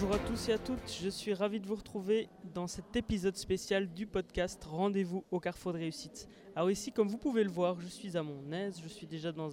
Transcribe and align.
Bonjour 0.00 0.14
à 0.14 0.18
tous 0.20 0.48
et 0.48 0.52
à 0.52 0.58
toutes, 0.58 0.92
je 1.02 1.08
suis 1.08 1.34
ravi 1.34 1.58
de 1.58 1.66
vous 1.66 1.74
retrouver 1.74 2.28
dans 2.54 2.68
cet 2.68 2.94
épisode 2.94 3.36
spécial 3.36 3.92
du 3.92 4.06
podcast 4.06 4.62
Rendez-vous 4.62 5.24
au 5.32 5.40
Carrefour 5.40 5.72
de 5.72 5.78
Réussite. 5.78 6.28
Alors 6.54 6.70
ici, 6.70 6.92
comme 6.92 7.08
vous 7.08 7.18
pouvez 7.18 7.42
le 7.42 7.50
voir, 7.50 7.80
je 7.80 7.88
suis 7.88 8.16
à 8.16 8.22
mon 8.22 8.52
aise, 8.52 8.78
je 8.80 8.86
suis 8.86 9.08
déjà 9.08 9.32
dans 9.32 9.50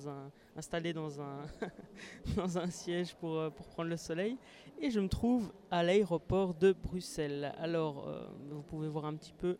installé 0.56 0.94
dans 0.94 1.20
un, 1.20 1.48
dans 2.36 2.60
un 2.60 2.70
siège 2.70 3.16
pour, 3.16 3.40
euh, 3.40 3.50
pour 3.50 3.66
prendre 3.70 3.90
le 3.90 3.98
soleil 3.98 4.38
et 4.80 4.92
je 4.92 5.00
me 5.00 5.10
trouve 5.10 5.52
à 5.72 5.82
l'aéroport 5.82 6.54
de 6.54 6.74
Bruxelles. 6.74 7.52
Alors, 7.58 8.08
euh, 8.08 8.28
vous 8.52 8.62
pouvez 8.62 8.88
voir 8.88 9.06
un 9.06 9.16
petit 9.16 9.34
peu, 9.34 9.58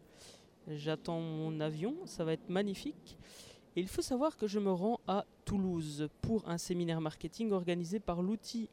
j'attends 0.68 1.20
mon 1.20 1.62
avion, 1.62 1.96
ça 2.06 2.24
va 2.24 2.34
être 2.34 2.48
magnifique. 2.48 3.18
Et 3.76 3.82
il 3.82 3.88
faut 3.88 4.04
savoir 4.04 4.38
que 4.38 4.46
je 4.46 4.60
me 4.60 4.72
rends 4.72 5.00
à 5.08 5.26
Toulouse 5.46 6.10
pour 6.22 6.48
un 6.48 6.60
séminaire 6.60 7.02
marketing 7.02 7.54
organisé 7.54 8.00
par 8.00 8.22
l'outil 8.22 8.70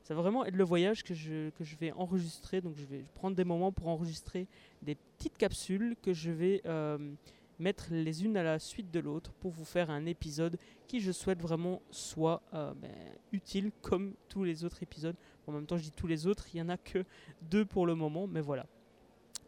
va 0.10 0.16
vraiment 0.16 0.46
être 0.46 0.56
le 0.56 0.64
voyage 0.64 1.04
que 1.04 1.16
je, 1.16 1.50
que 1.52 1.64
je 1.64 1.76
vais 1.78 1.92
enregistrer. 1.94 2.62
Donc 2.62 2.76
je 2.78 2.86
vais 2.86 3.04
prendre 3.16 3.36
des 3.36 3.44
moments 3.44 3.72
pour 3.72 3.88
enregistrer 3.88 4.48
des 4.84 4.96
petites 4.96 5.38
capsules 5.38 5.96
que 6.04 6.14
je 6.14 6.30
vais 6.30 6.62
euh, 6.66 7.16
mettre 7.58 7.88
les 7.92 8.24
unes 8.24 8.38
à 8.38 8.44
la 8.44 8.60
suite 8.60 8.92
de 8.92 9.00
l'autre 9.00 9.34
pour 9.34 9.50
vous 9.50 9.66
faire 9.66 9.90
un 9.90 10.06
épisode 10.06 10.58
qui 10.88 11.00
je 11.00 11.12
souhaite 11.12 11.42
vraiment 11.42 11.82
soit 11.90 12.44
euh, 12.54 12.74
ben, 12.76 12.92
utile 13.32 13.72
comme 13.82 14.14
tous 14.30 14.44
les 14.44 14.64
autres 14.64 14.84
épisodes. 14.84 15.16
En 15.48 15.54
même 15.54 15.66
temps, 15.66 15.78
je 15.78 15.84
dis 15.84 15.92
tous 15.92 16.08
les 16.08 16.28
autres, 16.28 16.46
il 16.54 16.58
n'y 16.58 16.62
en 16.62 16.70
a 16.70 16.78
que 16.78 17.04
deux 17.42 17.66
pour 17.66 17.88
le 17.88 17.96
moment, 17.96 18.28
mais 18.28 18.42
voilà. 18.42 18.68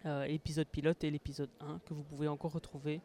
Euh, 0.05 0.27
l'épisode 0.27 0.67
pilote 0.67 1.03
et 1.03 1.09
l'épisode 1.09 1.49
1 1.59 1.79
que 1.79 1.95
vous 1.95 2.03
pouvez 2.03 2.27
encore 2.27 2.51
retrouver 2.51 3.01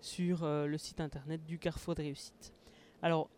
sur 0.00 0.44
euh, 0.44 0.66
le 0.66 0.78
site 0.78 0.98
internet 0.98 1.44
du 1.44 1.58
Carrefour 1.58 1.94
de 1.94 2.00
réussite. 2.00 2.54
Alors, 3.02 3.28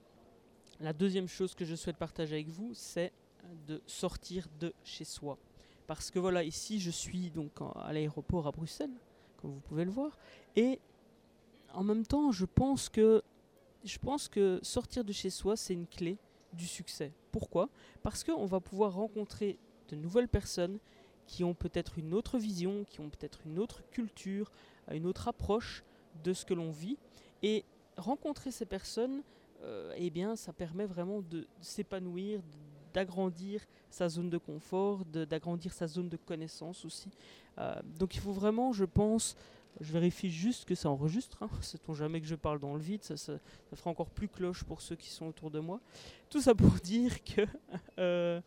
la 0.78 0.92
deuxième 0.92 1.26
chose 1.26 1.56
que 1.56 1.64
je 1.64 1.74
souhaite 1.74 1.96
partager 1.96 2.36
avec 2.36 2.48
vous, 2.48 2.70
c'est 2.72 3.12
de 3.66 3.82
sortir 3.84 4.46
de 4.60 4.72
chez 4.84 5.04
soi. 5.04 5.38
Parce 5.88 6.12
que 6.12 6.20
voilà, 6.20 6.44
ici 6.44 6.78
je 6.78 6.92
suis 6.92 7.30
donc 7.30 7.50
à 7.74 7.92
l'aéroport 7.92 8.46
à 8.46 8.52
Bruxelles, 8.52 8.94
comme 9.38 9.54
vous 9.54 9.60
pouvez 9.60 9.84
le 9.84 9.90
voir, 9.90 10.16
et 10.54 10.78
en 11.72 11.82
même 11.82 12.06
temps, 12.06 12.30
je 12.30 12.44
pense 12.44 12.88
que 12.88 13.22
je 13.82 13.98
pense 13.98 14.28
que 14.28 14.60
sortir 14.62 15.02
de 15.02 15.12
chez 15.12 15.30
soi, 15.30 15.56
c'est 15.56 15.74
une 15.74 15.86
clé 15.88 16.16
du 16.52 16.66
succès. 16.66 17.12
Pourquoi? 17.32 17.70
Parce 18.04 18.22
qu'on 18.22 18.46
va 18.46 18.60
pouvoir 18.60 18.92
rencontrer 18.92 19.58
de 19.88 19.96
nouvelles 19.96 20.28
personnes 20.28 20.78
qui 21.30 21.44
ont 21.44 21.54
peut-être 21.54 21.96
une 21.96 22.12
autre 22.12 22.38
vision, 22.38 22.84
qui 22.90 22.98
ont 22.98 23.08
peut-être 23.08 23.38
une 23.46 23.60
autre 23.60 23.82
culture, 23.92 24.50
une 24.90 25.06
autre 25.06 25.28
approche 25.28 25.84
de 26.24 26.32
ce 26.32 26.44
que 26.44 26.54
l'on 26.54 26.72
vit. 26.72 26.98
Et 27.44 27.64
rencontrer 27.96 28.50
ces 28.50 28.66
personnes, 28.66 29.22
euh, 29.62 29.94
eh 29.96 30.10
bien, 30.10 30.34
ça 30.34 30.52
permet 30.52 30.86
vraiment 30.86 31.22
de 31.22 31.46
s'épanouir, 31.60 32.40
d'agrandir 32.92 33.64
sa 33.90 34.08
zone 34.08 34.28
de 34.28 34.38
confort, 34.38 35.04
d'agrandir 35.04 35.72
sa 35.72 35.86
zone 35.86 36.08
de 36.08 36.16
connaissance 36.16 36.84
aussi. 36.84 37.10
Euh, 37.58 37.80
donc 37.84 38.16
il 38.16 38.20
faut 38.20 38.32
vraiment, 38.32 38.72
je 38.72 38.84
pense, 38.84 39.36
je 39.80 39.92
vérifie 39.92 40.30
juste 40.30 40.64
que 40.64 40.74
ça 40.74 40.90
enregistre. 40.90 41.40
Hein. 41.44 41.48
Sait-on 41.60 41.94
jamais 41.94 42.20
que 42.20 42.26
je 42.26 42.34
parle 42.34 42.58
dans 42.58 42.74
le 42.74 42.80
vide, 42.80 43.04
ça, 43.04 43.16
ça, 43.16 43.38
fera 43.74 43.90
encore 43.90 44.10
plus 44.10 44.26
cloche 44.26 44.64
pour 44.64 44.80
ceux 44.82 44.96
qui 44.96 45.10
sont 45.10 45.26
autour 45.26 45.52
de 45.52 45.60
moi. 45.60 45.80
Tout 46.28 46.40
ça 46.40 46.56
pour 46.56 46.72
dire 46.82 47.12
euh, 48.00 48.40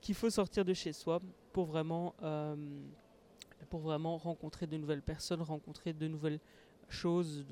qu'il 0.00 0.14
faut 0.14 0.30
sortir 0.30 0.64
de 0.64 0.72
chez 0.72 0.94
soi 0.94 1.20
pour 1.58 1.66
vraiment, 1.66 2.14
euh, 2.22 2.54
pour 3.68 3.80
vraiment 3.80 4.16
rencontrer 4.16 4.68
de 4.68 4.76
nouvelles 4.76 5.02
personnes, 5.02 5.42
rencontrer 5.42 5.92
de 5.92 6.06
nouvelles 6.06 6.38
choses, 6.88 7.44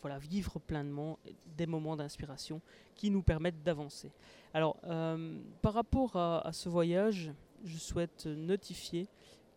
voilà, 0.00 0.18
vivre 0.18 0.58
pleinement 0.58 1.18
des 1.54 1.66
moments 1.66 1.96
d'inspiration 1.96 2.62
qui 2.94 3.10
nous 3.10 3.22
permettent 3.22 3.62
d'avancer. 3.62 4.10
Alors, 4.54 4.78
euh, 4.84 5.38
par 5.60 5.74
rapport 5.74 6.16
à, 6.16 6.50
ce 6.54 6.70
voyage, 6.70 7.30
je 7.62 7.76
souhaite 7.76 8.24
notifier 8.24 9.06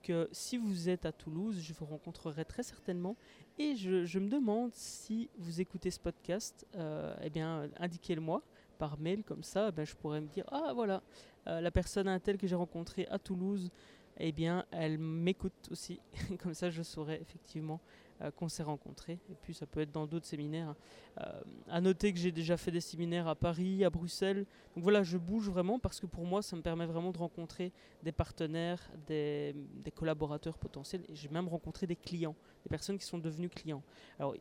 que 0.04 0.28
si 0.34 0.58
vous 0.58 0.90
êtes 0.90 1.06
à 1.06 1.14
Toulouse, 1.14 1.62
je 1.62 1.72
vous 1.72 1.86
rencontrerai 1.86 2.44
très 2.44 2.64
certainement. 2.64 3.16
Et 3.58 3.78
je, 3.78 4.20
me 4.20 4.28
demande 4.28 4.72
si 4.74 5.30
vous 5.38 5.62
écoutez 5.62 5.90
ce 5.90 6.02
podcast, 6.02 6.68
euh, 6.76 7.16
eh 7.24 7.30
bien, 7.30 7.70
indiquez-le-moi 7.78 8.42
par 8.80 8.98
mail, 8.98 9.24
comme 9.24 9.44
ça, 9.44 9.70
ben, 9.70 9.86
je 9.86 9.96
pourrais 9.96 10.22
me 10.22 10.28
dire, 10.28 10.46
ah 10.52 10.72
voilà, 10.74 11.04
euh, 11.48 11.62
la 11.62 11.70
personne 11.70 12.08
un 12.08 12.20
tel 12.20 12.38
que 12.38 12.48
j'ai 12.48 12.56
rencontré 12.56 13.06
à 13.12 13.20
Toulouse, 13.20 13.70
eh 14.18 14.32
bien, 14.32 14.66
elle 14.72 14.98
m'écoute 14.98 15.70
aussi. 15.70 16.00
comme 16.42 16.54
ça, 16.54 16.70
je 16.70 16.82
saurais 16.82 17.22
effectivement 17.22 17.80
euh, 18.22 18.32
qu'on 18.32 18.50
s'est 18.50 18.64
rencontrés. 18.64 19.20
Et 19.30 19.36
puis, 19.42 19.54
ça 19.54 19.66
peut 19.66 19.82
être 19.82 19.92
dans 19.92 20.08
d'autres 20.08 20.26
séminaires. 20.26 20.76
Euh, 21.22 21.42
à 21.68 21.82
noter 21.82 22.12
que 22.14 22.20
j'ai 22.20 22.32
déjà 22.32 22.58
fait 22.58 22.72
des 22.72 22.82
séminaires 22.82 23.28
à 23.28 23.36
Paris, 23.36 23.84
à 23.84 23.90
Bruxelles. 23.90 24.46
Donc 24.76 24.84
voilà, 24.84 25.04
je 25.04 25.18
bouge 25.18 25.50
vraiment 25.50 25.78
parce 25.78 26.00
que 26.00 26.06
pour 26.06 26.26
moi, 26.26 26.42
ça 26.42 26.56
me 26.56 26.62
permet 26.62 26.86
vraiment 26.86 27.12
de 27.12 27.18
rencontrer 27.18 27.72
des 28.04 28.12
partenaires, 28.12 28.90
des, 29.08 29.56
collaborateurs 29.96 30.58
potentiels. 30.58 31.04
J'ai 31.14 31.30
même 31.30 31.48
rencontré 31.48 31.88
des 31.88 31.96
clients, 31.96 32.36
des 32.64 32.70
personnes 32.70 32.98
qui 32.98 33.06
sont 33.06 33.20
devenues 33.20 33.50
clients. 33.50 33.84
Alors, 34.18 34.36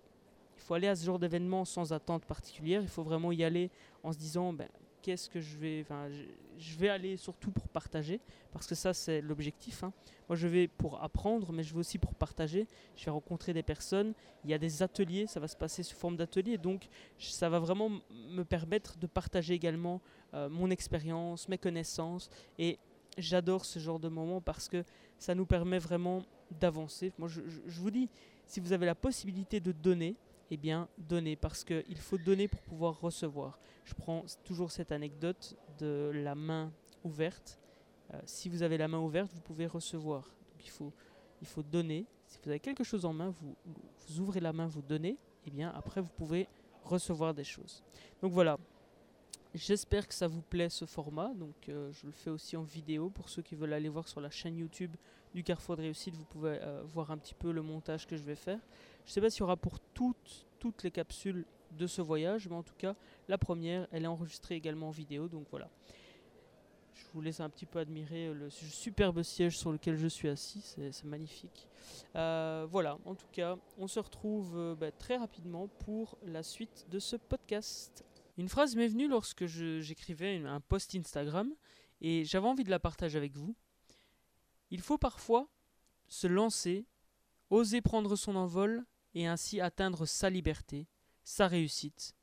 il 0.58 0.62
faut 0.62 0.74
aller 0.74 0.88
à 0.88 0.96
ce 0.96 1.06
genre 1.06 1.18
d'événement 1.18 1.64
sans 1.64 1.92
attente 1.92 2.24
particulière. 2.26 2.82
Il 2.82 2.88
faut 2.88 3.04
vraiment 3.04 3.30
y 3.32 3.44
aller 3.44 3.70
en 4.02 4.12
se 4.12 4.18
disant 4.18 4.52
ben, 4.52 4.68
qu'est-ce 5.02 5.30
que 5.30 5.40
je 5.40 5.56
vais. 5.56 5.80
Enfin, 5.82 6.08
je, 6.58 6.76
vais 6.76 6.88
aller 6.88 7.16
surtout 7.16 7.50
pour 7.50 7.68
partager, 7.68 8.20
parce 8.52 8.66
que 8.66 8.74
ça, 8.74 8.92
c'est 8.92 9.20
l'objectif. 9.20 9.84
Hein. 9.84 9.92
Moi, 10.28 10.36
je 10.36 10.48
vais 10.48 10.68
pour 10.68 11.02
apprendre, 11.02 11.52
mais 11.52 11.62
je 11.62 11.72
vais 11.72 11.80
aussi 11.80 11.98
pour 11.98 12.14
partager. 12.14 12.66
Je 12.96 13.04
vais 13.04 13.10
rencontrer 13.10 13.54
des 13.54 13.62
personnes. 13.62 14.14
Il 14.44 14.50
y 14.50 14.54
a 14.54 14.58
des 14.58 14.82
ateliers, 14.82 15.26
ça 15.26 15.40
va 15.40 15.48
se 15.48 15.56
passer 15.56 15.82
sous 15.82 15.96
forme 15.96 16.16
d'ateliers. 16.16 16.58
Donc, 16.58 16.88
ça 17.18 17.48
va 17.48 17.60
vraiment 17.60 17.90
me 18.10 18.42
permettre 18.42 18.98
de 18.98 19.06
partager 19.06 19.54
également 19.54 20.00
euh, 20.34 20.48
mon 20.48 20.70
expérience, 20.70 21.48
mes 21.48 21.58
connaissances. 21.58 22.28
Et 22.58 22.78
j'adore 23.16 23.64
ce 23.64 23.78
genre 23.78 24.00
de 24.00 24.08
moment 24.08 24.40
parce 24.40 24.68
que 24.68 24.84
ça 25.18 25.34
nous 25.34 25.46
permet 25.46 25.78
vraiment 25.78 26.22
d'avancer. 26.60 27.12
Moi, 27.18 27.28
je, 27.28 27.40
je 27.46 27.80
vous 27.80 27.90
dis, 27.90 28.08
si 28.46 28.60
vous 28.60 28.72
avez 28.72 28.86
la 28.86 28.94
possibilité 28.94 29.60
de 29.60 29.72
donner, 29.72 30.16
eh 30.50 30.56
bien, 30.56 30.88
donner, 30.98 31.36
parce 31.36 31.64
qu'il 31.64 31.98
faut 31.98 32.18
donner 32.18 32.48
pour 32.48 32.60
pouvoir 32.62 33.00
recevoir. 33.00 33.58
Je 33.84 33.94
prends 33.94 34.24
toujours 34.44 34.70
cette 34.70 34.92
anecdote 34.92 35.56
de 35.78 36.10
la 36.14 36.34
main 36.34 36.72
ouverte. 37.04 37.58
Euh, 38.14 38.20
si 38.24 38.48
vous 38.48 38.62
avez 38.62 38.78
la 38.78 38.88
main 38.88 38.98
ouverte, 38.98 39.30
vous 39.32 39.40
pouvez 39.40 39.66
recevoir. 39.66 40.22
Donc 40.22 40.64
il 40.64 40.70
faut, 40.70 40.92
il 41.40 41.46
faut 41.46 41.62
donner. 41.62 42.06
Si 42.26 42.38
vous 42.42 42.50
avez 42.50 42.60
quelque 42.60 42.84
chose 42.84 43.04
en 43.04 43.12
main, 43.12 43.30
vous, 43.30 44.20
ouvrez 44.20 44.40
la 44.40 44.52
main, 44.52 44.66
vous 44.66 44.82
donnez, 44.82 45.12
et 45.12 45.16
eh 45.46 45.50
bien 45.50 45.70
après 45.74 46.00
vous 46.00 46.12
pouvez 46.16 46.48
recevoir 46.84 47.34
des 47.34 47.44
choses. 47.44 47.82
Donc 48.22 48.32
voilà. 48.32 48.58
J'espère 49.54 50.06
que 50.06 50.12
ça 50.12 50.28
vous 50.28 50.42
plaît 50.42 50.68
ce 50.68 50.84
format. 50.84 51.32
Donc, 51.34 51.68
euh, 51.68 51.90
je 51.92 52.04
le 52.04 52.12
fais 52.12 52.28
aussi 52.28 52.54
en 52.54 52.62
vidéo 52.62 53.08
pour 53.08 53.30
ceux 53.30 53.40
qui 53.40 53.54
veulent 53.54 53.72
aller 53.72 53.88
voir 53.88 54.06
sur 54.06 54.20
la 54.20 54.28
chaîne 54.28 54.58
YouTube 54.58 54.94
du 55.34 55.42
Carrefour 55.42 55.76
de 55.76 55.82
réussite. 55.82 56.14
Vous 56.14 56.24
pouvez 56.24 56.58
euh, 56.60 56.82
voir 56.84 57.10
un 57.10 57.16
petit 57.16 57.34
peu 57.34 57.50
le 57.50 57.62
montage 57.62 58.06
que 58.06 58.16
je 58.16 58.22
vais 58.22 58.34
faire. 58.34 58.60
Je 59.04 59.10
ne 59.10 59.14
sais 59.14 59.20
pas 59.20 59.30
s'il 59.30 59.40
y 59.40 59.42
aura 59.42 59.56
pour 59.56 59.78
toutes, 59.80 60.82
les 60.82 60.90
capsules 60.90 61.44
de 61.72 61.86
ce 61.86 62.02
voyage, 62.02 62.48
mais 62.48 62.56
en 62.56 62.62
tout 62.62 62.74
cas, 62.76 62.94
la 63.28 63.38
première, 63.38 63.86
elle 63.92 64.04
est 64.04 64.08
enregistrée 64.08 64.56
également 64.56 64.88
en 64.88 64.92
vidéo. 64.92 65.28
Donc 65.28 65.46
voilà. 65.50 65.70
Je 66.94 67.04
vous 67.14 67.20
laisse 67.20 67.40
un 67.40 67.48
petit 67.48 67.66
peu 67.66 67.78
admirer 67.78 68.34
le 68.34 68.50
superbe 68.50 69.22
siège 69.22 69.56
sur 69.56 69.70
lequel 69.70 69.96
je 69.96 70.08
suis 70.08 70.28
assis, 70.28 70.60
c'est 70.60 71.04
magnifique. 71.04 71.68
Euh, 72.16 72.66
voilà, 72.68 72.98
en 73.04 73.14
tout 73.14 73.28
cas, 73.30 73.56
on 73.78 73.86
se 73.86 74.00
retrouve 74.00 74.76
bah, 74.78 74.90
très 74.90 75.16
rapidement 75.16 75.68
pour 75.68 76.18
la 76.24 76.42
suite 76.42 76.86
de 76.90 76.98
ce 76.98 77.14
podcast. 77.14 78.04
Une 78.38 78.48
phrase 78.48 78.76
m'est 78.76 78.86
venue 78.86 79.08
lorsque 79.08 79.46
j'écrivais 79.46 80.42
un 80.44 80.60
post 80.60 80.94
Instagram 80.94 81.52
et 82.00 82.24
j'avais 82.24 82.46
envie 82.46 82.62
de 82.62 82.70
la 82.70 82.78
partager 82.78 83.18
avec 83.18 83.36
vous. 83.36 83.54
Il 84.70 84.80
faut 84.80 84.96
parfois 84.96 85.48
se 86.06 86.28
lancer, 86.28 86.86
oser 87.50 87.80
prendre 87.80 88.16
son 88.16 88.36
envol 88.36 88.84
et 89.14 89.26
ainsi 89.26 89.60
atteindre 89.60 90.06
sa 90.06 90.30
liberté, 90.30 90.86
sa 91.24 91.48
réussite, 91.48 92.14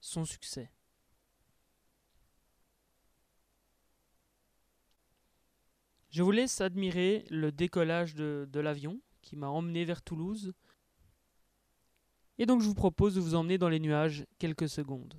son 0.00 0.24
succès. 0.24 0.70
Je 6.12 6.22
vous 6.22 6.30
laisse 6.30 6.60
admirer 6.60 7.24
le 7.30 7.50
décollage 7.50 8.14
de, 8.14 8.60
l'avion 8.60 9.00
qui 9.22 9.34
m'a 9.34 9.48
emmené 9.48 9.86
vers 9.86 10.02
Toulouse. 10.02 10.52
Et 12.36 12.44
donc 12.44 12.60
je 12.60 12.66
vous 12.66 12.74
propose 12.74 13.14
de 13.14 13.20
vous 13.20 13.34
emmener 13.34 13.56
dans 13.56 13.70
les 13.70 13.80
nuages 13.80 14.26
quelques 14.38 14.68
secondes. 14.68 15.14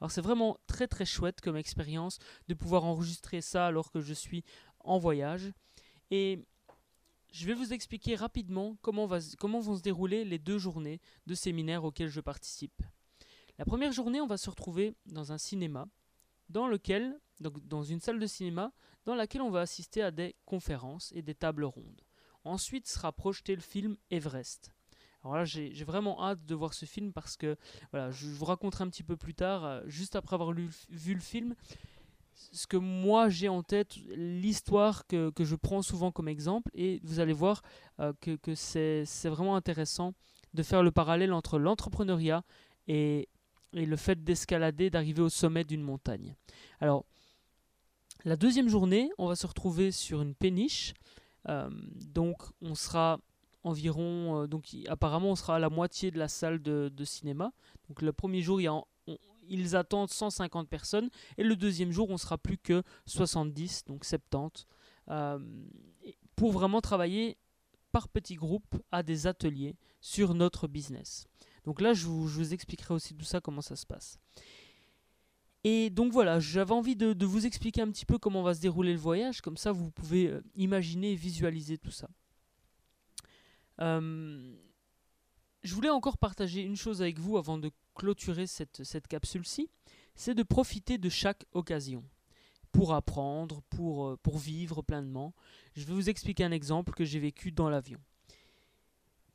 Alors 0.00 0.12
c'est 0.12 0.20
vraiment 0.20 0.56
très 0.68 0.86
très 0.86 1.04
chouette 1.04 1.40
comme 1.40 1.56
expérience 1.56 2.18
de 2.46 2.54
pouvoir 2.54 2.84
enregistrer 2.84 3.40
ça 3.40 3.66
alors 3.66 3.90
que 3.90 4.00
je 4.00 4.14
suis 4.14 4.44
en 4.80 4.98
voyage. 4.98 5.52
Et 6.12 6.46
je 7.36 7.46
vais 7.46 7.52
vous 7.52 7.74
expliquer 7.74 8.14
rapidement 8.14 8.78
comment, 8.80 9.06
vont 9.06 9.76
se 9.76 9.82
dérouler 9.82 10.24
les 10.24 10.38
deux 10.38 10.58
journées 10.58 11.00
de 11.26 11.34
séminaire 11.34 11.84
auxquelles 11.84 12.08
je 12.08 12.22
participe. 12.22 12.82
La 13.58 13.66
première 13.66 13.92
journée, 13.92 14.22
on 14.22 14.26
va 14.26 14.38
se 14.38 14.48
retrouver 14.48 14.94
dans 15.04 15.32
un 15.32 15.38
cinéma, 15.38 15.86
dans 16.48 16.66
lequel, 16.66 17.20
dans 17.40 17.82
une 17.82 18.00
salle 18.00 18.18
de 18.18 18.26
cinéma, 18.26 18.72
dans 19.04 19.14
laquelle 19.14 19.42
on 19.42 19.50
va 19.50 19.60
assister 19.60 20.00
à 20.00 20.10
des 20.10 20.34
conférences 20.46 21.12
et 21.14 21.20
des 21.20 21.34
tables 21.34 21.64
rondes. 21.64 22.00
Ensuite 22.44 22.86
sera 22.86 23.12
projeté 23.12 23.54
le 23.54 23.60
film 23.60 23.98
Everest. 24.10 24.72
Alors 25.22 25.36
là, 25.36 25.44
j'ai 25.44 25.84
vraiment 25.84 26.24
hâte 26.24 26.46
de 26.46 26.54
voir 26.54 26.72
ce 26.72 26.86
film 26.86 27.12
parce 27.12 27.36
que, 27.36 27.56
voilà, 27.90 28.10
je 28.12 28.28
vous 28.28 28.44
raconterai 28.46 28.84
un 28.84 28.88
petit 28.88 29.02
peu 29.02 29.16
plus 29.16 29.34
tard, 29.34 29.64
euh, 29.64 29.82
juste 29.86 30.16
après 30.16 30.34
avoir 30.34 30.52
vu 30.52 31.14
le 31.14 31.20
film, 31.20 31.54
ce 32.52 32.66
que 32.66 32.76
moi 32.76 33.28
j'ai 33.28 33.48
en 33.48 33.62
tête, 33.62 33.96
l'histoire 34.14 35.06
que, 35.06 35.30
que, 35.30 35.44
je 35.44 35.56
prends 35.56 35.82
souvent 35.82 36.12
comme 36.12 36.28
exemple, 36.28 36.70
et 36.74 37.00
vous 37.02 37.20
allez 37.20 37.32
voir 37.32 37.62
euh, 38.00 38.12
que, 38.20 38.36
que 38.36 38.54
c'est 38.54 39.04
vraiment 39.24 39.56
intéressant 39.56 40.12
de 40.54 40.62
faire 40.62 40.82
le 40.82 40.90
parallèle 40.90 41.32
entre 41.32 41.58
l'entrepreneuriat 41.58 42.42
et, 42.88 43.28
et 43.72 43.86
le 43.86 43.96
fait 43.96 44.22
d'escalader, 44.22 44.90
d'arriver 44.90 45.22
au 45.22 45.28
sommet 45.28 45.64
d'une 45.64 45.82
montagne. 45.82 46.34
Alors, 46.80 47.04
la 48.24 48.36
deuxième 48.36 48.68
journée, 48.68 49.10
on 49.18 49.28
va 49.28 49.36
se 49.36 49.46
retrouver 49.46 49.92
sur 49.92 50.22
une 50.22 50.34
péniche. 50.34 50.94
Euh, 51.48 51.68
donc, 51.94 52.42
on 52.60 52.74
sera 52.74 53.18
environ, 53.66 54.42
euh, 54.42 54.46
donc 54.46 54.64
apparemment 54.88 55.30
on 55.30 55.36
sera 55.36 55.56
à 55.56 55.58
la 55.58 55.68
moitié 55.68 56.10
de 56.10 56.18
la 56.18 56.28
salle 56.28 56.62
de, 56.62 57.04
cinéma. 57.04 57.52
Donc 57.88 58.02
le 58.02 58.12
premier 58.12 58.40
jour, 58.40 58.60
il 58.60 58.64
ils 59.48 59.76
attendent 59.76 60.10
150 60.10 60.68
personnes 60.68 61.10
et 61.36 61.44
le 61.44 61.56
deuxième 61.56 61.92
jour, 61.92 62.10
on 62.10 62.16
sera 62.16 62.38
plus 62.38 62.58
que 62.58 62.82
70, 63.06 63.84
donc 63.86 64.04
70, 64.04 64.66
euh, 65.08 65.38
pour 66.34 66.52
vraiment 66.52 66.80
travailler 66.80 67.36
par 67.92 68.08
petits 68.08 68.34
groupes 68.34 68.76
à 68.92 69.02
des 69.02 69.26
ateliers 69.26 69.76
sur 70.00 70.34
notre 70.34 70.68
business. 70.68 71.26
Donc 71.64 71.80
là, 71.80 71.94
je 71.94 72.06
vous, 72.06 72.52
expliquerai 72.52 72.94
aussi 72.94 73.14
tout 73.14 73.24
ça, 73.24 73.40
comment 73.40 73.60
ça 73.60 73.74
se 73.74 73.86
passe. 73.86 74.20
Et 75.64 75.90
donc 75.90 76.12
voilà, 76.12 76.38
j'avais 76.38 76.72
envie 76.72 76.94
de, 76.94 77.24
vous 77.24 77.44
expliquer 77.46 77.80
un 77.80 77.90
petit 77.90 78.06
peu 78.06 78.18
comment 78.18 78.42
va 78.42 78.54
se 78.54 78.60
dérouler 78.60 78.92
le 78.92 78.98
voyage, 78.98 79.40
comme 79.40 79.56
ça 79.56 79.72
vous 79.72 79.90
pouvez 79.90 80.28
euh, 80.28 80.40
imaginer 80.54 81.12
et 81.12 81.16
visualiser 81.16 81.76
tout 81.76 81.90
ça. 81.90 82.08
Euh, 83.80 84.54
je 85.64 85.74
voulais 85.74 85.90
encore 85.90 86.18
partager 86.18 86.62
une 86.62 86.76
chose 86.76 87.02
avec 87.02 87.18
vous 87.18 87.36
avant 87.36 87.58
de 87.58 87.70
clôturer 87.96 88.46
cette, 88.46 89.08
capsule-ci, 89.08 89.68
c'est 90.14 90.34
de 90.34 90.42
profiter 90.42 90.98
de 90.98 91.08
chaque 91.08 91.44
occasion 91.52 92.04
pour 92.70 92.94
apprendre, 92.94 93.62
pour, 93.70 94.06
euh, 94.06 94.16
pour 94.22 94.38
vivre 94.38 94.82
pleinement. 94.82 95.34
Je 95.74 95.84
vais 95.84 95.94
vous 95.94 96.08
expliquer 96.10 96.44
un 96.44 96.52
exemple 96.52 96.92
que 96.92 97.04
j'ai 97.04 97.18
vécu 97.18 97.50
dans 97.50 97.68
l'avion. 97.70 97.98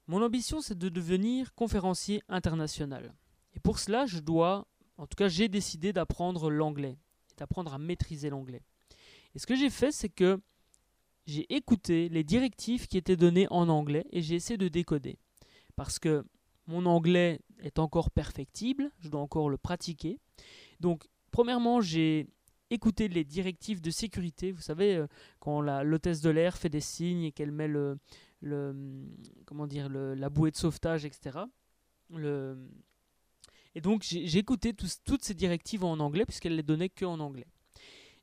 Mon 0.08 0.22
ambition, 0.22 0.62
c'est 0.62 0.78
de 0.78 0.90
devenir 0.90 1.54
conférencier 1.54 2.22
international. 2.30 3.14
Et 3.56 3.60
pour 3.60 3.80
cela, 3.80 4.06
je 4.06 4.20
dois, 4.20 4.68
en 4.98 5.08
tout 5.08 5.16
cas, 5.16 5.28
j'ai 5.28 5.48
décidé 5.48 5.94
d'apprendre 5.94 6.50
l'anglais, 6.50 6.98
d'apprendre 7.38 7.74
à 7.74 7.78
maîtriser 7.78 8.30
l'anglais. 8.30 8.62
Et 9.34 9.40
ce 9.40 9.48
que 9.48 9.56
j'ai 9.56 9.70
fait, 9.70 9.92
c'est 9.92 10.10
que 10.10 10.40
j'ai 11.26 11.52
écouté 11.54 12.10
les 12.10 12.24
directives 12.24 12.88
qui 12.88 12.98
étaient 12.98 13.16
données 13.16 13.48
en 13.50 13.70
anglais 13.70 14.06
et 14.12 14.22
j'ai 14.22 14.36
essayé 14.36 14.58
de 14.58 14.68
décoder. 14.68 15.18
Parce 15.76 16.00
que 16.00 16.26
mon 16.68 16.86
anglais 16.86 17.40
est 17.62 17.80
encore 17.80 18.12
perfectible, 18.12 18.92
je 19.00 19.10
dois 19.10 19.22
encore 19.22 19.50
le 19.50 19.58
pratiquer. 19.58 20.20
Donc, 20.80 21.08
premièrement, 21.32 21.82
j'ai 21.82 22.28
écouté 22.70 23.08
les 23.08 23.24
directives 23.24 23.82
de 23.82 23.92
sécurité. 23.92 24.52
Vous 24.52 24.62
savez, 24.62 24.96
euh, 24.96 25.08
quand 25.40 25.62
l'hôtesse 25.62 26.22
de 26.22 26.30
l'air 26.30 26.58
fait 26.58 26.70
des 26.70 26.82
signes 26.82 27.24
et 27.24 27.32
qu'elle 27.32 27.52
met 27.52 27.68
le, 27.68 28.00
comment 29.46 29.68
dire, 29.68 29.90
la 29.90 30.30
bouée 30.30 30.52
de 30.52 30.58
sauvetage, 30.58 31.06
etc. 31.06 31.40
Et 33.76 33.82
donc, 33.82 34.04
j'ai 34.04 34.38
écouté 34.38 34.74
toutes 34.74 35.24
ces 35.24 35.34
directives 35.34 35.84
en 35.84 36.00
anglais 36.00 36.26
puisqu'elle 36.26 36.56
les 36.56 36.64
donnait 36.64 36.90
que 36.90 37.06
en 37.06 37.20
anglais. 37.20 37.48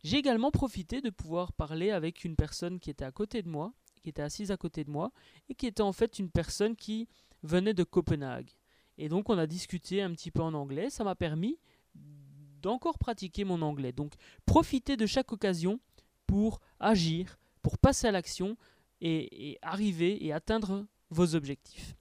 J'ai 0.05 0.17
également 0.17 0.51
profité 0.51 1.01
de 1.01 1.11
pouvoir 1.11 1.53
parler 1.53 1.91
avec 1.91 2.25
une 2.25 2.37
personne 2.37 2.79
qui 2.79 2.91
était 2.91 3.05
à 3.05 3.11
côté 3.11 3.43
de 3.43 3.49
moi, 3.49 3.73
qui 4.03 4.11
était 4.11 4.23
assise 4.23 4.51
à 4.51 4.57
côté 4.57 4.85
de 4.85 4.91
moi, 4.91 5.11
et 5.49 5.55
qui 5.55 5.67
était 5.67 5.83
en 5.83 5.93
fait 5.93 6.19
une 6.19 6.31
personne 6.31 6.77
qui 6.77 7.09
venait 7.43 7.75
de 7.75 7.83
Copenhague. 7.85 8.51
Et 8.99 9.09
donc 9.09 9.31
on 9.31 9.39
a 9.39 9.47
discuté 9.47 10.03
un 10.03 10.13
petit 10.13 10.31
peu 10.31 10.43
en 10.43 10.55
anglais, 10.55 10.91
ça 10.91 11.05
m'a 11.05 11.15
permis 11.15 11.59
d'encore 12.61 12.99
pratiquer 12.99 13.45
mon 13.45 13.63
anglais. 13.63 13.93
Donc 13.93 14.13
profitez 14.45 14.97
de 14.97 15.07
chaque 15.07 15.33
occasion 15.33 15.81
pour 16.27 16.61
agir, 16.81 17.39
pour 17.63 17.79
passer 17.79 18.09
à 18.09 18.13
l'action 18.13 18.57
et, 19.01 19.59
arriver 19.63 20.25
et 20.25 20.33
atteindre 20.33 20.85
vos 21.11 21.35
objectifs. 21.35 21.95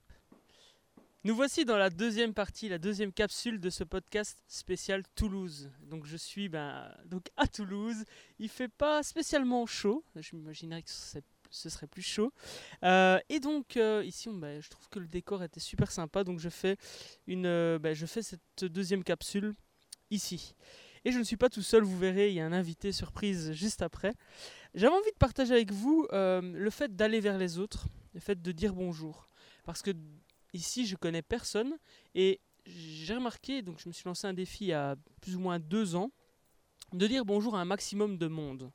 Nous 1.24 1.34
voici 1.34 1.64
dans 1.64 1.76
la 1.76 1.90
deuxième 1.90 2.32
partie, 2.32 2.68
la 2.68 2.78
deuxième 2.78 3.12
capsule 3.12 3.60
de 3.60 3.70
ce 3.70 3.84
podcast 3.84 4.42
spécial 4.46 5.02
Toulouse. 5.14 5.70
Donc 5.82 6.06
je 6.06 6.16
suis 6.16 6.48
ben, 6.48 6.92
donc 7.06 7.28
à 7.36 7.46
Toulouse. 7.46 8.04
Il 8.38 8.48
fait 8.48 8.68
pas 8.68 9.02
spécialement 9.02 9.66
chaud. 9.66 10.04
Je 10.16 10.36
m'imaginerais 10.36 10.82
que 10.82 10.90
ce 11.50 11.68
serait 11.68 11.86
plus 11.86 12.02
chaud. 12.02 12.32
Euh, 12.84 13.18
et 13.28 13.40
donc 13.40 13.76
euh, 13.76 14.02
ici, 14.04 14.28
ben, 14.32 14.60
je 14.60 14.68
trouve 14.68 14.88
que 14.88 14.98
le 14.98 15.06
décor 15.06 15.42
était 15.42 15.60
super 15.60 15.90
sympa. 15.90 16.24
Donc 16.24 16.38
je 16.38 16.48
fais 16.48 16.76
une, 17.26 17.46
euh, 17.46 17.78
ben, 17.78 17.94
je 17.94 18.06
fais 18.06 18.22
cette 18.22 18.64
deuxième 18.64 19.04
capsule 19.04 19.54
ici. 20.10 20.54
Et 21.04 21.12
je 21.12 21.18
ne 21.18 21.24
suis 21.24 21.36
pas 21.36 21.48
tout 21.48 21.62
seul, 21.62 21.84
vous 21.84 21.98
verrez, 21.98 22.30
il 22.30 22.34
y 22.34 22.40
a 22.40 22.46
un 22.46 22.52
invité 22.52 22.92
surprise 22.92 23.52
juste 23.52 23.82
après. 23.82 24.12
J'avais 24.74 24.92
envie 24.92 25.10
de 25.12 25.18
partager 25.18 25.54
avec 25.54 25.72
vous 25.72 26.06
le 26.12 26.70
fait 26.70 26.94
d'aller 26.96 27.20
vers 27.20 27.38
les 27.38 27.58
autres, 27.58 27.86
le 28.14 28.20
fait 28.20 28.42
de 28.42 28.52
dire 28.52 28.74
bonjour. 28.74 29.28
Parce 29.64 29.80
que 29.80 29.92
Ici, 30.54 30.86
je 30.86 30.96
connais 30.96 31.22
personne 31.22 31.78
et 32.14 32.40
j'ai 32.66 33.14
remarqué, 33.14 33.62
donc 33.62 33.80
je 33.80 33.88
me 33.88 33.92
suis 33.92 34.04
lancé 34.06 34.26
un 34.26 34.32
défi 34.32 34.64
il 34.64 34.68
y 34.68 34.72
a 34.72 34.96
plus 35.20 35.36
ou 35.36 35.40
moins 35.40 35.58
deux 35.58 35.94
ans, 35.94 36.10
de 36.92 37.06
dire 37.06 37.24
bonjour 37.24 37.54
à 37.54 37.60
un 37.60 37.64
maximum 37.66 38.16
de 38.16 38.26
monde. 38.28 38.70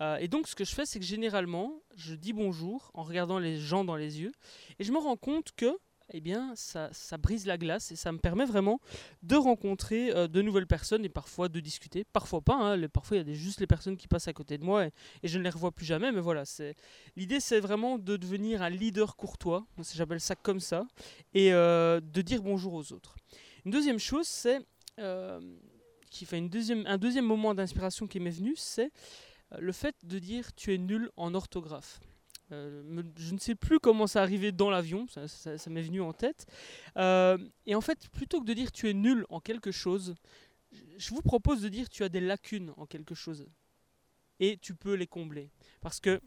Euh, 0.00 0.16
et 0.16 0.28
donc 0.28 0.48
ce 0.48 0.54
que 0.54 0.64
je 0.64 0.74
fais, 0.74 0.86
c'est 0.86 0.98
que 0.98 1.04
généralement, 1.04 1.80
je 1.94 2.14
dis 2.14 2.32
bonjour 2.32 2.90
en 2.94 3.02
regardant 3.02 3.38
les 3.38 3.58
gens 3.58 3.84
dans 3.84 3.96
les 3.96 4.20
yeux, 4.20 4.32
et 4.78 4.84
je 4.84 4.92
me 4.92 4.98
rends 4.98 5.16
compte 5.16 5.52
que 5.56 5.78
eh 6.12 6.20
bien, 6.20 6.52
ça, 6.54 6.90
brise 7.18 7.46
la 7.46 7.58
glace 7.58 7.90
et 7.90 7.96
ça 7.96 8.12
me 8.12 8.18
permet 8.18 8.44
vraiment 8.44 8.80
de 9.22 9.34
rencontrer 9.34 10.10
euh, 10.14 10.28
de 10.28 10.40
nouvelles 10.40 10.66
personnes 10.66 11.04
et 11.04 11.08
parfois 11.08 11.48
de 11.48 11.58
discuter. 11.58 12.04
Parfois 12.04 12.40
pas, 12.40 12.54
hein, 12.54 12.88
parfois 12.88 13.16
il 13.16 13.28
y 13.28 13.30
a 13.32 13.34
juste 13.34 13.60
les 13.60 13.66
personnes 13.66 13.96
qui 13.96 14.06
passent 14.06 14.28
à 14.28 14.32
côté 14.32 14.56
de 14.56 14.64
moi 14.64 14.86
et, 14.86 14.92
je 15.24 15.38
ne 15.38 15.42
les 15.42 15.50
revois 15.50 15.72
plus 15.72 15.84
jamais. 15.84 16.12
Mais 16.12 16.20
voilà, 16.20 16.44
l'idée 17.16 17.40
c'est 17.40 17.60
vraiment 17.60 17.98
de 17.98 18.16
devenir 18.16 18.62
un 18.62 18.70
leader 18.70 19.16
courtois, 19.16 19.66
j'appelle 19.94 20.20
ça 20.20 20.36
comme 20.36 20.60
ça, 20.60 20.86
et 21.34 21.52
euh, 21.52 22.00
de 22.00 22.22
dire 22.22 22.42
bonjour 22.42 22.74
aux 22.74 22.92
autres. 22.92 23.16
Une 23.64 23.72
deuxième 23.72 23.98
chose, 23.98 24.28
c'est 24.28 24.60
euh, 25.00 25.40
qui 26.10 26.24
fait 26.24 26.38
une 26.38 26.48
deuxième, 26.48 26.86
un 26.86 26.98
deuxième 26.98 27.26
moment 27.26 27.52
d'inspiration 27.52 28.06
qui 28.06 28.20
m'est 28.20 28.30
venu, 28.30 28.54
c'est 28.56 28.92
le 29.58 29.72
fait 29.72 29.96
de 30.04 30.18
dire 30.18 30.54
tu 30.54 30.74
es 30.74 30.78
nul 30.78 31.10
en 31.16 31.34
orthographe. 31.34 32.00
Euh, 32.52 33.02
je 33.16 33.34
ne 33.34 33.38
sais 33.38 33.54
plus 33.54 33.80
comment 33.80 34.06
ça 34.06 34.22
arrivé 34.22 34.52
dans 34.52 34.70
l'avion, 34.70 35.06
ça, 35.08 35.70
m'est 35.70 35.82
venu 35.82 36.00
en 36.00 36.12
tête. 36.12 36.46
Euh, 36.96 37.38
et 37.66 37.74
en 37.74 37.80
fait, 37.80 38.08
plutôt 38.10 38.40
que 38.40 38.46
de 38.46 38.54
dire 38.54 38.70
tu 38.70 38.88
es 38.88 38.94
nul 38.94 39.26
en 39.28 39.40
quelque 39.40 39.72
chose, 39.72 40.14
je 40.96 41.10
vous 41.10 41.22
propose 41.22 41.60
de 41.62 41.68
dire 41.68 41.88
tu 41.88 42.04
as 42.04 42.08
des 42.08 42.20
lacunes 42.20 42.72
en 42.76 42.86
quelque 42.86 43.14
chose. 43.14 43.46
Et 44.38 44.58
tu 44.58 44.74
peux 44.74 44.94
les 44.94 45.06
combler. 45.06 45.50
Parce 45.80 45.98
que 45.98 46.20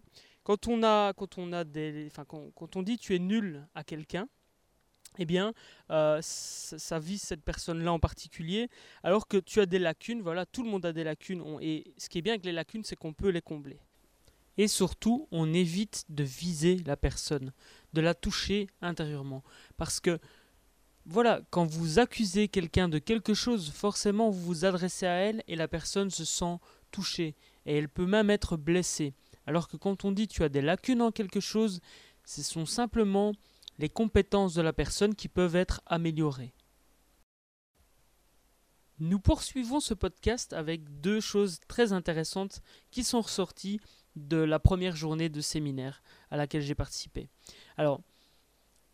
quand 0.43 0.67
on 0.67 0.83
a, 0.83 1.13
quand 1.13 1.37
on 1.37 1.53
a 1.53 1.63
des, 1.63 2.07
enfin, 2.07 2.25
quand, 2.25 2.75
on 2.75 2.83
dit 2.83 2.97
tu 2.97 3.15
es 3.15 3.19
nul 3.19 3.67
à 3.75 3.83
quelqu'un, 3.83 4.27
eh 5.17 5.25
bien, 5.25 5.53
euh, 5.91 6.19
ça, 6.21 6.99
vise 6.99 7.21
cette 7.21 7.43
personne-là 7.43 7.91
en 7.91 7.99
particulier, 7.99 8.69
alors 9.03 9.27
que 9.27 9.37
tu 9.37 9.59
as 9.59 9.65
des 9.65 9.79
lacunes, 9.79 10.21
voilà, 10.21 10.45
tout 10.45 10.63
le 10.63 10.69
monde 10.69 10.85
a 10.85 10.93
des 10.93 11.03
lacunes, 11.03 11.43
et 11.61 11.93
ce 11.97 12.09
qui 12.09 12.19
est 12.19 12.21
bien 12.21 12.33
avec 12.33 12.45
les 12.45 12.51
lacunes, 12.51 12.83
c'est 12.83 12.95
qu'on 12.95 13.13
peut 13.13 13.29
les 13.29 13.41
combler. 13.41 13.79
Et 14.57 14.67
surtout, 14.67 15.27
on 15.31 15.53
évite 15.53 16.03
de 16.09 16.23
viser 16.23 16.83
la 16.85 16.97
personne, 16.97 17.53
de 17.93 18.01
la 18.01 18.13
toucher 18.13 18.67
intérieurement. 18.81 19.41
Parce 19.77 20.01
que, 20.01 20.19
voilà, 21.05 21.41
quand 21.49 21.65
vous 21.65 21.97
accusez 21.97 22.49
quelqu'un 22.49 22.89
de 22.89 22.99
quelque 22.99 23.33
chose, 23.33 23.71
forcément 23.71 24.29
vous 24.29 24.41
vous 24.41 24.65
adressez 24.65 25.05
à 25.05 25.15
elle 25.15 25.43
et 25.47 25.55
la 25.55 25.69
personne 25.69 26.09
se 26.09 26.25
sent 26.25 26.57
touchée. 26.91 27.35
Et 27.65 27.77
elle 27.77 27.87
peut 27.87 28.05
même 28.05 28.29
être 28.29 28.57
blessée. 28.57 29.13
Alors 29.47 29.67
que 29.69 29.77
quand 29.77 30.05
on 30.05 30.11
dit 30.11 30.27
tu 30.27 30.43
as 30.43 30.49
des 30.49 30.61
lacunes 30.61 31.01
en 31.01 31.11
quelque 31.11 31.39
chose, 31.39 31.79
ce 32.25 32.43
sont 32.43 32.65
simplement 32.65 33.31
les 33.79 33.89
compétences 33.89 34.53
de 34.53 34.61
la 34.61 34.73
personne 34.73 35.15
qui 35.15 35.29
peuvent 35.29 35.55
être 35.55 35.81
améliorées. 35.85 36.53
Nous 38.99 39.19
poursuivons 39.19 39.79
ce 39.79 39.93
podcast 39.93 40.51
avec 40.51 40.99
deux 40.99 41.21
choses 41.21 41.61
très 41.69 41.93
intéressantes 41.93 42.61
qui 42.91 43.05
sont 43.05 43.21
ressorties 43.21 43.79
de 44.17 44.35
la 44.35 44.59
première 44.59 44.97
journée 44.97 45.29
de 45.29 45.39
séminaire 45.39 46.03
à 46.29 46.35
laquelle 46.35 46.61
j'ai 46.61 46.75
participé. 46.75 47.29
Alors, 47.77 48.01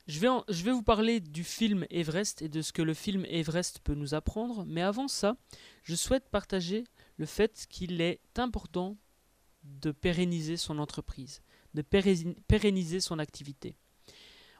je 0.06 0.20
vais, 0.20 0.27
je 0.50 0.63
vais 0.63 0.72
vous 0.72 0.84
parler 0.84 1.20
du 1.20 1.44
film 1.44 1.88
Everest 1.89 2.44
et 2.44 2.50
de 2.50 2.62
ce 2.62 2.72
que 2.72 2.84
le 2.84 2.94
film 2.94 3.25
Everest 3.25 3.80
peut 3.80 3.96
nous 3.96 4.13
apprendre, 4.13 4.63
mais 4.68 4.84
avant 4.84 5.08
ça, 5.08 5.36
je 5.82 5.96
souhaite 5.96 6.30
partager 6.30 6.84
le 7.18 7.25
fait 7.25 7.65
qu'il 7.68 8.01
est 8.01 8.20
important 8.38 8.98
de 9.63 9.92
pérenniser 9.92 10.58
son 10.58 10.77
entreprise, 10.77 11.42
de 11.74 11.82
pérenniser 11.82 13.00
son 13.00 13.18
activité. 13.18 13.75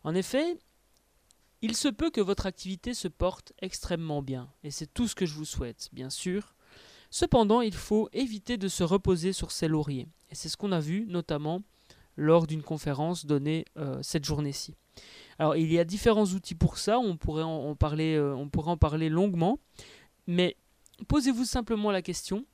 En 0.06 0.14
effet, 0.14 0.60
il 1.64 1.76
se 1.76 1.88
peut 1.88 2.12
que 2.12 2.22
votre 2.22 2.46
activité 2.46 2.94
se 2.94 3.08
porte 3.08 3.54
extrêmement 3.60 4.22
bien, 4.22 4.52
et 4.64 4.70
c'est 4.70 4.94
tout 4.94 5.08
ce 5.08 5.16
que 5.16 5.26
je 5.26 5.34
vous 5.34 5.46
souhaite, 5.46 5.90
bien 5.94 6.12
sûr. 6.12 6.54
Cependant, 7.10 7.62
il 7.62 7.74
faut 7.74 8.08
éviter 8.14 8.58
de 8.58 8.68
se 8.68 8.84
reposer 8.84 9.34
sur 9.34 9.52
ses 9.52 9.68
lauriers. 9.68 10.08
Et 10.30 10.36
c'est 10.36 10.48
ce 10.48 10.58
qu'on 10.58 10.72
a 10.72 10.80
vu 10.80 11.08
notamment 11.08 11.64
lors 12.18 12.46
d'une 12.46 12.62
conférence 12.62 13.26
donnée 13.26 13.66
euh, 13.78 13.98
cette 14.04 14.26
journée-ci. 14.26 14.76
Alors 15.40 15.56
il 15.56 15.74
y 15.74 15.80
a 15.80 15.84
différents 15.84 16.26
outils 16.26 16.56
pour 16.56 16.78
ça, 16.78 17.00
on 17.00 17.18
pourrait 17.18 17.44
en, 17.44 17.76
parler, 17.76 18.16
euh, 18.16 18.36
on 18.36 18.48
pourrait 18.48 18.72
en 18.72 18.78
parler 18.78 19.10
longuement, 19.10 19.58
mais 20.28 20.56
posez-vous 21.08 21.46
simplement 21.46 21.90
la 21.90 22.04
question 22.04 22.46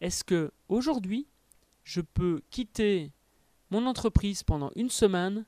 est-ce 0.00 0.22
que 0.22 0.52
aujourd'hui 0.68 1.26
je 1.82 2.00
peux 2.00 2.40
quitter 2.50 3.10
mon 3.70 3.84
entreprise 3.86 4.44
pendant 4.44 4.70
une 4.76 4.90
semaine 4.90 5.44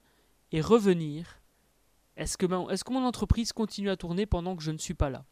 et 0.53 0.61
revenir 0.61 1.36
Est-ce 2.16 2.37
que, 2.38 2.46
mon 2.46 3.04
entreprise 3.04 3.52
continue 3.52 3.90
à 3.90 3.96
tourner 3.96 4.26
pendant 4.26 4.56
que 4.56 4.62
je 4.62 4.70
ne 4.70 4.78
suis 4.78 4.94
pas 4.94 5.11
là? 5.11 5.25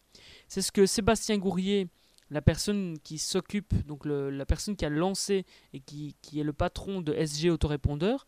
C'est 0.49 0.63
ce 0.63 0.73
que 0.73 0.87
Sébastien 0.87 1.39
Gourrier 1.39 1.89
la 2.31 2.43
personne 2.43 2.99
qui 3.05 3.19
s'occupe, 3.19 3.87
donc 3.87 4.05
la 4.07 4.47
personne 4.47 4.77
qui 4.77 4.85
a 4.85 4.89
lancé 4.89 5.45
et 5.73 5.81
qui, 5.81 6.17
est 6.35 6.43
le 6.43 6.53
patron 6.53 7.01
de 7.01 7.13
SG 7.13 7.51
Autorépondeur, 7.51 8.27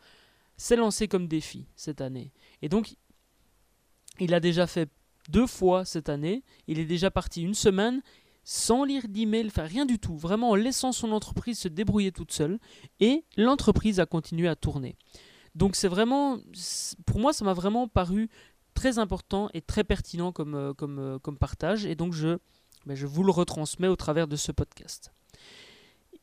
s'est 0.57 0.77
lancé 0.77 1.09
comme 1.09 1.29
défi 1.29 1.67
cette 1.77 2.01
année. 2.01 2.33
Et 2.63 2.69
donc, 2.69 2.97
il 4.21 4.33
a 4.35 4.41
déjà 4.41 4.67
fait 4.67 4.91
deux 5.29 5.47
fois 5.47 5.85
cette 5.85 6.09
année. 6.09 6.45
Il 6.67 6.79
est 6.79 6.85
déjà 6.85 7.11
parti 7.11 7.43
une 7.43 7.55
semaine 7.55 8.03
sans 8.45 8.85
lire 8.85 9.09
d'email, 9.09 9.51
faire 9.51 9.69
rien 9.69 9.87
du 9.87 9.99
tout, 9.99 10.17
vraiment 10.17 10.51
en 10.51 10.55
laissant 10.55 10.93
son 10.93 11.11
entreprise 11.11 11.59
se 11.59 11.69
débrouiller 11.69 12.13
toute 12.13 12.33
seule. 12.33 12.61
Et 13.01 13.25
l'entreprise 13.37 13.99
a 13.99 14.07
continué 14.07 14.47
à 14.47 14.55
tourner. 14.55 14.97
Donc 15.57 15.75
c'est 15.75 15.89
vraiment, 15.89 16.39
pour 17.07 17.19
moi, 17.19 17.33
ça 17.33 17.45
m'a 17.47 17.55
vraiment 17.55 17.89
paru 17.89 18.29
très 18.75 18.99
important 18.99 19.49
et 19.55 19.63
très 19.63 19.85
pertinent 19.85 20.31
comme, 20.31 20.55
euh, 20.55 20.73
euh, 20.83 21.19
comme 21.19 21.39
partage. 21.39 21.87
Et 21.87 21.95
donc 21.95 22.13
je 22.13 22.39
mais 22.85 22.95
je 22.95 23.07
vous 23.07 23.25
le 23.25 23.33
retransmets 23.33 23.89
au 23.89 23.97
travers 23.97 24.29
de 24.29 24.37
ce 24.37 24.53
podcast. 24.53 25.13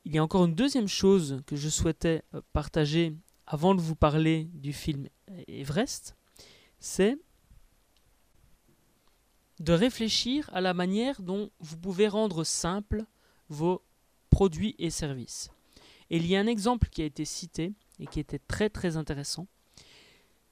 Il 0.06 0.14
y 0.14 0.18
a 0.20 0.24
encore 0.24 0.46
une 0.46 0.54
deuxième 0.54 0.88
chose 0.88 1.42
que 1.48 1.56
je 1.56 1.68
souhaitais 1.68 2.22
euh, 2.36 2.42
partager 2.54 3.14
avant 3.48 3.74
de 3.74 3.82
vous 3.82 3.96
parler 3.96 4.48
du 4.54 4.72
film 4.72 5.10
Everest, 5.48 6.16
c'est 6.80 7.18
de 9.60 9.74
réfléchir 9.74 10.50
à 10.54 10.62
la 10.62 10.74
manière 10.76 11.22
dont 11.22 11.50
vous 11.60 11.78
pouvez 11.78 12.08
rendre 12.08 12.44
simple 12.44 13.04
vos 13.50 13.84
produits 14.30 14.76
et 14.78 14.92
services. 14.92 15.50
Et 16.12 16.18
il 16.18 16.28
y 16.28 16.36
a 16.36 16.40
un 16.40 16.48
exemple 16.48 16.88
qui 16.90 17.02
a 17.02 17.06
été 17.06 17.26
cité 17.26 17.74
et 18.00 18.08
qui 18.08 18.20
était 18.20 18.40
très 18.40 18.70
très 18.70 18.98
intéressant, 18.98 19.48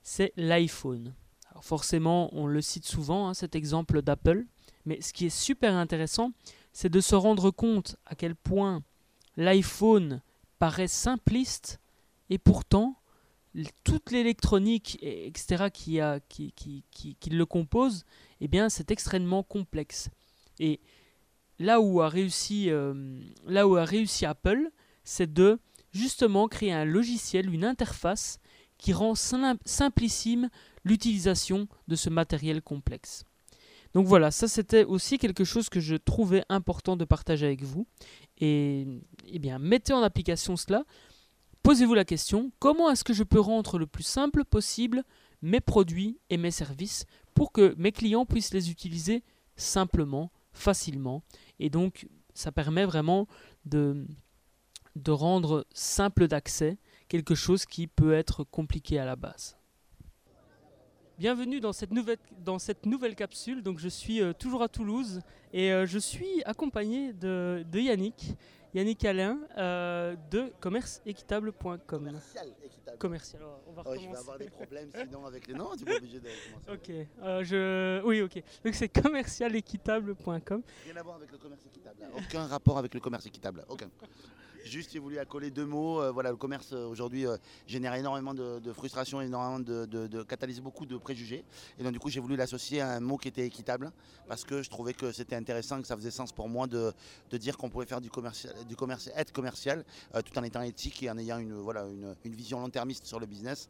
c'est 0.02 0.34
l'iPhone. 0.36 1.14
Alors 1.50 1.64
forcément, 1.64 2.30
on 2.34 2.48
le 2.48 2.62
cite 2.62 2.86
souvent, 2.86 3.28
hein, 3.28 3.34
cet 3.34 3.56
exemple 3.56 4.02
d'Apple, 4.02 4.46
mais 4.86 5.02
ce 5.02 5.14
qui 5.14 5.26
est 5.26 5.30
super 5.30 5.76
intéressant, 5.76 6.32
c'est 6.74 6.90
de 6.90 7.02
se 7.02 7.16
rendre 7.16 7.52
compte 7.52 7.98
à 8.06 8.16
quel 8.16 8.36
point 8.36 8.84
l'iPhone 9.38 10.22
paraît 10.60 10.88
simpliste 10.88 11.80
et 12.30 12.38
pourtant 12.38 12.96
toute 13.84 14.12
l'électronique 14.12 14.98
etc 15.02 15.66
qui, 15.74 16.00
le 16.00 17.44
compose 17.44 18.06
eh 18.40 18.48
bien 18.48 18.70
c'est 18.70 18.92
extrêmement 18.92 19.44
complexe 19.44 20.10
et 20.60 20.80
là 21.60 21.82
où 21.82 22.02
a 22.02 22.08
réussi 22.08 22.70
euh, 22.70 23.20
là 23.46 23.68
où 23.68 23.76
a 23.76 23.84
réussi 23.84 24.26
Apple 24.26 24.70
c'est 25.04 25.34
de 25.34 25.60
justement 25.92 26.48
créer 26.48 26.74
un 26.74 26.86
logiciel 26.86 27.54
une 27.54 27.66
interface 27.66 28.40
qui 28.78 28.94
rend 28.94 29.14
simplissime 29.16 30.50
l'utilisation 30.84 31.68
de 31.88 31.96
ce 31.96 32.10
matériel 32.10 32.62
complexe 32.62 33.26
donc 33.94 34.08
voilà, 34.08 34.32
ça 34.32 34.48
c'était 34.48 34.86
aussi 34.86 35.18
quelque 35.18 35.44
chose 35.44 35.70
que 35.70 35.80
je 35.80 35.96
trouvais 35.96 36.44
important 36.50 36.96
de 36.96 37.06
partager 37.06 37.46
avec 37.46 37.64
vous. 37.64 37.88
Et 38.40 38.88
eh 39.28 39.40
bien, 39.40 39.60
mettez 39.60 39.94
en 39.94 40.02
application 40.02 40.56
cela. 40.56 40.86
Posez-vous 41.64 41.94
la 41.94 42.06
question, 42.06 42.52
comment 42.60 42.90
est-ce 42.90 43.04
que 43.04 43.14
je 43.14 43.24
peux 43.24 43.40
rendre 43.40 43.78
le 43.78 43.86
plus 43.86 44.04
simple 44.04 44.46
possible 44.46 45.04
mes 45.42 45.60
produits 45.60 46.20
et 46.30 46.38
mes 46.38 46.52
services 46.52 47.06
pour 47.34 47.52
que 47.52 47.76
mes 47.78 47.92
clients 47.92 48.26
puissent 48.26 48.54
les 48.54 48.72
utiliser 48.72 49.24
simplement, 49.58 50.32
facilement? 50.54 51.22
Et 51.60 51.70
donc, 51.70 52.08
ça 52.34 52.52
permet 52.52 52.86
vraiment 52.86 53.28
de, 53.66 54.08
de 54.96 55.12
rendre 55.12 55.66
simple 55.74 56.28
d'accès 56.28 56.78
quelque 57.08 57.36
chose 57.36 57.66
qui 57.66 57.88
peut 57.88 58.14
être 58.14 58.44
compliqué 58.44 59.00
à 59.00 59.06
la 59.06 59.16
base. 59.16 59.58
Bienvenue 61.22 61.60
dans 61.60 61.72
cette 61.72 61.92
nouvelle, 61.92 62.18
dans 62.40 62.58
cette 62.58 62.88
nouvelle 62.88 63.16
capsule. 63.16 63.62
Donc, 63.62 63.78
je 63.78 63.90
suis 63.90 64.22
euh, 64.22 64.34
toujours 64.34 64.64
à 64.64 64.68
Toulouse 64.68 65.22
et 65.54 65.72
euh, 65.72 65.86
je 65.86 66.00
suis 66.00 66.42
accompagné 66.46 67.14
de, 67.14 67.64
de 67.72 67.80
Yannick, 67.80 68.36
Yannick 68.74 69.06
Alain 69.06 69.38
euh, 69.56 70.16
de 70.32 70.52
commerceéquitable.com. 70.60 71.80
Commercial 71.86 72.48
équitable. 72.64 72.98
Commercial. 72.98 73.42
on 73.68 73.72
va 73.74 73.84
recommencer. 73.84 74.06
je 74.08 74.12
vais 74.12 74.18
avoir 74.18 74.38
des 74.40 74.50
problèmes 74.50 74.90
sinon 74.96 75.26
avec 75.28 75.48
les 75.48 75.54
noms, 75.54 75.76
tu 75.78 75.88
es 75.88 75.96
obligé 75.96 76.20
de 76.20 76.28
commencer. 76.66 77.08
Ok, 77.22 77.44
je... 77.46 78.02
oui, 78.04 78.22
ok. 78.22 78.42
Donc, 78.66 78.74
c'est 78.74 78.90
commercialéquitable.com. 78.90 80.64
Rien 80.86 80.98
à 80.98 81.04
voir 81.04 81.18
avec 81.18 81.32
le 81.32 81.38
commerce 81.38 81.64
équitable. 81.68 81.98
Aucun 82.18 82.48
rapport 82.48 82.80
avec 82.80 82.96
le 82.96 83.00
commerce 83.00 83.28
équitable. 83.28 83.64
Aucun. 83.70 83.92
Juste, 84.64 84.92
j'ai 84.94 85.00
voulu 85.00 85.18
accoler 85.18 85.50
deux 85.50 85.66
mots. 85.66 86.02
Euh, 86.02 86.12
voilà, 86.12 86.30
le 86.30 86.36
commerce 86.36 86.72
euh, 86.74 86.86
aujourd'hui 86.86 87.26
euh, 87.26 87.38
génère 87.66 87.94
énormément 87.96 88.34
de, 88.34 88.74
frustration, 88.74 89.20
énormément 89.22 89.60
de, 89.60 90.24
catalyse 90.24 90.62
beaucoup 90.62 90.86
de 90.86 90.98
préjugés. 90.98 91.44
Et 91.80 91.84
donc 91.84 91.94
du 91.94 92.00
coup, 92.00 92.10
j'ai 92.10 92.20
voulu 92.20 92.36
l'associer 92.36 92.82
à 92.82 92.92
un 92.92 93.00
mot 93.00 93.18
qui 93.18 93.28
était 93.28 93.46
équitable 93.46 93.92
parce 94.28 94.44
que 94.44 94.62
je 94.62 94.70
trouvais 94.70 94.94
que 94.94 95.12
c'était 95.12 95.36
intéressant, 95.36 95.82
que 95.82 95.88
ça 95.88 95.96
faisait 95.96 96.12
sens 96.12 96.32
pour 96.32 96.48
moi 96.48 96.68
de, 96.68 96.94
dire 97.34 97.58
qu'on 97.58 97.70
pouvait 97.70 97.86
faire 97.86 98.02
du 98.02 98.10
commerce, 98.10 98.48
être 99.16 99.32
commercial 99.32 99.84
tout 100.26 100.38
en 100.38 100.44
étant 100.44 100.62
éthique 100.62 101.02
et 101.04 101.10
en 101.10 101.18
ayant 101.18 101.40
une, 101.40 102.16
vision 102.26 102.60
long-termiste 102.60 103.06
sur 103.06 103.20
le 103.20 103.26
business 103.26 103.70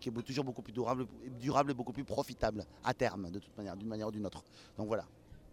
qui 0.00 0.08
est 0.08 0.22
toujours 0.24 0.44
beaucoup 0.44 0.62
plus 0.62 0.72
durable, 0.72 1.06
durable 1.40 1.70
et 1.70 1.74
beaucoup 1.74 1.92
plus 1.92 2.04
profitable 2.04 2.64
à 2.84 2.94
terme, 2.94 3.30
de 3.30 3.38
toute 3.38 3.56
manière, 3.56 3.76
d'une 3.76 3.88
manière 3.88 4.08
ou 4.08 4.12
d'une 4.12 4.26
autre. 4.26 4.44
Donc 4.76 4.86
voilà. 4.86 5.04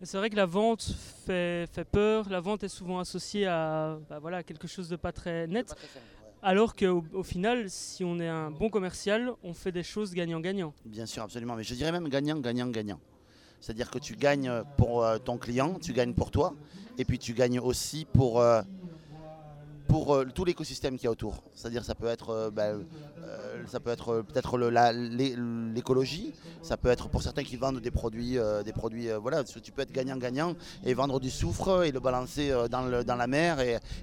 C'est 0.05 0.17
vrai 0.17 0.29
que 0.29 0.35
la 0.35 0.45
vente 0.45 0.83
fait, 1.25 1.67
fait, 1.73 1.83
peur, 1.83 2.29
la 2.29 2.39
vente 2.39 2.63
est 2.63 2.69
souvent 2.69 2.99
associée 2.99 3.47
à 3.47 3.97
bah 4.07 4.19
voilà, 4.19 4.43
quelque 4.43 4.67
chose 4.67 4.87
de 4.87 4.95
pas 4.95 5.11
très 5.11 5.47
net. 5.47 5.73
Alors 6.43 6.75
qu'au 6.75 7.03
au 7.11 7.23
final, 7.23 7.71
si 7.71 8.03
on 8.03 8.19
est 8.19 8.27
un 8.27 8.51
bon 8.51 8.69
commercial, 8.69 9.31
on 9.41 9.55
fait 9.55 9.71
des 9.71 9.81
choses 9.81 10.13
gagnant-gagnant. 10.13 10.75
Bien 10.85 11.07
sûr, 11.07 11.23
absolument. 11.23 11.55
Mais 11.55 11.63
je 11.63 11.73
dirais 11.73 11.91
même 11.91 12.07
gagnant-gagnant-gagnant. 12.07 12.99
C'est-à-dire 13.59 13.89
que 13.89 13.97
tu 13.97 14.15
gagnes 14.15 14.51
pour 14.77 15.03
euh, 15.03 15.17
ton 15.17 15.39
client, 15.39 15.79
tu 15.81 15.91
gagnes 15.91 16.13
pour 16.13 16.29
toi, 16.29 16.53
et 16.99 17.05
puis 17.05 17.17
tu 17.17 17.33
gagnes 17.33 17.59
aussi 17.59 18.05
pour, 18.05 18.39
euh, 18.39 18.61
pour 19.87 20.13
euh, 20.13 20.25
tout 20.33 20.45
l'écosystème 20.45 20.97
qui 20.97 21.05
y 21.05 21.07
a 21.07 21.11
autour. 21.11 21.43
C'est-à-dire 21.53 21.83
ça 21.83 21.95
peut 21.95 22.07
être, 22.07 22.29
euh, 22.29 22.51
ben, 22.51 22.85
euh, 23.23 23.63
ça 23.67 23.79
peut 23.79 23.89
être 23.89 24.23
peut-être 24.23 24.57
l'écologie, 24.57 26.33
ça 26.61 26.77
peut 26.77 26.89
être 26.89 27.09
pour 27.09 27.23
certains 27.23 27.43
qui 27.43 27.55
vendent 27.55 27.79
des 27.79 27.91
produits, 27.91 28.37
des 28.63 28.73
produits, 28.73 29.09
voilà, 29.21 29.43
tu 29.43 29.71
peux 29.71 29.81
être 29.81 29.91
gagnant-gagnant 29.91 30.55
et 30.83 30.93
vendre 30.93 31.19
du 31.19 31.29
soufre 31.29 31.83
et 31.83 31.91
le 31.91 31.99
balancer 31.99 32.53
dans, 32.69 33.03
dans 33.03 33.15
la 33.15 33.27
mer 33.27 33.57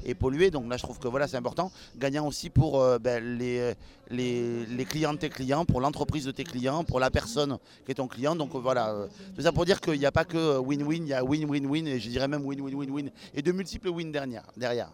et, 0.05 0.15
polluer. 0.15 0.51
Donc 0.51 0.69
là, 0.69 0.77
je 0.77 0.83
trouve 0.83 0.99
que 0.99 1.09
voilà, 1.09 1.27
c'est 1.27 1.37
important. 1.37 1.73
Gagnant 1.97 2.27
aussi 2.27 2.51
pour 2.51 2.85
ben, 3.01 3.39
les, 3.39 3.75
les, 4.11 4.85
clients 4.85 5.13
de 5.13 5.19
tes 5.19 5.31
clients, 5.31 5.65
pour 5.65 5.81
l'entreprise 5.81 6.25
de 6.25 6.31
tes 6.31 6.45
clients, 6.45 6.85
pour 6.85 7.01
la 7.01 7.11
personne 7.11 7.59
qui 7.85 7.93
est 7.93 7.97
ton 7.97 8.09
client. 8.09 8.37
Donc 8.37 8.55
voilà, 8.55 9.07
tout 9.35 9.43
ça 9.43 9.53
pour 9.53 9.65
dire 9.65 9.81
qu'il 9.81 9.99
n'y 9.99 10.07
a 10.07 10.13
pas 10.13 10.25
que 10.25 10.59
win-win, 10.59 11.03
il 11.05 11.09
y 11.09 11.15
a 11.15 11.25
win-win-win 11.25 11.87
et 11.87 11.99
je 11.99 12.09
dirais 12.09 12.29
même 12.29 12.45
win-win-win-win 12.45 13.11
et 13.35 13.43
de 13.43 13.53
multiples 13.53 13.89
wins 13.89 14.13
derrière. 14.57 14.93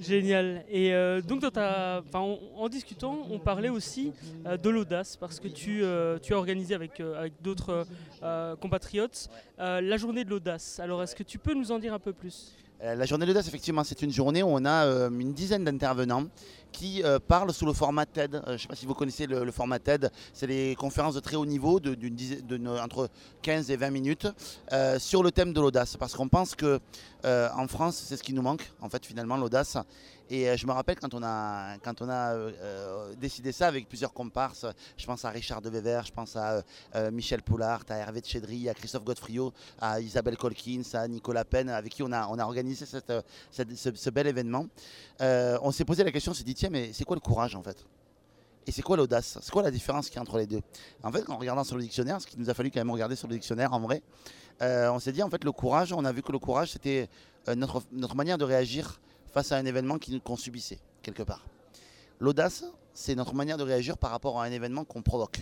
Génial. 0.00 0.64
Et 0.68 0.92
euh, 0.92 1.20
donc, 1.20 1.42
en, 2.14 2.68
discutant, 2.68 3.26
on 3.30 3.38
parlait 3.38 3.68
aussi 3.68 4.12
euh, 4.46 4.56
de 4.56 4.68
l'audace 4.68 5.16
parce 5.16 5.40
que 5.40 5.48
tu, 5.48 5.82
euh, 5.82 6.18
as 6.28 6.34
organisé 6.34 6.74
avec, 6.74 7.00
avec 7.00 7.34
d'autres 7.42 7.86
compatriotes 8.60 9.28
la 9.58 9.96
journée 9.96 10.24
de 10.24 10.30
l'audace. 10.30 10.80
Alors, 10.80 11.02
est-ce 11.02 11.14
que 11.14 11.22
tu 11.22 11.38
peux 11.38 11.54
nous 11.54 11.72
en 11.72 11.78
dire 11.78 11.94
un 11.94 11.98
peu 11.98 12.12
plus? 12.12 12.54
La 12.82 13.06
journée 13.06 13.24
de 13.24 13.32
DAS, 13.32 13.46
effectivement, 13.48 13.82
c'est 13.82 14.02
une 14.02 14.10
journée 14.10 14.42
où 14.42 14.48
on 14.48 14.64
a 14.66 14.84
une 15.08 15.32
dizaine 15.32 15.64
d'intervenants 15.64 16.24
qui 16.74 17.02
euh, 17.04 17.20
parlent 17.20 17.52
sous 17.52 17.66
le 17.66 17.72
format 17.72 18.04
TED. 18.04 18.34
Euh, 18.34 18.42
je 18.46 18.52
ne 18.52 18.58
sais 18.58 18.68
pas 18.68 18.74
si 18.74 18.84
vous 18.84 18.94
connaissez 18.94 19.26
le, 19.26 19.50
format 19.52 19.78
TED. 19.78 20.10
C'est 20.32 20.48
les 20.48 20.74
conférences 20.74 21.14
de 21.14 21.20
très 21.20 21.36
haut 21.36 21.46
niveau, 21.46 21.80
entre 22.82 23.08
15 23.42 23.70
et 23.70 23.76
20 23.76 23.90
minutes, 23.90 24.26
euh, 24.72 24.98
sur 24.98 25.22
le 25.22 25.30
thème 25.30 25.52
de 25.52 25.60
l'audace. 25.60 25.96
Parce 25.96 26.14
qu'on 26.14 26.28
pense 26.28 26.54
que 26.54 26.80
en 27.24 27.66
France, 27.68 28.04
c'est 28.06 28.18
ce 28.18 28.22
qui 28.22 28.34
nous 28.34 28.42
manque, 28.42 28.70
en 28.82 28.90
fait, 28.90 29.06
finalement, 29.06 29.38
l'audace. 29.38 29.78
Et 30.34 30.48
euh, 30.48 30.56
je 30.56 30.66
me 30.66 30.72
rappelle 30.72 30.98
quand 30.98 31.14
on 31.14 31.22
a, 31.22 31.76
euh, 31.76 32.50
euh, 32.60 33.14
décidé 33.14 33.52
ça 33.52 33.68
avec 33.68 33.88
plusieurs 33.88 34.12
comparses, 34.12 34.66
je 34.96 35.06
pense 35.06 35.24
à 35.24 35.30
Richard 35.30 35.62
de 35.62 35.70
Wever, 35.70 36.00
je 36.04 36.10
pense 36.10 36.34
à 36.34 36.64
Michel 37.12 37.40
Poulard, 37.40 37.84
à 37.88 37.94
Hervé 37.98 38.20
de 38.20 38.26
Chédry, 38.26 38.68
à 38.68 38.74
Christophe 38.74 39.04
Godefriot, 39.04 39.52
à 39.80 40.00
Isabelle 40.00 40.36
Colkins, 40.36 40.82
à 40.94 41.06
Nicolas 41.06 41.44
Penn, 41.44 41.68
avec 41.68 41.92
qui 41.92 42.02
on 42.02 42.10
a, 42.10 42.26
organisé 42.26 42.84
ce, 42.84 44.10
bel 44.10 44.26
événement. 44.26 44.66
On 45.20 45.70
s'est 45.70 45.84
posé 45.84 46.02
la 46.02 46.10
question, 46.10 46.32
on 46.32 46.34
s'est 46.34 46.42
dit, 46.42 46.54
tiens, 46.54 46.70
mais 46.70 46.92
c'est 46.92 47.04
quoi 47.04 47.14
le 47.14 47.20
courage 47.20 47.54
en 47.54 47.62
fait? 47.62 47.76
Et 48.66 48.72
c'est 48.72 48.82
quoi 48.82 48.96
l'audace? 48.96 49.38
C'est 49.40 49.52
quoi 49.52 49.62
la 49.62 49.70
différence 49.70 50.08
qu'il 50.08 50.16
y 50.16 50.18
a 50.18 50.22
entre 50.22 50.38
les 50.38 50.46
deux? 50.46 50.62
En 51.04 51.12
fait, 51.12 51.28
en 51.30 51.36
regardant 51.36 51.62
sur 51.62 51.76
le 51.76 51.82
dictionnaire, 51.82 52.20
ce 52.20 52.26
qu'il 52.26 52.40
nous 52.40 52.50
a 52.50 52.54
fallu 52.54 52.72
quand 52.72 52.80
même 52.80 52.90
regarder 52.90 53.14
sur 53.14 53.28
le 53.28 53.34
dictionnaire 53.34 53.72
en 53.72 53.78
vrai, 53.78 54.02
on 54.60 54.98
s'est 54.98 55.12
dit 55.12 55.22
en 55.22 55.30
fait 55.30 55.44
le 55.44 55.52
courage, 55.52 55.92
on 55.92 56.04
a 56.04 56.10
vu 56.10 56.22
que 56.22 56.32
le 56.32 56.40
courage 56.40 56.72
c'était 56.72 57.08
notre, 57.54 57.82
notre 57.92 58.16
manière 58.16 58.38
de 58.38 58.44
réagir 58.44 58.98
face 59.34 59.50
à 59.50 59.56
un 59.56 59.66
événement 59.66 59.98
qu'on 60.22 60.36
subissait 60.36 60.78
quelque 61.02 61.24
part. 61.24 61.44
L'audace, 62.20 62.64
c'est 62.94 63.16
notre 63.16 63.34
manière 63.34 63.58
de 63.58 63.64
réagir 63.64 63.98
par 63.98 64.12
rapport 64.12 64.40
à 64.40 64.44
un 64.44 64.52
événement 64.52 64.84
qu'on 64.84 65.02
provoque. 65.02 65.40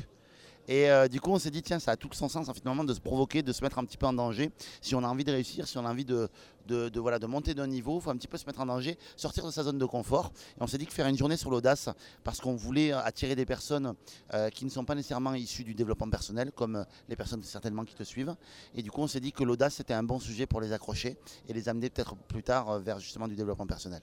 Et 0.69 0.91
euh, 0.91 1.09
du 1.09 1.21
coup, 1.21 1.31
on 1.31 1.39
s'est 1.39 1.51
dit, 1.51 1.63
tiens, 1.63 1.79
ça 1.79 1.93
a 1.93 1.97
tout 1.97 2.09
son 2.13 2.29
sens 2.29 2.49
hein, 2.49 2.55
finalement 2.55 2.85
de 2.85 2.95
se 2.95 3.01
provoquer, 3.01 3.43
de 3.43 3.53
se 3.53 3.63
mettre 3.63 3.79
un 3.79 3.85
petit 3.85 3.97
peu 3.97 4.07
en 4.07 4.13
danger. 4.13 4.51
Si 4.81 4.95
on 4.95 5.03
a 5.03 5.09
envie 5.09 5.25
de 5.25 5.33
réussir, 5.33 5.67
si 5.67 5.77
on 5.79 5.85
a 5.85 5.91
envie 5.91 6.05
de, 6.05 6.29
de, 6.67 7.27
monter 7.27 7.55
d'un 7.55 7.67
niveau, 7.67 7.99
il 7.99 8.03
faut 8.03 8.11
un 8.11 8.17
petit 8.17 8.29
peu 8.29 8.39
se 8.39 8.47
mettre 8.47 8.61
en 8.61 8.67
danger, 8.67 8.99
sortir 9.17 9.45
de 9.45 9.51
sa 9.51 9.63
zone 9.63 9.79
de 9.79 9.85
confort. 9.85 10.33
Et 10.59 10.63
on 10.63 10.67
s'est 10.67 10.79
dit 10.79 10.87
que 10.87 10.93
faire 10.93 11.07
une 11.07 11.17
journée 11.17 11.37
sur 11.37 11.51
l'audace, 11.51 11.89
parce 12.25 12.41
qu'on 12.41 12.55
voulait 12.55 12.93
attirer 12.93 13.35
des 13.35 13.47
personnes 13.47 13.95
euh, 14.35 14.51
qui 14.51 14.65
ne 14.65 14.71
sont 14.71 14.85
pas 14.85 14.95
nécessairement 14.95 15.35
issues 15.35 15.65
du 15.65 15.75
développement 15.75 16.11
personnel, 16.11 16.53
comme 16.53 16.77
euh, 16.77 16.85
les 17.09 17.17
personnes 17.17 17.43
certainement 17.43 17.85
qui 17.85 17.95
te 17.95 18.03
suivent. 18.03 18.35
Et 18.75 18.83
du 18.83 18.91
coup, 18.91 19.01
on 19.01 19.07
s'est 19.07 19.21
dit 19.21 19.33
que 19.33 19.45
l'audace, 19.45 19.75
c'était 19.75 19.95
un 19.95 20.03
bon 20.03 20.19
sujet 20.19 20.47
pour 20.47 20.61
les 20.61 20.73
accrocher 20.73 21.17
et 21.49 21.53
les 21.53 21.69
amener 21.69 21.91
peut-être 21.91 22.17
plus 22.17 22.43
tard 22.43 22.71
euh, 22.71 22.79
vers 22.79 22.99
justement 22.99 23.29
du 23.29 23.35
développement 23.35 23.67
personnel. 23.67 24.03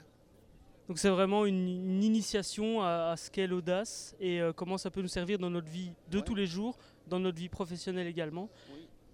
Donc, 0.90 0.98
c'est 0.98 1.10
vraiment 1.10 1.46
une, 1.46 1.68
une 1.70 2.04
initiation 2.04 2.82
à, 2.82 3.12
à 3.12 3.16
ce 3.16 3.30
qu'est 3.30 3.48
l'audace 3.48 4.16
et 4.20 4.42
euh, 4.42 4.52
comment 4.52 4.78
ça 4.78 4.90
peut 4.90 5.02
nous 5.02 5.08
servir 5.08 5.38
dans 5.40 5.50
notre 5.52 5.70
vie 5.70 5.92
de 6.12 6.18
Ouais. 6.18 6.24
tous 6.24 6.36
les 6.36 6.48
jours, 6.48 6.78
dans 7.08 7.20
notre 7.20 7.38
vie 7.38 7.48
professionnelle 7.48 8.08
également. 8.08 8.50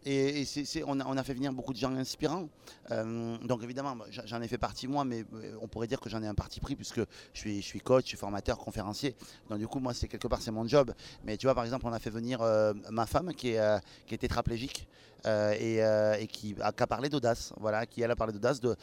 Et, 0.08 0.44
et 0.44 0.84
on, 0.86 1.00
a, 1.00 1.06
on 1.08 1.18
a 1.18 1.24
fait 1.24 1.34
venir 1.34 1.52
beaucoup 1.52 1.74
de 1.74 1.78
gens 1.80 1.94
inspirants. 1.96 2.48
Euh, 2.92 3.38
donc 3.40 3.64
évidemment, 3.64 3.96
moi, 3.96 4.06
j'en 4.10 4.40
ai 4.42 4.48
fait 4.48 4.60
partie 4.60 4.88
moi, 4.88 5.04
mais 5.04 5.26
euh, 5.34 5.58
on 5.62 5.68
pourrait 5.68 5.88
dire 5.88 6.00
que 6.00 6.10
j'en 6.12 6.22
ai 6.22 6.28
un 6.28 6.36
parti 6.36 6.60
pris 6.60 6.76
puisque 6.76 7.00
je 7.34 7.40
suis, 7.40 7.56
je 7.62 7.66
suis 7.66 7.80
coach, 7.80 8.04
je 8.04 8.10
suis 8.10 8.18
formateur, 8.18 8.58
conférencier. 8.60 9.16
Donc 9.50 9.58
du 9.60 9.68
coup, 9.68 9.80
moi, 9.80 9.94
c'est 9.96 10.08
quelque 10.08 10.28
part, 10.28 10.42
c'est 10.44 10.52
mon 10.52 10.68
job. 10.68 10.94
Mais 11.26 11.38
tu 11.38 11.48
vois, 11.48 11.56
par 11.56 11.64
exemple, 11.66 11.88
on 11.88 11.92
a 11.94 12.00
fait 12.00 12.12
venir 12.12 12.42
euh, 12.42 12.74
ma 12.92 13.06
femme 13.08 13.34
qui 13.34 13.50
est, 13.50 13.82
qui 14.06 14.14
est 14.14 14.20
tétraplégique. 14.20 14.88
Euh, 15.26 15.54
et, 15.60 15.84
euh, 15.84 16.16
et 16.20 16.28
qui 16.28 16.56
a, 16.62 16.72
qui 16.72 16.84
a 16.84 16.88
parlé 16.88 17.10
d'audace, 17.10 17.52
voilà, 17.60 17.86
qui 17.86 18.02
elle 18.02 18.12
a 18.12 18.16
parlé 18.16 18.34
d'audace, 18.34 18.60
de, 18.60 18.76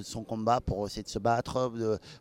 son 0.00 0.24
combat 0.24 0.60
pour 0.60 0.86
essayer 0.86 1.02
de 1.02 1.08
se 1.08 1.18
battre, 1.18 1.72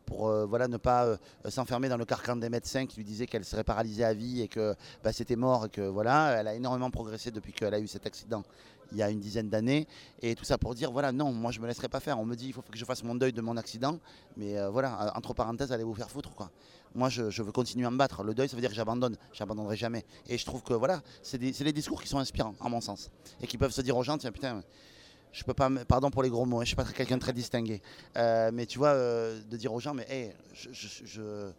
pour 0.05 0.27
euh, 0.27 0.45
voilà, 0.45 0.67
ne 0.67 0.77
pas 0.77 1.17
s'enfermer 1.49 1.89
dans 1.89 1.97
le 1.97 2.05
carcan 2.05 2.36
des 2.36 2.49
médecins 2.49 2.86
qui 2.86 2.97
lui 2.97 3.05
disaient 3.05 3.25
qu'elle 3.25 3.45
serait 3.45 3.63
paralysée 3.63 4.03
à 4.03 4.13
vie 4.13 4.41
et 4.41 4.47
que 4.47 4.75
bah, 5.03 5.12
c'était 5.12 5.36
mort 5.36 5.65
et 5.65 5.69
que 5.69 5.81
voilà, 5.81 6.39
elle 6.39 6.47
a 6.47 6.53
énormément 6.53 6.91
progressé 6.91 7.31
depuis 7.31 7.51
qu'elle 7.51 7.73
a 7.73 7.79
eu 7.79 7.88
cet 7.88 8.05
accident 8.05 8.43
il 8.91 8.99
y 8.99 9.01
a 9.01 9.09
une 9.09 9.19
dizaine 9.19 9.49
d'années. 9.49 9.88
Et 10.21 10.36
tout 10.36 10.43
ça 10.43 10.59
pour 10.59 10.75
dire, 10.75 10.91
voilà, 10.91 11.12
non, 11.12 11.31
moi 11.31 11.51
je 11.51 11.59
me 11.59 11.65
laisserai 11.65 11.88
pas 11.89 11.99
faire. 11.99 12.19
On 12.19 12.25
me 12.25 12.36
dit, 12.36 12.47
il 12.47 12.53
faut 12.53 12.62
que 12.62 12.77
je 12.77 12.86
fasse 12.86 13.03
mon 13.03 13.15
deuil 13.15 13.33
de 13.33 13.41
mon 13.41 13.57
accident. 13.57 13.97
Mais 14.38 14.55
voilà, 14.67 15.12
entre 15.15 15.33
parenthèses, 15.33 15.71
allez 15.71 15.83
vous 15.83 15.95
faire 15.95 16.12
foutre. 16.12 16.36
Quoi. 16.36 16.51
Moi, 16.95 17.10
je, 17.10 17.41
veux 17.41 17.51
continuer 17.51 17.86
à 17.86 17.91
me 17.91 17.97
battre. 17.97 18.23
Le 18.23 18.34
deuil, 18.34 18.47
ça 18.47 18.56
veut 18.56 18.62
dire 18.62 18.69
que 18.69 18.75
j'abandonne. 18.75 19.17
J'abandonnerai 19.34 19.75
jamais. 19.75 20.06
Et 20.27 20.38
je 20.38 20.45
trouve 20.45 20.62
que 20.62 20.73
voilà, 20.73 21.01
c'est 21.21 21.38
des, 21.38 21.73
discours 21.73 22.01
qui 22.01 22.08
sont 22.08 22.19
inspirants, 22.19 22.56
à 22.62 22.69
mon 22.69 22.82
sens. 22.82 23.10
Et 23.41 23.47
qui 23.47 23.58
peuvent 23.58 23.71
se 23.71 23.82
dire 23.82 23.97
aux 23.97 24.03
gens, 24.03 24.17
tiens, 24.17 24.32
putain, 24.32 24.62
je 25.32 25.43
peux 25.43 25.53
pas, 25.53 25.69
pardon 25.88 26.12
pour 26.12 26.21
les 26.23 26.29
gros 26.29 26.45
mots, 26.45 26.60
hein, 26.60 26.63
je 26.63 26.67
suis 26.67 26.75
pas 26.75 26.86
quelqu'un 26.86 27.15
de 27.15 27.21
très 27.21 27.34
distingué. 27.34 27.82
Euh, 28.15 28.51
mais 28.53 28.65
tu 28.67 28.77
vois, 28.77 28.89
euh, 28.89 29.41
de 29.49 29.58
dire 29.58 29.73
aux 29.73 29.79
gens, 29.79 29.93
mais 29.93 30.06
hey, 30.08 30.32
je, 30.53 31.49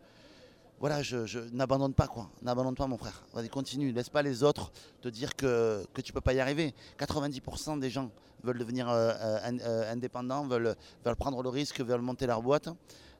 voilà, 0.78 1.02
je, 1.02 1.38
n'abandonne 1.52 1.94
pas 1.94 2.06
quoi, 2.06 2.30
n'abandonne 2.42 2.76
pas 2.76 2.86
mon 2.86 2.96
frère. 2.96 3.24
Vas-y, 3.32 3.48
continue, 3.48 3.90
laisse 3.90 4.08
pas 4.08 4.22
les 4.22 4.44
autres 4.44 4.70
te 5.02 5.08
dire 5.08 5.34
que, 5.34 5.84
que 5.92 6.00
tu 6.00 6.12
peux 6.12 6.20
pas 6.20 6.34
y 6.34 6.40
arriver. 6.40 6.74
90% 6.98 7.80
des 7.80 7.90
gens 7.90 8.10
veulent 8.44 8.58
devenir 8.58 8.88
euh, 8.88 9.92
indépendants, 9.92 10.46
veulent, 10.46 10.76
veulent 11.04 11.16
prendre 11.16 11.42
le 11.42 11.48
risque, 11.48 11.80
veulent 11.80 12.00
monter 12.00 12.26
leur 12.26 12.42
boîte. 12.42 12.68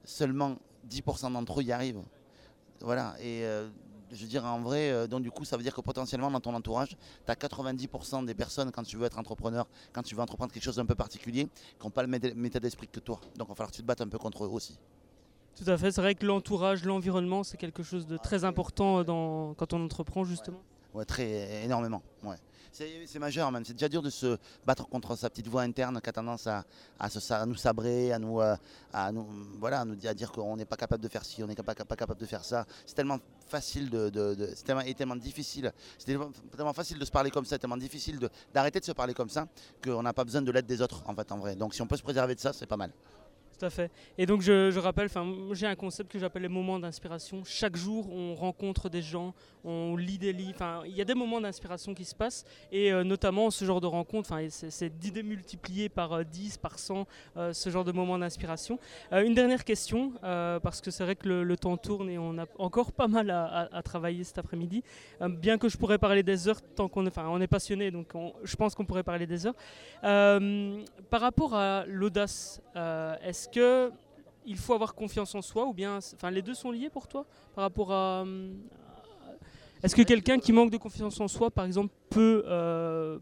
Seulement 0.04 0.56
10% 0.88 1.32
d'entre 1.32 1.60
eux 1.60 1.64
y 1.64 1.72
arrivent. 1.72 2.02
Voilà, 2.80 3.14
et 3.20 3.44
euh, 3.44 3.68
je 4.12 4.22
veux 4.22 4.28
dire 4.28 4.44
en 4.44 4.60
vrai, 4.60 4.90
euh, 4.90 5.06
donc 5.06 5.22
du 5.22 5.30
coup, 5.30 5.44
ça 5.44 5.56
veut 5.56 5.62
dire 5.62 5.74
que 5.74 5.80
potentiellement 5.80 6.30
dans 6.30 6.40
ton 6.40 6.54
entourage, 6.54 6.96
tu 7.24 7.30
as 7.30 7.34
90% 7.34 8.24
des 8.24 8.34
personnes, 8.34 8.70
quand 8.70 8.82
tu 8.82 8.96
veux 8.96 9.06
être 9.06 9.18
entrepreneur, 9.18 9.66
quand 9.92 10.02
tu 10.02 10.14
veux 10.14 10.20
entreprendre 10.20 10.52
quelque 10.52 10.62
chose 10.62 10.76
d'un 10.76 10.86
peu 10.86 10.94
particulier, 10.94 11.44
qui 11.78 11.84
n'ont 11.84 11.90
pas 11.90 12.02
le 12.02 12.08
méta 12.08 12.28
méta 12.34 12.60
d'esprit 12.60 12.88
que 12.88 13.00
toi. 13.00 13.20
Donc 13.36 13.48
il 13.48 13.50
va 13.50 13.54
falloir 13.54 13.70
que 13.70 13.76
tu 13.76 13.82
te 13.82 13.86
battes 13.86 14.00
un 14.00 14.08
peu 14.08 14.18
contre 14.18 14.44
eux 14.44 14.48
aussi. 14.48 14.78
Tout 15.56 15.70
à 15.70 15.76
fait, 15.76 15.92
c'est 15.92 16.00
vrai 16.00 16.14
que 16.14 16.26
l'entourage, 16.26 16.84
l'environnement, 16.84 17.44
c'est 17.44 17.56
quelque 17.56 17.82
chose 17.82 18.06
de 18.06 18.16
très 18.16 18.44
important 18.44 18.98
euh, 19.00 19.04
dans, 19.04 19.54
quand 19.54 19.72
on 19.72 19.84
entreprend 19.84 20.24
justement. 20.24 20.60
Ouais, 20.94 21.04
très 21.04 21.64
énormément. 21.64 22.02
Ouais. 22.22 22.36
C'est 22.74 23.20
majeur 23.20 23.52
même. 23.52 23.64
C'est 23.64 23.72
déjà 23.74 23.88
dur 23.88 24.02
de 24.02 24.10
se 24.10 24.36
battre 24.66 24.88
contre 24.88 25.14
sa 25.14 25.30
petite 25.30 25.46
voix 25.46 25.62
interne 25.62 26.00
qui 26.00 26.08
a 26.08 26.12
tendance 26.12 26.48
à, 26.48 26.64
nous 27.46 27.54
sabrer, 27.54 28.12
à 28.12 28.18
nous, 28.18 28.40
euh, 28.40 28.56
à 28.92 29.12
nous, 29.12 29.24
voilà, 29.60 29.82
à 29.82 29.84
nous 29.84 29.94
dire, 29.94 30.32
qu'on 30.32 30.56
n'est 30.56 30.64
pas 30.64 30.76
capable 30.76 31.00
de 31.02 31.08
faire 31.08 31.24
ci, 31.24 31.40
on 31.44 31.46
n'est 31.46 31.54
pas, 31.54 31.74
capable 31.74 32.18
de 32.18 32.26
faire 32.26 32.44
ça. 32.44 32.66
C'est 32.84 32.94
tellement 32.94 33.18
facile 33.46 33.88
de, 33.90 34.10
de- 34.10 34.34
de- 34.34 34.52
c'est 34.56 34.64
tellement, 34.64 35.14
difficile. 35.16 35.72
C'est 35.98 36.06
tellement, 36.56 36.72
facile 36.72 36.98
de 36.98 37.04
se 37.04 37.12
parler 37.12 37.30
comme 37.30 37.44
ça, 37.44 37.58
tellement 37.58 37.76
difficile 37.76 38.18
de- 38.18 38.28
d'arrêter 38.52 38.80
de 38.80 38.84
se 38.84 38.92
parler 38.92 39.14
comme 39.14 39.28
ça 39.30 39.46
qu'on 39.82 40.02
n'a 40.02 40.12
pas 40.12 40.24
besoin 40.24 40.42
de 40.42 40.50
l'aide 40.50 40.66
des 40.66 40.82
autres 40.82 41.02
en 41.06 41.14
fait 41.14 41.30
en 41.30 41.38
vrai. 41.38 41.54
Donc 41.54 41.74
si 41.74 41.82
on 41.82 41.86
peut 41.86 41.96
se 41.96 42.02
préserver 42.02 42.34
de 42.34 42.40
ça, 42.40 42.52
c'est 42.52 42.66
pas 42.66 42.76
mal. 42.76 42.90
Tout 43.58 43.66
à 43.66 43.70
fait. 43.70 43.90
Et 44.18 44.26
donc 44.26 44.40
je, 44.40 44.70
je 44.70 44.80
rappelle, 44.80 45.08
j'ai 45.52 45.66
un 45.66 45.76
concept 45.76 46.10
que 46.10 46.18
j'appelle 46.18 46.42
les 46.42 46.48
moments 46.48 46.78
d'inspiration. 46.78 47.42
Chaque 47.44 47.76
jour, 47.76 48.12
on 48.12 48.34
rencontre 48.34 48.88
des 48.88 49.02
gens, 49.02 49.32
on 49.64 49.96
lit 49.96 50.18
des 50.18 50.32
livres. 50.32 50.82
Il 50.86 50.96
y 50.96 51.00
a 51.00 51.04
des 51.04 51.14
moments 51.14 51.40
d'inspiration 51.40 51.94
qui 51.94 52.04
se 52.04 52.14
passent, 52.14 52.44
et 52.72 52.92
euh, 52.92 53.04
notamment 53.04 53.50
ce 53.50 53.64
genre 53.64 53.80
de 53.80 53.86
rencontre. 53.86 54.36
C'est, 54.48 54.98
d'idées 54.98 55.22
multipliées 55.22 55.88
par 55.88 56.12
euh, 56.12 56.24
10, 56.24 56.58
par 56.58 56.78
100, 56.78 57.06
euh, 57.36 57.52
ce 57.52 57.70
genre 57.70 57.84
de 57.84 57.92
moments 57.92 58.18
d'inspiration. 58.18 58.78
Euh, 59.12 59.24
une 59.24 59.34
dernière 59.34 59.64
question, 59.64 60.12
parce 60.20 60.80
que 60.80 60.90
c'est 60.90 61.04
vrai 61.04 61.14
que 61.14 61.28
le, 61.28 61.56
temps 61.56 61.76
tourne 61.76 62.10
et 62.10 62.18
on 62.18 62.36
a 62.38 62.46
encore 62.58 62.90
pas 62.90 63.06
mal 63.06 63.30
à, 63.30 63.82
travailler 63.84 64.24
cet 64.24 64.38
après-midi. 64.38 64.82
Bien 65.20 65.58
que 65.58 65.68
je 65.68 65.76
pourrais 65.76 65.98
parler 65.98 66.24
des 66.24 66.48
heures, 66.48 66.60
tant 66.60 66.88
qu'on 66.88 67.06
est, 67.06 67.16
on 67.18 67.40
est 67.40 67.46
passionné, 67.46 67.90
donc 67.92 68.08
on- 68.14 68.32
je 68.42 68.56
pense 68.56 68.74
qu'on 68.74 68.84
pourrait 68.84 69.04
parler 69.04 69.26
des 69.26 69.46
heures. 69.46 69.54
Par 70.02 71.20
rapport 71.20 71.54
à 71.54 71.84
l'audace, 71.86 72.60
euh, 72.76 73.16
est-ce 73.44 73.48
que 73.48 73.92
il 74.46 74.56
faut 74.58 74.74
avoir 74.74 74.94
confiance 74.94 75.34
en 75.34 75.42
soi 75.42 75.64
ou 75.66 75.72
bien, 75.72 75.96
enfin, 76.14 76.30
les 76.30 76.42
deux 76.42 76.54
sont 76.54 76.70
liés 76.70 76.90
pour 76.90 77.06
toi 77.08 77.24
par 77.54 77.62
rapport 77.62 77.92
à. 77.92 78.20
à- 78.20 78.24
Est-ce 79.82 79.94
que 79.96 80.02
quelqu'un 80.02 80.38
qui 80.38 80.52
manque 80.52 80.70
de 80.70 80.76
confiance 80.78 81.20
en 81.20 81.28
soi, 81.28 81.50
par 81.50 81.64
exemple, 81.66 81.92
peut 82.10 82.42
euh, 82.46 83.18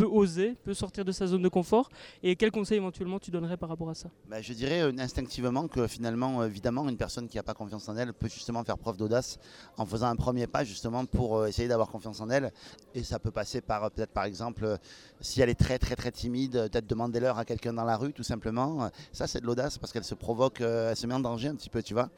peut 0.00 0.06
oser, 0.06 0.56
peut 0.64 0.72
sortir 0.72 1.04
de 1.04 1.12
sa 1.12 1.26
zone 1.26 1.42
de 1.42 1.48
confort 1.48 1.90
Et 2.22 2.34
quels 2.34 2.50
conseils 2.50 2.78
éventuellement 2.78 3.18
tu 3.18 3.30
donnerais 3.30 3.58
par 3.58 3.68
rapport 3.68 3.90
à 3.90 3.94
ça? 3.94 4.08
Bah, 4.30 4.40
Je 4.40 4.54
dirais 4.54 4.80
euh, 4.80 4.92
instinctivement 4.98 5.68
que 5.68 5.86
finalement, 5.86 6.42
évidemment, 6.42 6.88
une 6.88 6.96
personne 6.96 7.28
qui 7.28 7.36
n'a 7.36 7.42
pas 7.42 7.52
confiance 7.52 7.86
en 7.86 7.96
elle 7.98 8.14
peut 8.14 8.28
justement 8.28 8.64
faire 8.64 8.78
preuve 8.78 8.96
d'audace 8.96 9.38
en 9.76 9.84
faisant 9.84 10.06
un 10.06 10.16
premier 10.16 10.46
pas 10.46 10.64
justement 10.64 11.04
pour 11.04 11.46
essayer 11.46 11.68
d'avoir 11.68 11.90
confiance 11.90 12.18
en 12.22 12.30
elle. 12.30 12.50
Et 12.94 13.02
ça 13.02 13.18
peut 13.18 13.30
passer 13.30 13.60
par 13.60 13.90
peut-être 13.90 14.12
par 14.12 14.24
exemple, 14.24 14.78
si 15.20 15.42
elle 15.42 15.50
est 15.50 15.60
très 15.66 15.78
très 15.78 15.96
très 15.96 16.12
timide, 16.12 16.52
peut-être 16.70 16.86
demander 16.86 17.20
l'heure 17.20 17.38
à 17.38 17.44
quelqu'un 17.44 17.74
dans 17.74 17.84
la 17.84 17.98
rue 17.98 18.14
tout 18.14 18.22
simplement. 18.22 18.90
Ça 19.12 19.26
c'est 19.26 19.40
de 19.42 19.46
l'audace 19.46 19.76
parce 19.76 19.92
qu'elle 19.92 20.04
se 20.04 20.14
provoque, 20.14 20.62
elle 20.62 20.96
se 20.96 21.06
met 21.06 21.14
en 21.14 21.20
danger 21.20 21.48
un 21.48 21.54
petit 21.56 21.68
peu, 21.68 21.82
tu 21.82 21.92
vois. 21.92 22.08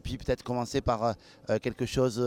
puis 0.00 0.18
peut-être 0.18 0.42
commencer 0.42 0.82
par 0.82 1.14
quelque 1.62 1.86
chose, 1.86 2.22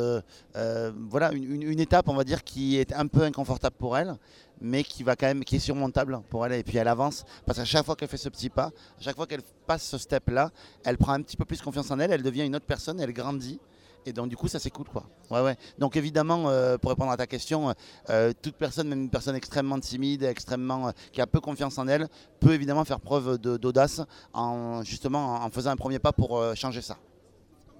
voilà, 1.09 1.31
une 1.31 1.79
étape 1.79 2.07
on 2.07 2.15
va 2.15 2.23
dire 2.23 2.43
qui 2.43 2.77
est 2.77 2.91
un 2.93 3.05
peu 3.07 3.21
inconfortable 3.21 3.75
pour 3.77 3.95
elle, 3.97 4.15
mais 4.61 4.83
qui 4.83 5.03
va 5.03 5.15
quand 5.15 5.39
qui 5.41 5.57
est 5.57 5.59
surmontable 5.59 6.21
pour 6.29 6.45
elle. 6.45 6.53
Et 6.53 6.63
puis 6.63 6.77
elle 6.77 6.87
avance 6.87 7.25
parce 7.45 7.59
qu'à 7.59 7.65
chaque 7.65 7.85
fois 7.85 7.95
qu'elle 7.95 8.09
fait 8.09 8.17
ce 8.17 8.29
petit 8.29 8.49
pas, 8.49 8.71
à 8.99 9.01
chaque 9.01 9.15
fois 9.15 9.27
qu'elle 9.27 9.41
passe 9.67 9.83
ce 9.83 9.97
step-là, 9.97 10.51
elle 10.83 10.97
prend 10.97 11.13
un 11.13 11.21
petit 11.21 11.37
peu 11.37 11.45
plus 11.45 11.61
confiance 11.61 11.91
en 11.91 11.99
elle, 11.99 12.11
elle 12.11 12.23
devient 12.23 12.45
une 12.45 12.55
autre 12.55 12.65
personne, 12.65 12.99
elle 12.99 13.13
grandit. 13.13 13.59
Et 14.05 14.13
donc 14.13 14.29
du 14.29 14.37
coup 14.37 14.47
ça 14.47 14.59
s'écoute 14.59 14.87
quoi. 14.89 15.03
Ouais. 15.29 15.57
Donc 15.77 15.97
évidemment 15.97 16.49
euh, 16.49 16.77
pour 16.77 16.89
répondre 16.89 17.11
à 17.11 17.17
ta 17.17 17.27
question, 17.27 17.73
euh, 18.09 18.31
toute 18.41 18.55
personne, 18.55 18.87
même 18.87 19.01
une 19.01 19.09
personne 19.09 19.35
extrêmement 19.35 19.79
timide, 19.79 20.23
extrêmement 20.23 20.87
euh, 20.87 20.91
qui 21.11 21.21
a 21.21 21.27
peu 21.27 21.41
confiance 21.41 21.77
en 21.77 21.87
elle, 21.87 22.07
peut 22.39 22.53
évidemment 22.53 22.85
faire 22.85 23.01
preuve 23.01 23.37
d'audace 23.37 24.01
en 24.33 24.83
justement 24.83 25.35
en 25.43 25.49
faisant 25.49 25.71
un 25.71 25.75
premier 25.75 25.99
pas 25.99 26.13
pour 26.13 26.41
changer 26.55 26.81
ça 26.81 26.97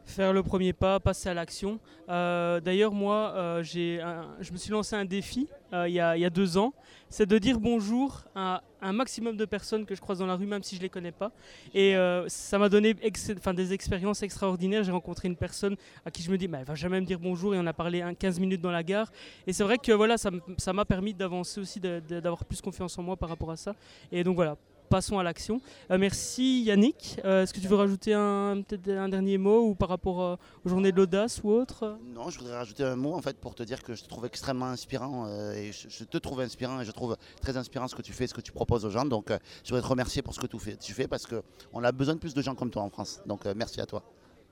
faire 0.10 0.34
le 0.34 0.44
premier 0.44 0.74
pas, 0.74 1.00
passer 1.00 1.30
à 1.30 1.34
l'action. 1.34 1.80
Euh, 2.10 2.60
d'ailleurs, 2.60 2.92
moi, 2.92 3.34
euh, 3.36 3.64
je 3.64 4.52
me 4.52 4.58
suis 4.58 4.72
lancé 4.72 4.96
un 4.96 5.06
défi 5.06 5.48
euh, 5.72 5.88
il, 5.88 5.94
y 5.94 6.00
a, 6.00 6.30
deux 6.32 6.58
ans, 6.58 6.74
c'est 7.10 7.28
de 7.28 7.38
dire 7.38 7.60
bonjour 7.60 8.24
à 8.34 8.64
un 8.82 8.92
maximum 8.92 9.38
de 9.38 9.46
personnes 9.46 9.86
que 9.86 9.94
je 9.94 10.02
croise 10.02 10.18
dans 10.18 10.26
la 10.26 10.36
rue, 10.36 10.48
même 10.48 10.64
si 10.64 10.76
je 10.76 10.80
ne 10.80 10.84
les 10.86 10.90
connais 10.90 11.12
pas. 11.12 11.32
Et 11.76 11.96
ça 12.28 12.58
m'a 12.58 12.70
donné 12.70 12.96
des 12.96 13.74
expériences 13.74 14.24
extraordinaires. 14.24 14.84
J'ai 14.84 14.92
rencontré 14.92 15.28
une 15.28 15.36
personne 15.36 15.76
à 16.06 16.12
qui 16.12 16.24
je 16.24 16.32
me 16.32 16.38
dis, 16.38 16.48
bah, 16.48 16.58
elle 16.62 16.66
va 16.66 16.76
jamais 16.76 17.00
me 17.00 17.06
dire 17.06 17.20
bonjour, 17.20 17.54
et 17.54 17.60
on 17.60 17.68
a 17.68 17.74
parlé 17.74 18.04
15 18.18 18.40
minutes 18.40 18.62
dans 18.62 18.72
la 18.72 18.84
gare. 18.84 19.12
Et 19.46 19.54
c'est 19.54 19.64
vrai 19.64 19.78
que 19.78 19.92
voilà, 19.92 20.16
ça 20.18 20.74
m'a 20.74 20.86
permis 20.86 21.14
d'avancer 21.14 21.62
aussi, 21.62 21.80
d'avoir 21.80 22.44
plus 22.46 22.62
confiance 22.62 22.98
en 22.98 23.04
moi 23.04 23.16
par 23.16 23.30
rapport 23.30 23.52
à 23.52 23.58
ça. 23.58 23.76
Et 24.12 24.24
donc 24.24 24.36
voilà, 24.36 24.58
passons 24.90 25.20
à 25.20 25.24
l'action. 25.24 25.62
Euh, 25.92 25.98
merci 25.98 26.64
Yannick. 26.64 27.20
Euh, 27.24 27.44
est-ce 27.44 27.54
que 27.54 27.60
tu 27.60 27.68
veux 27.68 27.76
rajouter 27.76 28.14
un, 28.14 28.62
peut-être 28.68 28.90
un 28.90 29.08
dernier 29.08 29.38
mot 29.38 29.62
ou 29.62 29.76
par 29.76 29.88
rapport 29.88 30.22
euh, 30.22 30.36
aux 30.66 30.70
journées 30.70 30.92
de 30.92 30.98
l'audace 30.98 31.42
ou 31.44 31.50
autre 31.52 31.98
Non, 32.04 32.30
je 32.30 32.40
voudrais 32.40 32.58
rajouter 32.58 32.84
un 32.84 32.96
mot 32.96 33.14
en 33.14 33.22
fait 33.22 33.38
pour 33.38 33.56
te 33.56 33.64
dire 33.64 33.84
que 33.84 33.94
je 33.94 34.04
te 34.04 34.10
trouve 34.10 34.26
extrêmement 34.26 34.66
inspirant 34.66 35.28
et 35.54 35.72
je, 35.72 36.04
te 36.04 36.18
trouve 36.18 36.42
inspirant 36.42 36.82
et 36.82 36.86
je 36.86 36.92
trouve 36.92 37.16
très 37.42 37.56
inspirant 37.56 37.88
ce 37.88 37.96
que 37.96 38.02
tu 38.02 38.12
fais, 38.12 38.28
ce 38.28 38.34
que 38.34 38.42
tu 38.42 38.52
proposes 38.52 38.84
aux 38.84 38.90
gens. 38.90 39.06
Donc 39.06 39.30
je 39.30 39.70
voudrais 39.70 39.82
te 39.82 39.88
remercier 39.88 40.22
pour 40.22 40.34
ce 40.34 40.40
que 40.40 40.48
tu 40.48 40.60
fais, 40.60 40.76
tu 40.76 40.94
fais 40.94 41.08
parce 41.08 41.26
qu'on 41.26 41.84
a 41.84 41.92
besoin 41.92 42.16
de 42.16 42.20
plus 42.20 42.34
de 42.34 42.42
gens 42.42 42.56
comme 42.56 42.72
toi 42.72 42.82
en 42.82 42.90
France. 42.90 43.22
Donc 43.26 43.46
merci 43.56 43.80
à 43.80 43.86
toi. 43.86 44.04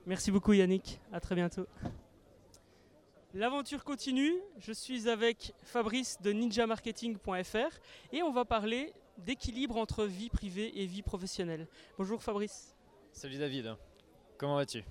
Merci 0.06 0.30
beaucoup 0.30 0.52
Yannick. 0.52 1.00
À 1.12 1.20
très 1.20 1.34
bientôt. 1.34 1.66
L'aventure 3.34 3.84
continue. 3.84 4.32
Je 4.58 4.72
suis 4.72 5.08
avec 5.08 5.52
Fabrice 5.62 6.18
de 6.22 6.32
ninjamarketing.fr 6.32 7.78
et 8.12 8.22
on 8.22 8.32
va 8.32 8.46
parler 8.46 8.94
d'équilibre 9.18 9.76
entre 9.76 10.04
vie 10.04 10.30
privée 10.30 10.80
et 10.80 10.86
vie 10.86 11.02
professionnelle. 11.02 11.66
Bonjour 11.98 12.22
Fabrice. 12.22 12.76
Salut 13.12 13.38
David, 13.38 13.76
comment 14.36 14.56
vas-tu? 14.56 14.84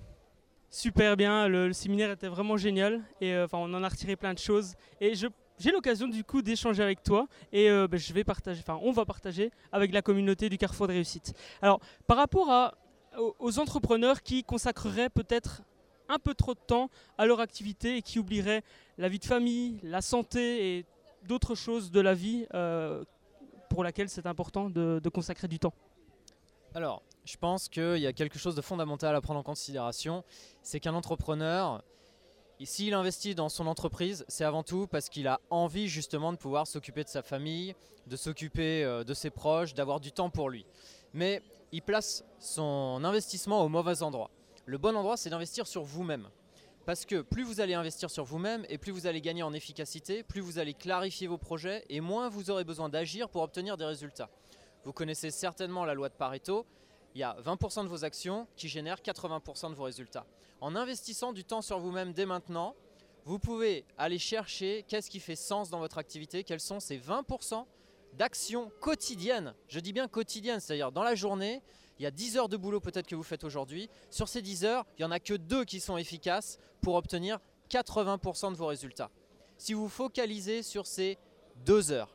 Super 0.70 1.16
bien, 1.16 1.48
le, 1.48 1.72
séminaire 1.72 2.10
était 2.10 2.28
vraiment 2.28 2.56
génial 2.56 3.02
et 3.20 3.32
euh, 3.32 3.46
enfin 3.46 3.58
on 3.58 3.72
en 3.72 3.82
a 3.82 3.88
retiré 3.88 4.16
plein 4.16 4.34
de 4.34 4.38
choses 4.38 4.74
et 5.00 5.14
j'ai 5.14 5.70
l'occasion 5.70 6.08
du 6.08 6.24
coup 6.24 6.42
d'échanger 6.42 6.82
avec 6.82 7.02
toi 7.02 7.26
et 7.52 7.70
euh, 7.70 7.88
ben, 7.88 7.98
je 7.98 8.12
vais 8.12 8.22
partager, 8.22 8.60
enfin 8.60 8.78
on 8.82 8.92
va 8.92 9.06
partager 9.06 9.50
avec 9.72 9.92
la 9.92 10.02
communauté 10.02 10.50
du 10.50 10.58
Carrefour 10.58 10.88
de 10.88 10.92
réussite. 10.92 11.32
Alors 11.62 11.80
par 12.06 12.18
rapport 12.18 12.50
à, 12.50 12.74
aux 13.38 13.58
entrepreneurs 13.58 14.22
qui 14.22 14.44
consacreraient 14.44 15.08
peut-être 15.08 15.62
un 16.08 16.18
peu 16.18 16.34
trop 16.34 16.54
de 16.54 16.60
temps 16.60 16.90
à 17.16 17.26
leur 17.26 17.40
activité 17.40 17.96
et 17.96 18.02
qui 18.02 18.18
oublieraient 18.18 18.62
la 18.98 19.08
vie 19.08 19.18
de 19.18 19.24
famille, 19.24 19.80
la 19.82 20.02
santé 20.02 20.76
et 20.76 20.86
d'autres 21.26 21.54
choses 21.54 21.90
de 21.90 22.00
la 22.00 22.14
vie 22.14 22.46
euh, 22.54 23.04
pour 23.68 23.84
laquelle 23.84 24.08
c'est 24.08 24.26
important 24.26 24.70
de, 24.70 25.08
consacrer 25.08 25.48
du 25.48 25.58
temps 25.58 25.74
Alors, 26.74 27.02
je 27.24 27.36
pense 27.36 27.68
qu'il 27.68 27.98
y 27.98 28.06
a 28.06 28.12
quelque 28.12 28.38
chose 28.38 28.54
de 28.54 28.60
fondamental 28.60 29.14
à 29.14 29.20
prendre 29.20 29.40
en 29.40 29.42
considération, 29.42 30.24
c'est 30.62 30.80
qu'un 30.80 30.94
entrepreneur, 30.94 31.82
s'il 32.64 32.94
investit 32.94 33.34
dans 33.34 33.48
son 33.48 33.66
entreprise, 33.66 34.24
c'est 34.28 34.44
avant 34.44 34.62
tout 34.62 34.86
parce 34.86 35.08
qu'il 35.08 35.28
a 35.28 35.40
envie 35.50 35.88
justement 35.88 36.32
de 36.32 36.38
pouvoir 36.38 36.66
s'occuper 36.66 37.04
de 37.04 37.08
sa 37.08 37.22
famille, 37.22 37.74
de 38.06 38.16
s'occuper 38.16 38.84
euh, 38.84 39.04
de 39.04 39.14
ses 39.14 39.30
proches, 39.30 39.74
d'avoir 39.74 40.00
du 40.00 40.12
temps 40.12 40.30
pour 40.30 40.50
lui. 40.50 40.66
Mais 41.12 41.42
il 41.72 41.82
place 41.82 42.24
son 42.38 43.02
investissement 43.04 43.62
au 43.62 43.68
mauvais 43.68 44.02
endroit. 44.02 44.30
Le 44.66 44.78
bon 44.78 44.96
endroit, 44.96 45.16
c'est 45.16 45.30
d'investir 45.30 45.66
sur 45.66 45.82
vous-même. 45.82 46.28
Parce 46.88 47.04
que 47.04 47.20
plus 47.20 47.42
vous 47.42 47.60
allez 47.60 47.74
investir 47.74 48.10
sur 48.10 48.24
vous-même 48.24 48.64
et 48.70 48.78
plus 48.78 48.92
vous 48.92 49.06
allez 49.06 49.20
gagner 49.20 49.42
en 49.42 49.52
efficacité, 49.52 50.22
plus 50.22 50.40
vous 50.40 50.58
allez 50.58 50.72
clarifier 50.72 51.26
vos 51.26 51.36
projets 51.36 51.84
et 51.90 52.00
moins 52.00 52.30
vous 52.30 52.48
aurez 52.48 52.64
besoin 52.64 52.88
d'agir 52.88 53.28
pour 53.28 53.42
obtenir 53.42 53.76
des 53.76 53.84
résultats. 53.84 54.30
Vous 54.86 54.94
connaissez 54.94 55.30
certainement 55.30 55.84
la 55.84 55.92
loi 55.92 56.08
de 56.08 56.14
Pareto. 56.14 56.64
Il 57.14 57.20
y 57.20 57.24
a 57.24 57.36
20% 57.44 57.82
de 57.82 57.88
vos 57.88 58.06
actions 58.06 58.46
qui 58.56 58.68
génèrent 58.68 59.02
80% 59.02 59.68
de 59.68 59.74
vos 59.74 59.82
résultats. 59.82 60.24
En 60.62 60.74
investissant 60.74 61.34
du 61.34 61.44
temps 61.44 61.60
sur 61.60 61.78
vous-même 61.78 62.14
dès 62.14 62.24
maintenant, 62.24 62.74
vous 63.26 63.38
pouvez 63.38 63.84
aller 63.98 64.18
chercher 64.18 64.86
qu'est-ce 64.88 65.10
qui 65.10 65.20
fait 65.20 65.36
sens 65.36 65.68
dans 65.68 65.80
votre 65.80 65.98
activité, 65.98 66.42
quels 66.42 66.58
sont 66.58 66.80
ces 66.80 66.96
20% 66.98 67.66
d'actions 68.14 68.72
quotidiennes. 68.80 69.52
Je 69.68 69.80
dis 69.80 69.92
bien 69.92 70.08
quotidiennes, 70.08 70.60
c'est-à-dire 70.60 70.90
dans 70.90 71.02
la 71.02 71.14
journée, 71.14 71.60
il 71.98 72.04
y 72.04 72.06
a 72.06 72.10
10 72.10 72.36
heures 72.36 72.48
de 72.48 72.56
boulot 72.56 72.80
peut-être 72.80 73.06
que 73.06 73.16
vous 73.16 73.22
faites 73.22 73.44
aujourd'hui. 73.44 73.88
Sur 74.10 74.28
ces 74.28 74.42
10 74.42 74.64
heures, 74.64 74.86
il 74.98 75.02
n'y 75.02 75.04
en 75.06 75.10
a 75.10 75.20
que 75.20 75.34
deux 75.34 75.64
qui 75.64 75.80
sont 75.80 75.96
efficaces 75.96 76.58
pour 76.80 76.94
obtenir 76.94 77.38
80% 77.70 78.52
de 78.52 78.56
vos 78.56 78.66
résultats. 78.66 79.10
Si 79.56 79.74
vous 79.74 79.88
focalisez 79.88 80.62
sur 80.62 80.86
ces 80.86 81.18
deux 81.64 81.90
heures 81.90 82.14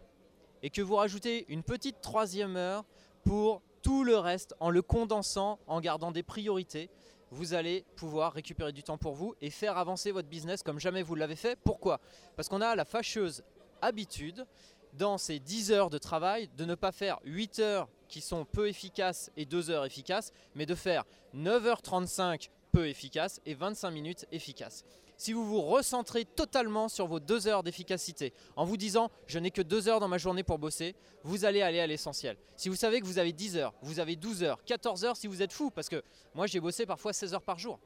et 0.61 0.69
que 0.69 0.81
vous 0.81 0.95
rajoutez 0.95 1.45
une 1.49 1.63
petite 1.63 2.01
troisième 2.01 2.55
heure 2.55 2.85
pour 3.23 3.61
tout 3.81 4.03
le 4.05 4.17
reste 4.17 4.55
en 4.61 4.69
le 4.69 4.81
condensant, 4.81 5.59
en 5.67 5.81
gardant 5.81 6.11
des 6.11 6.23
priorités, 6.23 6.89
vous 7.31 7.53
allez 7.53 7.83
pouvoir 7.95 8.31
récupérer 8.33 8.71
du 8.71 8.83
temps 8.83 8.97
pour 8.97 9.15
vous 9.15 9.35
et 9.41 9.49
faire 9.49 9.77
avancer 9.77 10.11
votre 10.11 10.29
business 10.29 10.63
comme 10.63 10.79
jamais 10.79 11.03
vous 11.03 11.15
l'avez 11.15 11.35
fait. 11.35 11.57
Pourquoi? 11.63 11.99
Parce 12.35 12.47
qu'on 12.47 12.61
a 12.61 12.75
la 12.75 12.85
fâcheuse 12.85 13.43
habitude 13.81 14.45
dans 14.93 15.17
ces 15.17 15.39
10 15.39 15.71
heures 15.71 15.89
de 15.89 15.97
travail 15.97 16.49
de 16.55 16.65
ne 16.65 16.75
pas 16.75 16.91
faire 16.91 17.19
8 17.25 17.59
heures 17.59 17.89
qui 18.13 18.21
sont 18.21 18.45
peu 18.45 18.69
efficaces 18.69 19.31
et 19.37 19.45
2 19.45 19.71
heures 19.71 19.85
efficaces, 19.85 20.31
mais 20.53 20.67
de 20.67 20.75
faire 20.75 21.03
9h35 21.35 22.49
peu 22.71 22.87
efficaces 22.87 23.41
et 23.47 23.55
25 23.55 23.89
minutes 23.89 24.27
efficaces. 24.31 24.85
Si 25.17 25.33
vous 25.33 25.43
vous 25.43 25.61
recentrez 25.63 26.23
totalement 26.23 26.89
sur 26.89 27.07
vos 27.07 27.19
2 27.19 27.47
heures 27.47 27.63
d'efficacité 27.63 28.31
en 28.55 28.65
vous 28.65 28.77
disant 28.77 29.09
je 29.25 29.39
n'ai 29.39 29.49
que 29.49 29.63
2 29.63 29.87
heures 29.87 29.99
dans 29.99 30.07
ma 30.07 30.19
journée 30.19 30.43
pour 30.43 30.59
bosser, 30.59 30.95
vous 31.23 31.43
allez 31.43 31.63
aller 31.63 31.79
à 31.79 31.87
l'essentiel. 31.87 32.37
Si 32.55 32.69
vous 32.69 32.75
savez 32.75 33.01
que 33.01 33.05
vous 33.07 33.17
avez 33.17 33.33
10 33.33 33.57
heures, 33.57 33.73
vous 33.81 33.99
avez 33.99 34.15
12 34.15 34.43
heures, 34.43 34.63
14 34.63 35.05
heures 35.05 35.17
si 35.17 35.25
vous 35.25 35.41
êtes 35.41 35.51
fou, 35.51 35.71
parce 35.71 35.89
que 35.89 36.03
moi 36.35 36.45
j'ai 36.45 36.59
bossé 36.59 36.85
parfois 36.85 37.13
16 37.13 37.33
heures 37.33 37.41
par 37.41 37.57
jour 37.57 37.79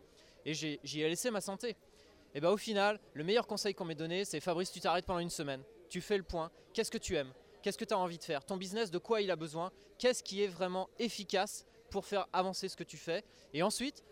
et 0.45 0.53
j'y 0.53 1.01
ai 1.01 1.07
laissé 1.07 1.31
ma 1.31 1.39
santé. 1.39 1.77
Et 2.35 2.41
bien 2.41 2.49
au 2.49 2.57
final, 2.57 2.99
le 3.13 3.23
meilleur 3.23 3.47
conseil 3.47 3.73
qu'on 3.73 3.85
m'ait 3.85 3.95
donné, 3.95 4.25
c'est 4.25 4.41
Fabrice, 4.41 4.73
tu 4.73 4.81
t'arrêtes 4.81 5.05
pendant 5.05 5.19
une 5.19 5.29
semaine 5.29 5.63
tu 5.89 6.01
fais 6.01 6.17
le 6.17 6.23
point, 6.23 6.51
qu'est-ce 6.73 6.91
que 6.91 6.97
tu 6.97 7.15
aimes, 7.15 7.31
qu'est-ce 7.67 7.77
que 7.77 7.83
tu 7.83 7.93
as 7.93 7.97
envie 7.97 8.17
de 8.17 8.23
faire, 8.23 8.45
ton 8.45 8.55
business, 8.55 8.91
de 8.91 8.97
quoi 8.97 9.19
il 9.19 9.29
a 9.29 9.35
besoin, 9.35 9.73
qu'est-ce 9.97 10.23
qui 10.23 10.41
est 10.41 10.47
vraiment 10.47 10.87
efficace 10.99 11.65
pour 11.89 12.05
faire 12.05 12.25
avancer 12.31 12.69
ce 12.69 12.77
que 12.77 12.83
tu 12.85 12.95
fais? 12.95 13.25
Et 13.53 13.61
ensuite, 13.61 14.05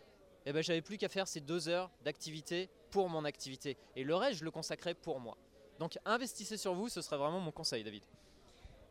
eh 0.46 0.52
ben, 0.52 0.62
j'avais 0.62 0.82
plus 0.82 0.98
qu'à 0.98 1.08
faire 1.08 1.26
ces 1.26 1.40
deux 1.40 1.70
heures 1.70 1.90
d'activité 2.04 2.70
pour 2.92 3.08
mon 3.08 3.24
activité. 3.24 3.78
Et 3.96 4.04
le 4.04 4.14
reste, 4.14 4.40
je 4.40 4.44
le 4.44 4.52
consacrais 4.52 4.94
pour 4.94 5.22
moi. 5.22 5.38
Donc 5.80 5.98
investissez 6.04 6.58
sur 6.58 6.74
vous, 6.74 6.90
ce 6.90 7.02
serait 7.02 7.16
vraiment 7.16 7.40
mon 7.40 7.54
conseil, 7.54 7.82
David. 7.86 8.04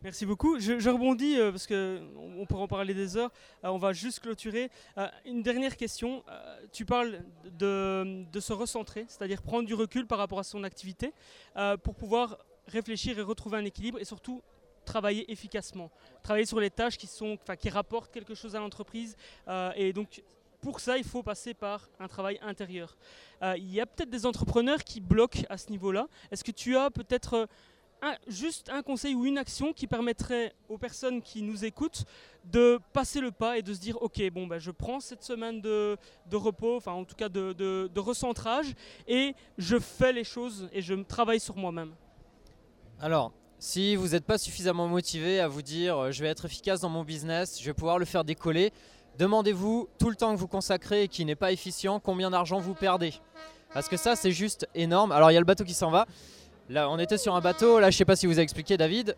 Merci 0.03 0.25
beaucoup. 0.25 0.59
Je, 0.59 0.89
rebondis 0.89 1.39
euh, 1.39 1.51
parce 1.51 1.67
qu'on 1.67 2.47
on 2.51 2.57
en 2.57 2.67
parler 2.67 2.95
des 2.95 3.19
heures. 3.19 3.33
Euh, 3.65 3.69
on 3.69 3.79
va 3.79 3.93
juste 3.93 4.21
clôturer. 4.21 4.71
Euh, 4.97 5.09
une 5.27 5.43
dernière 5.43 5.77
question. 5.77 6.25
tu 6.73 6.87
parles 6.87 7.21
de 7.45 8.41
se 8.41 8.55
recentrer, 8.55 9.05
c'est-à-dire 9.09 9.43
prendre 9.43 9.67
du 9.67 9.75
recul 9.75 10.07
par 10.07 10.17
rapport 10.17 10.39
à 10.39 10.45
son 10.45 10.65
activité 10.65 11.13
pour 11.83 11.95
pouvoir 11.95 12.39
réfléchir 12.69 13.19
et 13.19 13.23
retrouver 13.23 13.59
un 13.59 13.65
équilibre 13.65 13.99
et 13.99 14.05
surtout 14.05 14.43
travailler 14.85 15.31
efficacement. 15.31 15.91
Travailler 16.23 16.47
sur 16.47 16.61
les 16.61 16.71
tâches 16.71 16.97
qui, 16.97 17.07
sont, 17.07 17.39
qui 17.59 17.71
rapportent 17.71 18.13
quelque 18.13 18.35
chose 18.35 18.55
à 18.55 18.61
l'entreprise. 18.61 19.17
Euh, 19.49 19.73
et 19.77 19.93
donc, 19.93 20.23
pour 20.61 20.81
ça, 20.81 20.97
il 20.97 21.05
faut 21.05 21.23
passer 21.23 21.53
par 21.53 21.89
un 22.01 22.09
travail 22.09 22.39
intérieur. 22.43 22.97
Euh, 23.43 23.55
il 23.59 23.73
y 23.73 23.81
a 23.81 23.87
peut-être 23.87 24.11
des 24.11 24.25
entrepreneurs 24.25 24.83
qui 24.83 25.01
bloquent 25.01 25.43
à 25.49 25.59
ce 25.59 25.71
niveau-là. 25.71 26.07
Est-ce 26.31 26.43
que 26.43 26.53
tu 26.53 26.77
as 26.77 26.91
peut-être 26.91 27.35
euh, 27.35 27.47
juste 28.27 28.71
un 28.71 28.83
conseil 28.83 29.15
ou 29.15 29.27
une 29.27 29.37
action 29.37 29.73
qui 29.73 29.87
permettrait 29.87 30.55
aux 30.69 30.79
personnes 30.79 31.21
qui 31.21 31.43
nous 31.43 31.65
écoutent 31.65 32.05
de 32.45 32.79
passer 32.93 33.21
le 33.21 33.31
pas 33.31 33.59
et 33.59 33.63
de 33.63 33.73
se 33.73 33.81
dire 33.81 34.01
ok 34.03 34.21
bon 34.31 34.47
ben 34.47 34.59
je 34.59 34.71
prends 34.71 35.01
cette 35.01 35.23
semaine 35.23 35.63
de, 35.63 35.97
repos, 36.33 36.77
enfin 36.77 36.93
en 36.93 37.05
tout 37.05 37.15
cas 37.15 37.31
de, 37.31 37.53
de 37.53 38.01
recentrage 38.01 38.75
et 39.07 39.35
je 39.57 39.79
fais 39.79 40.13
les 40.13 40.25
choses 40.25 40.69
et 40.73 40.83
je 40.83 40.95
travaille 40.95 41.41
sur 41.41 41.57
moi-même? 41.57 41.95
Alors, 43.01 43.33
Si 43.67 43.97
vous 43.97 44.09
n'êtes 44.09 44.27
pas 44.27 44.37
suffisamment 44.37 44.89
motivé 44.89 45.41
à 45.41 45.49
vous 45.49 45.63
dire 45.63 45.97
euh, 45.97 46.11
je 46.11 46.23
vais 46.23 46.29
être 46.29 46.45
efficace 46.45 46.81
dans 46.81 46.91
mon 46.91 47.03
business, 47.03 47.59
je 47.59 47.65
vais 47.65 47.73
pouvoir 47.73 47.99
le 47.99 48.05
faire 48.05 48.23
décoller, 48.23 48.75
demandez-vous 49.19 49.89
tout 49.99 50.11
le 50.11 50.17
temps 50.17 50.35
que 50.35 50.39
vous 50.39 50.47
consacrez 50.47 51.05
et 51.05 51.09
qui 51.09 51.25
n'est 51.25 51.35
pas 51.35 51.51
efficient, 51.51 51.99
combien 51.99 52.29
d'argent 52.29 52.61
vous 52.61 52.75
perdez. 52.75 53.15
Parce 53.73 53.89
que 53.89 53.97
ça, 53.97 54.17
c'est 54.17 54.33
juste 54.33 54.69
énorme. 54.75 55.13
Alors, 55.13 55.31
il 55.31 55.35
y 55.35 55.39
a 55.39 55.41
le 55.41 55.47
bateau 55.47 55.65
qui 55.65 55.73
s'en 55.73 55.91
va. 55.91 56.05
Là, 56.69 56.91
on 56.91 56.99
était 56.99 57.17
sur 57.17 57.35
un 57.35 57.41
bateau. 57.41 57.81
Là, 57.81 57.91
je 57.91 57.97
ne 57.97 57.99
sais 57.99 58.05
pas 58.05 58.17
si 58.17 58.27
vous 58.27 58.39
a 58.39 58.43
expliqué, 58.43 58.77
David. 58.77 59.17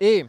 Et 0.00 0.26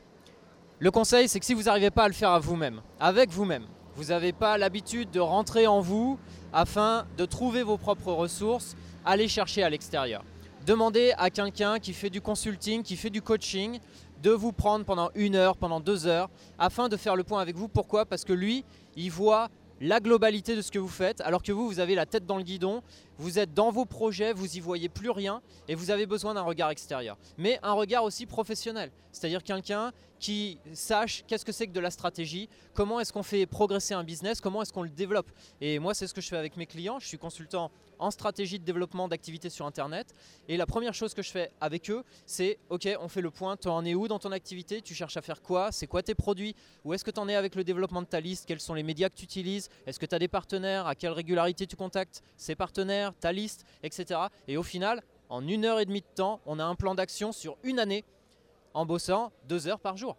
le 0.78 0.92
conseil, 0.92 1.28
c'est 1.28 1.40
que 1.40 1.46
si 1.48 1.56
vous 1.56 1.64
n'arrivez 1.64 1.90
pas 1.90 2.04
à 2.04 2.08
le 2.08 2.14
faire 2.14 2.30
à 2.30 2.40
vous-même, 2.40 2.82
avec 3.00 3.32
vous-même, 3.32 3.66
vous 3.96 4.06
n'avez 4.06 4.32
pas 4.32 4.60
l'habitude 4.60 5.10
de 5.10 5.20
rentrer 5.20 5.66
en 5.66 5.82
vous 5.82 6.20
afin 6.54 7.08
de 7.18 7.26
trouver 7.26 7.64
vos 7.64 7.78
propres 7.78 8.12
ressources, 8.12 8.76
allez 9.04 9.28
chercher 9.28 9.64
à 9.64 9.72
l'extérieur. 9.72 10.24
Demandez 10.66 11.14
à 11.20 11.30
quelqu'un 11.30 11.78
qui 11.78 11.94
fait 11.94 12.10
du 12.10 12.22
consulting, 12.22 12.82
qui 12.82 12.96
fait 12.96 13.12
du 13.12 13.22
coaching, 13.22 13.80
de 14.24 14.32
vous 14.32 14.52
prendre 14.52 14.84
pendant 14.84 15.12
une 15.14 15.36
heure, 15.36 15.58
pendant 15.58 15.80
deux 15.80 16.08
heures, 16.08 16.28
afin 16.58 16.90
de 16.90 16.98
faire 16.98 17.16
le 17.16 17.24
point 17.24 17.40
avec 17.40 17.56
vous. 17.56 17.68
Pourquoi? 17.68 18.08
Parce 18.08 18.26
que 18.26 18.34
lui, 18.34 18.66
il 18.96 19.12
voit 19.12 19.50
la 19.80 20.00
globalité 20.00 20.56
de 20.56 20.64
ce 20.64 20.72
que 20.72 20.80
vous 20.80 20.88
faites, 20.88 21.22
alors 21.22 21.44
que 21.44 21.52
vous, 21.52 21.68
vous 21.68 21.80
avez 21.80 21.94
la 21.94 22.08
tête 22.08 22.26
dans 22.26 22.38
le 22.38 22.44
guidon, 22.44 22.82
vous 23.20 23.38
êtes 23.38 23.54
dans 23.54 23.70
vos 23.70 23.86
projets, 23.86 24.34
vous 24.34 24.58
y 24.58 24.60
voyez 24.60 24.90
plus 24.90 25.12
rien 25.12 25.40
et 25.68 25.76
vous 25.76 25.92
avez 25.92 26.08
besoin 26.08 26.34
d'un 26.34 26.42
regard 26.42 26.72
extérieur. 26.72 27.16
Mais 27.38 27.60
un 27.62 27.74
regard 27.74 28.04
aussi 28.04 28.26
professionnel, 28.26 28.90
c'est-à-dire 29.12 29.44
quelqu'un 29.44 29.92
qui 30.18 30.58
sache 30.74 31.24
qu'est-ce 31.28 31.46
que 31.46 31.52
c'est 31.52 31.68
que 31.68 31.74
de 31.74 31.80
la 31.80 31.92
stratégie, 31.92 32.50
comment 32.74 33.00
est-ce 33.00 33.14
qu'on 33.14 33.22
fait 33.22 33.46
progresser 33.46 33.94
un 33.94 34.04
business, 34.04 34.42
comment 34.42 34.64
est-ce 34.64 34.74
qu'on 34.74 34.84
le 34.84 34.90
développe. 34.90 35.30
Et 35.62 35.78
moi, 35.78 35.94
c'est 35.94 36.08
ce 36.08 36.14
que 36.14 36.22
je 36.22 36.30
fais 36.30 36.38
avec 36.38 36.58
mes 36.58 36.66
clients. 36.66 37.00
Je 37.00 37.08
suis 37.08 37.18
consultant 37.18 37.70
en 38.00 38.12
stratégie 38.12 38.60
de 38.60 38.66
développement 38.66 39.08
d'activités 39.08 39.50
sur 39.50 39.66
Internet. 39.66 40.14
Et 40.48 40.58
la 40.58 40.66
première 40.66 40.94
chose 40.94 41.14
que 41.14 41.22
je 41.22 41.32
fais 41.32 41.52
avec 41.62 41.90
eux, 41.90 42.04
c'est 42.26 42.60
OK, 42.70 42.88
on 43.00 43.08
fait 43.08 43.22
le 43.22 43.32
point. 43.32 43.58
Tu 43.58 43.68
en 43.68 43.84
es 43.86 43.96
où 43.96 44.08
dans 44.08 44.20
ton 44.20 44.32
activité? 44.32 44.82
Tu 44.82 44.94
cherches 44.94 45.18
à 45.18 45.22
faire 45.22 45.42
quoi? 45.42 45.72
C'est 45.72 45.88
quoi 45.88 46.04
tes 46.04 46.16
produits? 46.16 46.56
Où 46.84 46.94
est-ce 46.94 47.04
que 47.04 47.12
tu 47.12 47.20
en 47.20 47.28
es 47.28 47.36
avec 47.36 47.56
le 47.56 47.64
développement 47.64 48.02
de 48.02 48.08
ta 48.08 48.20
liste? 48.20 48.46
Quels 48.46 48.60
sont 48.60 48.74
les 48.74 48.84
médias 48.84 49.10
que 49.10 49.16
tu 49.16 49.24
utilises? 49.24 49.70
Est-ce 49.86 50.00
que 50.00 50.06
tu 50.06 50.16
as 50.16 50.20
des 50.20 50.28
partenaires? 50.28 50.88
À 50.88 50.96
quelle 50.96 51.12
régularité 51.12 51.68
tu 51.68 51.76
contactes 51.76 52.24
ces 52.38 52.56
partenaires, 52.56 53.14
ta 53.20 53.32
liste, 53.32 53.66
etc. 53.84 54.20
Et 54.48 54.58
au 54.58 54.64
final, 54.64 55.02
en 55.30 55.48
une 55.48 55.66
heure 55.66 55.80
et 55.80 55.86
demie 55.86 56.02
de 56.02 56.16
temps, 56.16 56.42
on 56.46 56.60
a 56.60 56.64
un 56.64 56.76
plan 56.76 56.96
d'action 56.96 57.32
sur 57.32 57.58
une 57.64 57.80
année 57.80 58.04
en 58.74 58.86
bossant 58.86 59.32
deux 59.48 59.68
heures 59.68 59.80
par 59.80 59.98
jour. 59.98 60.18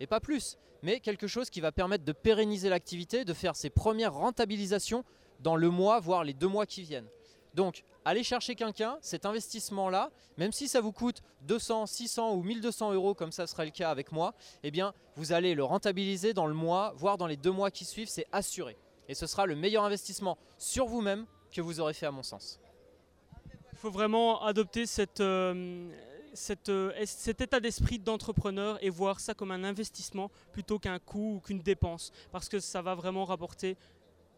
Et 0.00 0.06
pas 0.06 0.20
plus. 0.20 0.56
Mais 0.82 1.00
quelque 1.00 1.26
chose 1.26 1.50
qui 1.50 1.60
va 1.60 1.72
permettre 1.72 2.04
de 2.04 2.12
pérenniser 2.12 2.68
l'activité, 2.68 3.24
de 3.24 3.34
faire 3.34 3.56
ses 3.56 3.68
premières 3.68 4.14
rentabilisations 4.14 5.04
dans 5.40 5.56
le 5.56 5.70
mois, 5.70 6.00
voire 6.00 6.24
les 6.24 6.34
deux 6.34 6.48
mois 6.48 6.66
qui 6.66 6.82
viennent. 6.82 7.08
Donc, 7.54 7.82
allez 8.04 8.22
chercher 8.22 8.54
quelqu'un, 8.54 8.98
cet 9.00 9.26
investissement-là, 9.26 10.10
même 10.36 10.52
si 10.52 10.68
ça 10.68 10.80
vous 10.80 10.92
coûte 10.92 11.22
200, 11.42 11.86
600 11.86 12.34
ou 12.34 12.42
1200 12.42 12.92
euros, 12.92 13.14
comme 13.14 13.32
ça 13.32 13.46
sera 13.46 13.64
le 13.64 13.70
cas 13.70 13.90
avec 13.90 14.12
moi, 14.12 14.34
eh 14.62 14.70
bien, 14.70 14.94
vous 15.16 15.32
allez 15.32 15.54
le 15.54 15.64
rentabiliser 15.64 16.34
dans 16.34 16.46
le 16.46 16.54
mois, 16.54 16.92
voire 16.96 17.18
dans 17.18 17.26
les 17.26 17.36
deux 17.36 17.50
mois 17.50 17.70
qui 17.70 17.84
suivent, 17.84 18.08
c'est 18.08 18.26
assuré. 18.32 18.76
Et 19.08 19.14
ce 19.14 19.26
sera 19.26 19.46
le 19.46 19.56
meilleur 19.56 19.84
investissement 19.84 20.38
sur 20.58 20.86
vous-même 20.86 21.26
que 21.50 21.60
vous 21.60 21.80
aurez 21.80 21.94
fait 21.94 22.06
à 22.06 22.10
mon 22.10 22.22
sens. 22.22 22.60
Il 23.72 23.78
faut 23.78 23.90
vraiment 23.90 24.44
adopter 24.44 24.84
euh, 25.20 25.90
euh, 26.68 26.92
cet 27.04 27.40
état 27.40 27.60
d'esprit 27.60 27.98
d'entrepreneur 27.98 28.78
et 28.82 28.90
voir 28.90 29.20
ça 29.20 29.34
comme 29.34 29.50
un 29.50 29.64
investissement 29.64 30.30
plutôt 30.52 30.78
qu'un 30.78 30.98
coût 30.98 31.36
ou 31.36 31.40
qu'une 31.40 31.60
dépense. 31.60 32.12
Parce 32.30 32.48
que 32.48 32.60
ça 32.60 32.82
va 32.82 32.94
vraiment 32.94 33.24
rapporter 33.24 33.76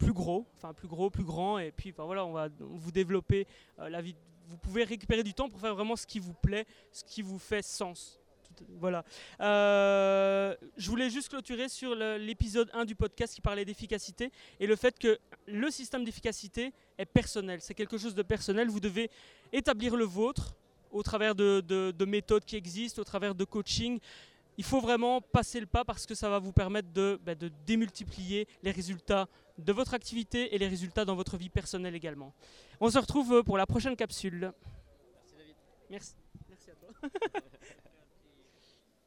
plus 0.00 0.12
gros, 0.14 0.46
enfin 0.56 0.72
plus 0.72 0.88
gros, 0.88 1.10
plus 1.10 1.24
grand, 1.24 1.58
et 1.58 1.70
puis 1.70 1.92
voilà, 1.96 2.24
on 2.24 2.32
va 2.32 2.48
vous 2.58 2.90
développer 2.90 3.46
euh, 3.78 3.88
la 3.88 4.00
vie. 4.00 4.16
Vous 4.48 4.56
pouvez 4.56 4.82
récupérer 4.82 5.22
du 5.22 5.34
temps 5.34 5.48
pour 5.48 5.60
faire 5.60 5.74
vraiment 5.74 5.94
ce 5.94 6.06
qui 6.06 6.18
vous 6.18 6.32
plaît, 6.32 6.66
ce 6.90 7.04
qui 7.04 7.22
vous 7.22 7.38
fait 7.38 7.62
sens. 7.62 8.18
Voilà. 8.80 9.04
Euh, 9.40 10.56
je 10.76 10.90
voulais 10.90 11.08
juste 11.08 11.28
clôturer 11.28 11.68
sur 11.68 11.94
l'épisode 11.94 12.68
1 12.72 12.84
du 12.84 12.94
podcast 12.94 13.34
qui 13.34 13.40
parlait 13.40 13.64
d'efficacité 13.64 14.32
et 14.58 14.66
le 14.66 14.74
fait 14.74 14.98
que 14.98 15.18
le 15.46 15.70
système 15.70 16.04
d'efficacité 16.04 16.72
est 16.98 17.06
personnel. 17.06 17.60
C'est 17.60 17.74
quelque 17.74 17.96
chose 17.96 18.14
de 18.14 18.22
personnel. 18.22 18.68
Vous 18.68 18.80
devez 18.80 19.10
établir 19.52 19.96
le 19.96 20.04
vôtre 20.04 20.56
au 20.90 21.02
travers 21.02 21.34
de, 21.34 22.04
méthodes 22.04 22.44
qui 22.44 22.56
existent, 22.56 23.00
au 23.00 23.04
travers 23.04 23.34
de 23.34 23.44
coaching. 23.44 24.00
Il 24.61 24.64
faut 24.64 24.83
vraiment 24.83 25.23
passer 25.23 25.59
le 25.59 25.64
pas 25.64 25.87
parce 25.87 26.05
que 26.05 26.14
ça 26.14 26.29
va 26.29 26.38
vous 26.38 26.53
permettre 26.53 26.92
de, 26.92 27.18
ben, 27.25 27.35
de 27.35 27.51
démultiplier 27.64 28.46
les 28.62 28.70
résultats 28.70 29.27
de 29.57 29.73
votre 29.73 29.94
activité 29.94 30.55
et 30.55 30.59
les 30.59 30.68
résultats 30.68 31.07
dans 31.07 31.14
votre 31.14 31.38
vie 31.38 31.49
personnelle 31.49 31.94
également. 31.94 32.35
On 32.79 32.90
se 32.90 32.99
retrouve 32.99 33.42
pour 33.42 33.57
la 33.57 33.64
prochaine 33.64 33.96
capsule. 33.96 34.53
Merci 35.14 35.35
David. 35.38 35.55
Merci. 35.88 36.14
Merci 36.51 36.70
à 36.73 36.75
toi. 36.75 36.90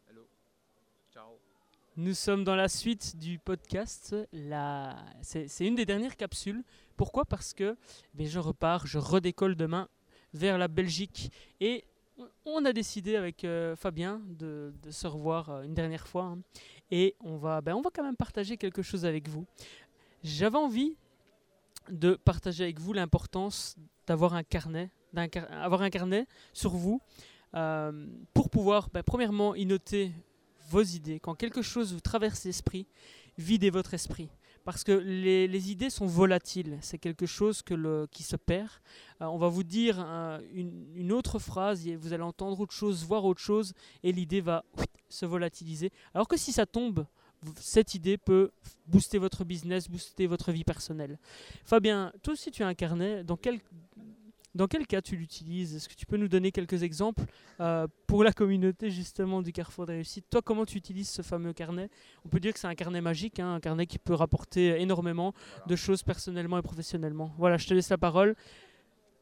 Hello. 0.10 0.28
Ciao. 1.13 1.38
Nous 1.98 2.16
sommes 2.16 2.44
dans 2.44 2.56
la 2.56 2.68
suite 2.68 3.16
du 3.18 3.38
podcast. 3.38 4.16
La... 4.32 5.06
C'est 5.22 5.68
une 5.68 5.76
des 5.76 5.86
dernières 5.86 6.18
capsules. 6.18 6.63
Pourquoi? 6.98 7.26
Parce 7.26 7.54
que 7.54 7.78
ben, 8.16 8.26
je 8.26 8.39
repars, 8.39 8.88
je 8.88 8.98
redécolle 8.98 9.56
demain 9.56 9.88
vers 10.34 10.58
la 10.58 10.68
Belgique. 10.68 11.32
Et 11.60 11.86
on 12.45 12.65
a 12.65 12.73
décidé 12.73 13.15
avec 13.15 13.43
euh, 13.43 13.76
Fabien 13.76 14.21
de, 14.28 14.73
se 14.89 15.08
revoir 15.08 15.49
euh, 15.49 15.63
une 15.63 15.73
dernière 15.73 16.08
fois. 16.08 16.26
Hein. 16.26 16.39
Et 16.91 17.15
on 17.19 17.38
va, 17.38 17.62
ben, 17.62 17.76
on 17.76 17.82
va 17.82 17.89
quand 17.93 18.04
même 18.04 18.15
partager 18.15 18.58
quelque 18.58 18.82
chose 18.82 19.06
avec 19.06 19.28
vous. 19.28 19.45
J'avais 20.23 20.58
envie 20.58 20.95
de 21.89 22.15
partager 22.15 22.63
avec 22.63 22.80
vous 22.80 22.93
l'importance 22.93 23.76
d'avoir 24.08 24.34
un 24.36 24.43
carnet, 24.43 24.89
un 25.15 25.89
carnet 25.89 26.28
sur 26.54 26.71
vous 26.71 27.02
euh, 27.56 28.08
pour 28.34 28.49
pouvoir, 28.49 28.89
ben, 28.93 29.04
premièrement, 29.04 29.56
y 29.56 29.65
noter 29.65 30.12
vos 30.69 30.82
idées. 30.82 31.19
Quand 31.19 31.36
quelque 31.36 31.62
chose 31.62 31.93
vous 31.93 31.99
traverse 31.99 32.45
l'esprit, 32.45 32.88
videz 33.38 33.69
votre 33.69 33.93
esprit 33.93 34.30
parce 34.63 34.84
que 34.84 34.91
les, 34.91 35.71
idées 35.71 35.89
sont 35.89 36.06
volatiles. 36.06 36.78
C'est 36.82 36.97
quelque 36.97 37.26
chose 37.26 37.62
qui 38.12 38.23
se 38.23 38.36
perd. 38.36 38.69
Euh, 39.21 39.26
on 39.26 39.38
va 39.38 39.47
vous 39.47 39.63
dire 39.63 39.99
une, 40.54 41.12
autre 41.12 41.39
phrase, 41.39 41.88
vous 41.88 42.13
allez 42.13 42.23
entendre 42.23 42.60
autre 42.60 42.73
chose, 42.73 43.06
voir 43.06 43.26
autre 43.26 43.41
chose, 43.41 43.73
et 44.04 44.12
l'idée 44.12 44.41
va 44.41 44.63
se 45.10 45.26
volatiliser. 45.26 45.91
Alors 46.13 46.28
que 46.28 46.38
si 46.38 46.52
ça 46.52 46.65
tombe, 46.65 47.06
cette 47.58 47.93
idée 47.93 48.17
peut 48.17 48.52
booster 48.88 49.17
votre 49.17 49.43
business, 49.43 49.89
booster 49.89 50.28
votre 50.28 50.52
vie 50.52 50.63
personnelle. 50.63 51.19
Fabien, 51.65 52.12
toi 52.21 52.34
aussi 52.34 52.52
tu 52.52 52.63
as 52.63 52.67
un 52.67 52.73
carnet. 52.73 53.23
Dans 53.23 53.38
quel, 53.38 53.60
dans 54.56 54.68
quel 54.68 54.86
cas 54.86 55.02
tu 55.02 55.16
l'utilises? 55.16 55.76
Est-ce 55.76 55.89
que 55.89 55.96
tu 55.96 56.06
peux 56.06 56.18
nous 56.18 56.28
donner 56.28 56.52
quelques 56.52 56.84
exemples 56.84 57.24
euh, 57.60 57.88
pour 58.08 58.24
la 58.24 58.32
communauté 58.32 58.92
justement 58.92 59.42
du 59.42 59.52
Carrefour 59.52 59.86
de 59.86 59.94
réussite 59.94 60.26
Toi, 60.30 60.42
comment 60.42 60.66
tu 60.66 60.78
utilises 60.78 61.10
ce 61.10 61.22
fameux 61.22 61.54
carnet? 61.54 61.89
On 62.26 62.30
peut 62.30 62.39
dire 62.39 62.54
que 62.54 62.60
c'est 62.60 62.68
un 62.68 62.76
carnet 62.76 63.02
magique, 63.02 63.39
hein, 63.39 63.56
un 63.56 63.60
carnet 63.60 63.88
qui 63.88 63.98
peut 63.98 64.13
rapporter 64.13 64.82
énormément 64.82 65.34
de 65.68 65.76
choses 65.76 66.04
personnellement 66.04 66.58
et 66.58 66.62
professionnellement. 66.62 67.34
Voilà, 67.38 67.58
je 67.58 67.68
te 67.68 67.74
laisse 67.74 67.89
la 67.89 67.98
parole. 67.98 68.36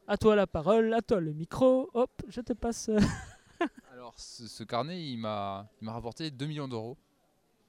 À 0.06 0.16
toi 0.16 0.36
la 0.36 0.46
parole, 0.46 0.92
à 0.92 1.00
toi 1.00 1.20
le 1.20 1.32
micro. 1.32 1.90
Hop, 1.94 2.10
je 2.28 2.40
te 2.40 2.52
passe. 2.52 2.90
Alors, 3.92 4.14
ce, 4.18 4.64
carnet, 4.64 5.02
il 5.02 5.18
m'a 5.18 5.68
rapporté 5.86 6.30
2 6.30 6.46
millions 6.46 6.68
d'euros. 6.68 6.98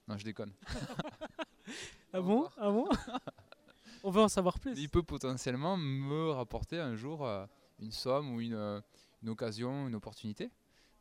Non, 0.07 0.17
je 0.17 0.25
déconne. 0.25 0.51
ah 2.11 2.19
bon? 2.19 2.49
Ah 2.57 2.71
bon? 2.71 2.87
On 4.03 4.11
veut 4.11 4.21
en 4.21 4.27
savoir 4.27 4.59
plus. 4.59 4.77
Il 4.77 4.89
peut 4.89 5.01
potentiellement 5.01 5.77
me 5.77 6.31
rapporter 6.31 6.77
un 6.77 6.95
jour 6.95 7.25
euh, 7.25 7.45
une 7.79 7.91
somme 7.91 8.35
ou 8.35 8.41
euh, 8.41 8.81
une, 9.21 9.29
occasion, 9.29 9.87
une 9.87 9.95
opportunité. 9.95 10.51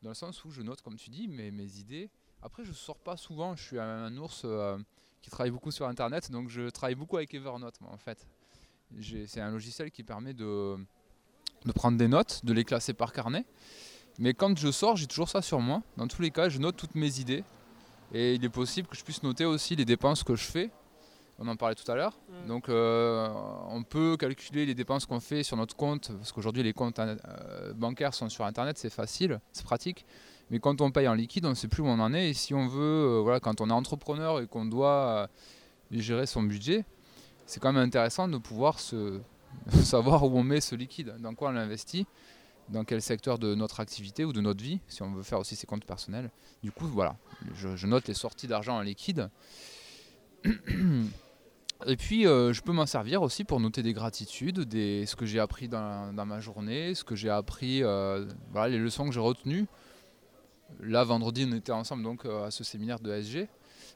Dans 0.02 0.10
le 0.10 0.14
sens 0.14 0.44
où 0.44 0.50
je 0.50 0.62
note, 0.62 0.82
comme 0.82 0.96
tu 0.96 1.10
dis, 1.10 1.26
mes, 1.26 1.78
idées. 1.78 2.10
Après, 2.42 2.64
je 2.64 2.70
ne 2.70 2.74
sors 2.74 2.98
pas 2.98 3.16
souvent. 3.16 3.56
Je 3.56 3.62
suis 3.62 3.78
un, 3.78 4.16
ours 4.16 4.42
euh, 4.44 4.78
qui 5.20 5.30
travaille 5.30 5.50
beaucoup 5.50 5.72
sur 5.72 5.86
Internet. 5.88 6.30
Donc, 6.30 6.48
je 6.48 6.70
travaille 6.70 6.94
beaucoup 6.94 7.16
avec 7.16 7.34
Evernote, 7.34 7.74
en 7.82 7.98
fait. 7.98 8.26
C'est 9.00 9.40
un 9.40 9.50
logiciel 9.50 9.90
qui 9.90 10.04
permet 10.04 10.34
de 10.34 10.76
prendre 11.74 11.98
des 11.98 12.08
notes, 12.08 12.44
de 12.44 12.52
les 12.52 12.64
classer 12.64 12.92
par 12.92 13.12
carnet. 13.12 13.46
Mais 14.18 14.34
quand 14.34 14.56
je 14.56 14.70
sors, 14.70 14.96
j'ai 14.96 15.06
toujours 15.06 15.28
ça 15.28 15.42
sur 15.42 15.60
moi. 15.60 15.82
Dans 15.96 16.06
tous 16.06 16.22
les 16.22 16.30
cas, 16.30 16.48
je 16.48 16.58
note 16.58 16.76
toutes 16.76 16.94
mes 16.94 17.18
idées. 17.18 17.42
Et 18.12 18.34
il 18.34 18.44
est 18.44 18.50
possible 18.50 18.86
que 18.86 18.96
je 18.96 19.02
puisse 19.02 19.22
noter 19.22 19.44
aussi 19.44 19.74
les 19.74 19.86
dépenses 19.86 20.22
que 20.22 20.36
je 20.36 20.44
fais 20.44 20.70
on 21.42 21.48
en 21.48 21.56
parlait 21.56 21.74
tout 21.74 21.90
à 21.90 21.94
l'heure. 21.94 22.18
Mm. 22.28 22.48
Donc 22.48 22.68
euh, 22.68 23.28
on 23.68 23.82
peut 23.82 24.16
calculer 24.16 24.64
les 24.64 24.74
dépenses 24.74 25.06
qu'on 25.06 25.20
fait 25.20 25.42
sur 25.42 25.56
notre 25.56 25.76
compte, 25.76 26.12
parce 26.16 26.32
qu'aujourd'hui 26.32 26.62
les 26.62 26.72
comptes 26.72 26.98
euh, 26.98 27.72
bancaires 27.74 28.14
sont 28.14 28.28
sur 28.28 28.44
Internet, 28.44 28.78
c'est 28.78 28.92
facile, 28.92 29.40
c'est 29.52 29.64
pratique. 29.64 30.06
Mais 30.50 30.58
quand 30.58 30.80
on 30.80 30.90
paye 30.90 31.08
en 31.08 31.14
liquide, 31.14 31.46
on 31.46 31.50
ne 31.50 31.54
sait 31.54 31.68
plus 31.68 31.82
où 31.82 31.86
on 31.86 31.98
en 31.98 32.12
est. 32.12 32.30
Et 32.30 32.34
si 32.34 32.54
on 32.54 32.68
veut, 32.68 32.80
euh, 32.80 33.20
voilà, 33.22 33.40
quand 33.40 33.60
on 33.60 33.70
est 33.70 33.72
entrepreneur 33.72 34.40
et 34.40 34.46
qu'on 34.46 34.66
doit 34.66 35.28
gérer 35.90 36.26
son 36.26 36.42
budget, 36.42 36.84
c'est 37.46 37.60
quand 37.60 37.72
même 37.72 37.82
intéressant 37.82 38.28
de 38.28 38.38
pouvoir 38.38 38.78
se, 38.78 39.20
savoir 39.82 40.24
où 40.24 40.38
on 40.38 40.42
met 40.42 40.60
ce 40.60 40.74
liquide, 40.74 41.14
dans 41.20 41.34
quoi 41.34 41.48
on 41.48 41.52
l'investit, 41.52 42.06
dans 42.68 42.84
quel 42.84 43.02
secteur 43.02 43.38
de 43.38 43.54
notre 43.54 43.80
activité 43.80 44.24
ou 44.24 44.32
de 44.32 44.40
notre 44.40 44.62
vie, 44.62 44.80
si 44.88 45.02
on 45.02 45.12
veut 45.12 45.22
faire 45.22 45.40
aussi 45.40 45.56
ses 45.56 45.66
comptes 45.66 45.84
personnels. 45.84 46.30
Du 46.62 46.70
coup, 46.70 46.86
voilà, 46.86 47.16
je, 47.54 47.74
je 47.74 47.86
note 47.86 48.06
les 48.06 48.14
sorties 48.14 48.46
d'argent 48.46 48.76
en 48.76 48.82
liquide. 48.82 49.30
Et 51.86 51.96
puis, 51.96 52.26
euh, 52.26 52.52
je 52.52 52.62
peux 52.62 52.72
m'en 52.72 52.86
servir 52.86 53.22
aussi 53.22 53.44
pour 53.44 53.58
noter 53.60 53.82
des 53.82 53.92
gratitudes, 53.92 54.60
des, 54.60 55.06
ce 55.06 55.16
que 55.16 55.26
j'ai 55.26 55.40
appris 55.40 55.68
dans, 55.68 56.12
ma 56.12 56.40
journée, 56.40 56.94
ce 56.94 57.04
que 57.04 57.16
j'ai 57.16 57.30
appris, 57.30 57.82
euh, 57.82 58.26
les 58.54 58.78
leçons 58.78 59.06
que 59.06 59.12
j'ai 59.12 59.20
retenues. 59.20 59.66
Là, 60.80 61.04
vendredi, 61.04 61.46
on 61.50 61.54
était 61.54 61.72
ensemble 61.72 62.02
donc 62.02 62.24
à 62.24 62.50
ce 62.50 62.64
séminaire 62.64 63.00
de 63.00 63.12
SG, 63.12 63.48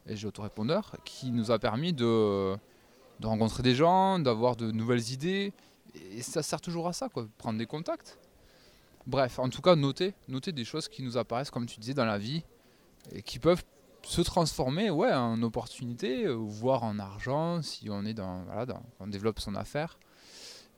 SG 0.08 0.26
Autorépondeur, 0.26 0.96
qui 1.04 1.30
nous 1.30 1.50
a 1.50 1.58
permis 1.58 1.92
de, 1.92 2.54
de 3.20 3.26
rencontrer 3.26 3.62
des 3.62 3.74
gens, 3.74 4.18
d'avoir 4.18 4.56
de 4.56 4.70
nouvelles 4.70 5.12
idées. 5.12 5.52
Et 6.12 6.22
ça 6.22 6.42
sert 6.42 6.60
toujours 6.60 6.88
à 6.88 6.92
ça, 6.92 7.08
quoi, 7.08 7.26
prendre 7.38 7.58
des 7.58 7.66
contacts. 7.66 8.18
Bref, 9.06 9.38
en 9.38 9.48
tout 9.48 9.62
cas, 9.62 9.76
noter, 9.76 10.14
noter 10.28 10.52
des 10.52 10.64
choses 10.64 10.88
qui 10.88 11.02
nous 11.02 11.16
apparaissent, 11.16 11.50
comme 11.50 11.66
tu 11.66 11.78
disais, 11.78 11.94
dans 11.94 12.04
la 12.04 12.18
vie, 12.18 12.42
et 13.12 13.22
qui 13.22 13.38
peuvent 13.38 13.64
se 14.06 14.20
transformer 14.20 14.90
ouais, 14.90 15.12
en 15.12 15.42
opportunité, 15.42 16.26
voire 16.28 16.84
en 16.84 16.98
argent, 16.98 17.60
si 17.62 17.90
on 17.90 18.04
est 18.04 18.14
dans, 18.14 18.44
voilà, 18.44 18.80
on 19.00 19.08
développe 19.08 19.40
son 19.40 19.54
affaire, 19.54 19.98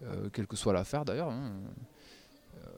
euh, 0.03 0.31
quelle 0.33 0.47
que 0.47 0.57
soit 0.57 0.73
l'affaire 0.73 1.05
d'ailleurs. 1.05 1.31
Hein. 1.31 1.53
Euh, 2.57 2.69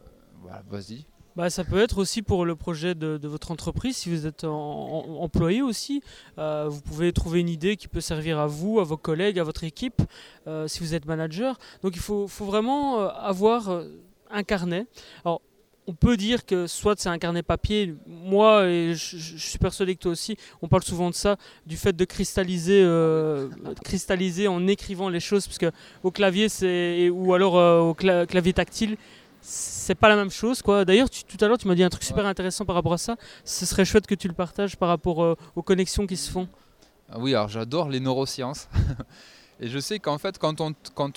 voilà, 0.42 0.62
vas-y. 0.68 1.06
Bah, 1.36 1.48
ça 1.48 1.62
peut 1.62 1.78
être 1.78 1.98
aussi 1.98 2.22
pour 2.22 2.44
le 2.44 2.56
projet 2.56 2.96
de, 2.96 3.18
votre 3.28 3.52
entreprise, 3.52 3.96
si 3.96 4.10
vous 4.10 4.26
êtes 4.26 4.42
employé 4.42 5.62
aussi. 5.62 6.02
Euh, 6.38 6.66
vous 6.68 6.80
pouvez 6.80 7.12
trouver 7.12 7.38
une 7.38 7.48
idée 7.48 7.76
qui 7.76 7.86
peut 7.86 8.00
servir 8.00 8.40
à 8.40 8.48
vous, 8.48 8.80
à 8.80 8.84
vos 8.84 8.96
collègues, 8.96 9.38
à 9.38 9.44
votre 9.44 9.62
équipe, 9.62 10.02
si 10.66 10.80
vous 10.80 10.94
êtes 10.94 11.06
manager. 11.06 11.56
Donc 11.82 11.94
il 11.94 12.02
faut, 12.02 12.26
faut 12.26 12.44
vraiment 12.44 12.98
avoir 13.08 13.70
un 14.28 14.42
carnet. 14.42 14.86
On 15.90 15.92
peut 15.92 16.16
dire 16.16 16.46
que 16.46 16.68
soit 16.68 16.94
c'est 17.00 17.09
un 17.09 17.18
carnet 17.18 17.42
papier, 17.42 17.96
moi 18.07 18.68
et 18.68 18.94
je, 18.94 19.16
suis 19.37 19.59
persuadé 19.59 19.96
que 19.96 20.03
toi 20.03 20.12
aussi, 20.12 20.37
on 20.62 20.68
parle 20.68 20.85
souvent 20.85 21.11
de 21.11 21.16
ça, 21.16 21.37
du 21.66 21.76
fait 21.76 21.92
de 21.92 22.05
cristalliser, 22.05 22.81
euh, 22.85 23.48
cristalliser 23.83 24.46
en 24.46 24.68
écrivant 24.68 25.09
les 25.09 25.18
choses, 25.18 25.48
parce 25.48 25.59
que 25.59 25.72
au 26.05 26.12
clavier 26.12 26.48
c'est 26.48 27.11
ou 27.11 27.35
alors 27.35 27.59
euh, 27.59 27.81
au 27.81 27.94
clavier 27.94 28.53
tactile, 28.53 28.96
c'est 29.40 29.96
pas 29.96 30.09
la 30.09 30.14
même 30.14 30.31
chose 30.31 30.62
quoi. 30.62 30.85
D'ailleurs, 30.85 31.11
tout 31.11 31.44
à 31.44 31.48
l'heure 31.48 31.59
tu 31.59 31.66
m'as 31.66 31.74
dit 31.74 31.83
un 31.83 31.90
truc 31.90 32.05
super 32.05 32.24
intéressant 32.24 32.64
par 32.64 32.76
rapport 32.76 32.92
à 32.92 32.98
ça. 32.98 33.16
Ce 33.44 33.66
serait 33.66 33.85
chouette 33.85 34.07
que 34.07 34.14
tu 34.14 34.29
le 34.29 34.35
partages 34.35 34.76
par 34.76 34.88
rapport 34.88 35.24
euh, 35.24 35.35
aux 35.57 35.62
connexions 35.62 36.07
qui 36.07 36.16
se 36.16 36.31
font. 36.31 36.46
Ah 37.11 37.18
oui, 37.18 37.35
alors 37.35 37.48
j'adore 37.48 37.88
les 37.88 37.98
neurosciences. 37.98 38.68
Et 39.62 39.68
je 39.68 39.79
sais 39.79 39.99
qu'en 39.99 40.16
fait, 40.16 40.38
quand 40.38 40.61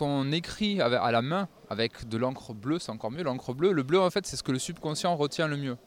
on, 0.01 0.31
écrit 0.33 0.81
à 0.81 1.11
la 1.11 1.21
main 1.21 1.47
avec 1.69 2.09
de 2.09 2.17
l'encre 2.17 2.53
bleue, 2.53 2.77
c'est 2.77 2.91
encore 2.91 3.09
mieux. 3.09 3.23
L'encre 3.23 3.53
bleue, 3.53 3.71
le 3.71 3.83
bleu, 3.83 4.01
en 4.01 4.09
fait, 4.09 4.27
c'est 4.27 4.35
ce 4.35 4.43
que 4.43 4.51
le 4.51 4.59
subconscient 4.59 5.15
retient 5.15 5.47
le 5.47 5.55
mieux. 5.55 5.77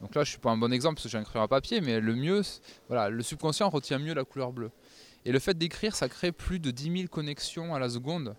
Donc 0.00 0.14
là, 0.14 0.24
je 0.24 0.30
suis 0.30 0.38
pas 0.38 0.50
un 0.50 0.56
bon 0.56 0.72
exemple 0.72 0.94
parce 0.94 1.04
que 1.04 1.10
j'ai 1.10 1.18
un 1.18 1.24
crayon 1.24 1.44
à 1.44 1.48
papier, 1.48 1.82
mais 1.82 2.00
le 2.00 2.14
mieux, 2.14 2.40
voilà, 2.88 3.10
le 3.10 3.22
subconscient 3.22 3.68
retient 3.68 3.98
mieux 3.98 4.14
la 4.14 4.24
couleur 4.24 4.50
bleue. 4.52 4.70
Et 5.26 5.32
le 5.32 5.38
fait 5.38 5.56
d'écrire, 5.58 5.94
ça 5.94 6.08
crée 6.08 6.32
plus 6.32 6.58
de 6.58 6.70
10 6.70 7.00
000 7.00 7.08
connexions 7.08 7.74
à 7.74 7.78
la 7.78 7.90
seconde, 7.90 8.34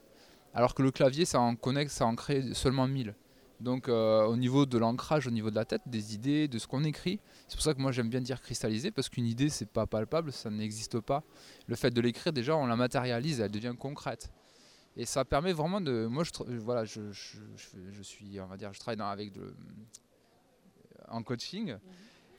alors 0.56 0.74
que 0.74 0.82
le 0.82 0.90
clavier, 0.90 1.26
ça 1.26 1.40
en 1.40 1.56
connecte, 1.56 1.92
ça 1.92 2.08
en 2.08 2.16
crée 2.16 2.56
seulement 2.56 2.88
1000. 2.88 3.14
Donc 3.62 3.90
euh, 3.90 4.26
au 4.26 4.36
niveau 4.38 4.66
de 4.66 4.78
l'ancrage, 4.78 5.28
au 5.28 5.32
niveau 5.32 5.52
de 5.52 5.56
la 5.56 5.66
tête, 5.66 5.84
des 5.86 6.16
idées, 6.16 6.48
de 6.48 6.58
ce 6.58 6.66
qu'on 6.68 6.84
écrit, 6.84 7.20
c'est 7.48 7.56
pour 7.56 7.64
ça 7.64 7.74
que 7.76 7.80
moi 7.80 7.92
j'aime 7.92 8.10
bien 8.10 8.20
dire 8.22 8.42
cristalliser, 8.42 8.90
parce 8.90 9.08
qu'une 9.08 9.28
idée 9.28 9.50
c'est 9.50 9.70
pas 9.70 9.86
palpable, 9.86 10.32
ça 10.32 10.50
n'existe 10.50 11.00
pas. 11.00 11.24
Le 11.68 11.76
fait 11.76 11.92
de 11.92 12.02
l'écrire, 12.02 12.34
déjà 12.34 12.56
on 12.58 12.66
la 12.66 12.76
matérialise, 12.76 13.40
elle 13.40 13.52
devient 13.52 13.76
concrète. 13.78 14.32
Et 14.98 15.06
ça 15.06 15.24
permet 15.24 15.54
vraiment 15.54 15.80
de. 15.80 16.08
Moi 16.08 16.24
je, 16.24 16.32
voilà, 16.58 16.86
je, 16.86 17.12
je, 17.12 18.02
suis, 18.02 18.40
on 18.42 18.48
va 18.48 18.58
dire, 18.58 18.74
je 18.74 18.80
travaille 18.80 18.98
dans, 18.98 19.10
avec 19.10 19.32
de, 19.32 19.54
en 21.08 21.22
coaching. 21.22 21.74
Mhm. 21.74 21.80